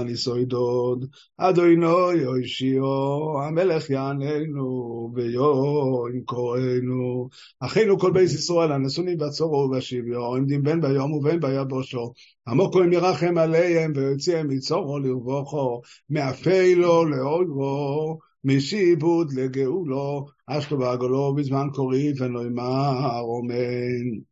דוד, 0.47 1.05
אדוני 1.39 1.87
יושיעו, 2.15 3.43
המלך 3.43 3.91
יעננו 3.91 5.11
ביום 5.15 6.21
קוראנו. 6.25 7.29
אחינו 7.61 7.99
כל 7.99 8.13
בית 8.13 8.31
ישראל, 8.31 8.73
הנשונים 8.73 9.19
בצורו 9.19 9.57
ובשביו, 9.57 10.21
עומדים 10.21 10.63
בין 10.63 10.81
ביום 10.81 11.13
ובין 11.13 11.41
ביבושו. 11.41 12.13
עמוקו 12.49 12.83
אם 12.83 12.93
ירחם 12.93 13.39
עליהם 13.39 13.93
ויוציאם 13.97 14.49
מצורו 14.49 14.99
לרבוכו, 14.99 15.81
מאפלו 16.11 17.05
לאויבו. 17.05 18.19
משיבוד 18.45 19.33
לגאולו, 19.33 20.27
אשתו 20.47 20.79
בעגלו 20.79 21.35
בזמן 21.35 21.69
קורי 21.75 22.13
ונאמר 22.19 23.21
אמן. 23.41 24.30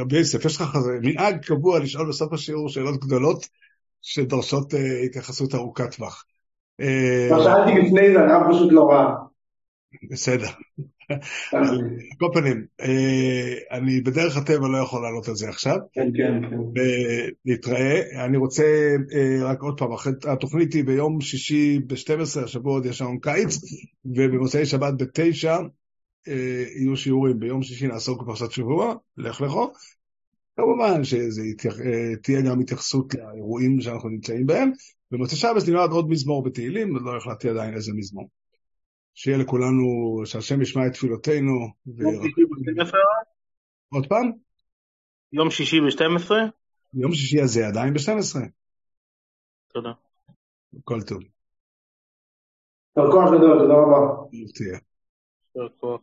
רבי 0.00 0.18
יוסף, 0.18 0.44
יש 0.44 0.56
לך 0.56 0.78
מנהג 1.02 1.44
קבוע 1.44 1.78
לשאול 1.78 2.08
בסוף 2.08 2.32
השיעור 2.32 2.68
שאלות 2.68 3.00
גדולות 3.00 3.48
שדורשות 4.02 4.74
אה, 4.74 5.00
התייחסות 5.04 5.54
ארוכת 5.54 5.94
טווח. 5.96 6.24
מה 7.30 7.42
שאלתי 7.42 7.80
לפני 7.80 8.12
זה, 8.12 8.20
אני 8.20 8.54
פשוט 8.54 8.72
לא 8.72 8.90
רע. 8.90 9.14
בסדר. 10.10 10.48
על 11.52 11.64
כל 12.18 12.28
פנים, 12.34 12.66
אה, 12.80 13.54
אני 13.78 14.00
בדרך 14.00 14.36
הטבע 14.36 14.68
לא 14.68 14.78
יכול 14.78 15.02
לעלות 15.02 15.28
על 15.28 15.34
זה 15.34 15.48
עכשיו. 15.48 15.76
כן, 15.92 16.08
כן, 16.16 16.50
כן. 16.50 16.56
נתראה. 17.44 18.24
אני 18.24 18.36
רוצה 18.36 18.64
אה, 19.14 19.44
רק 19.44 19.62
עוד 19.62 19.78
פעם, 19.78 19.90
התוכנית 20.32 20.72
היא 20.72 20.84
ביום 20.84 21.20
שישי 21.20 21.78
ב-12, 21.86 22.44
השבוע 22.44 22.72
עוד 22.72 22.86
יש 22.86 22.98
שעון 22.98 23.18
קיץ, 23.18 23.58
ובמוצאי 24.04 24.66
שבת 24.66 24.94
ב-9 24.94 25.48
אה, 25.48 25.58
יהיו 26.26 26.96
שיעורים. 26.96 27.40
ביום 27.40 27.62
שישי 27.62 27.86
נעסוק 27.86 28.22
בפרשת 28.22 28.50
שבוע, 28.50 28.94
לך 29.16 29.40
לכו. 29.40 29.72
כמובן 30.56 31.04
שתהיה 31.04 32.42
גם 32.42 32.60
התייחסות 32.60 33.14
לאירועים 33.14 33.80
שאנחנו 33.80 34.08
נמצאים 34.08 34.46
בהם. 34.46 34.70
במוצאי 35.10 35.36
שבת 35.36 35.68
נלמד 35.68 35.90
עוד 35.90 36.08
מזמור 36.08 36.44
בתהילים, 36.44 36.96
לא 36.96 37.16
החלטתי 37.16 37.48
עדיין 37.48 37.74
איזה 37.74 37.92
מזמור. 37.94 38.28
שיהיה 39.14 39.38
לכולנו, 39.38 39.82
שהשם 40.24 40.62
ישמע 40.62 40.86
את 40.86 40.92
תפילותינו. 40.92 41.52
יום 41.86 42.22
שישי 42.22 42.44
ב-12? 42.44 42.94
עוד 43.88 44.06
פעם? 44.06 44.30
יום 45.32 45.50
שישי 45.50 45.80
ב-12? 45.80 46.30
יום 46.94 47.12
שישי 47.12 47.40
הזה 47.40 47.66
עדיין 47.66 47.94
ב-12. 47.94 48.38
תודה. 49.72 49.90
כל 50.84 51.02
טוב. 51.02 51.22
כוח 52.94 53.28
גדול, 53.34 53.58
תודה 53.58 53.74
רבה. 53.74 54.89
תהיה. 55.52 55.64
יישר 55.64 55.76
כוח. 55.80 56.00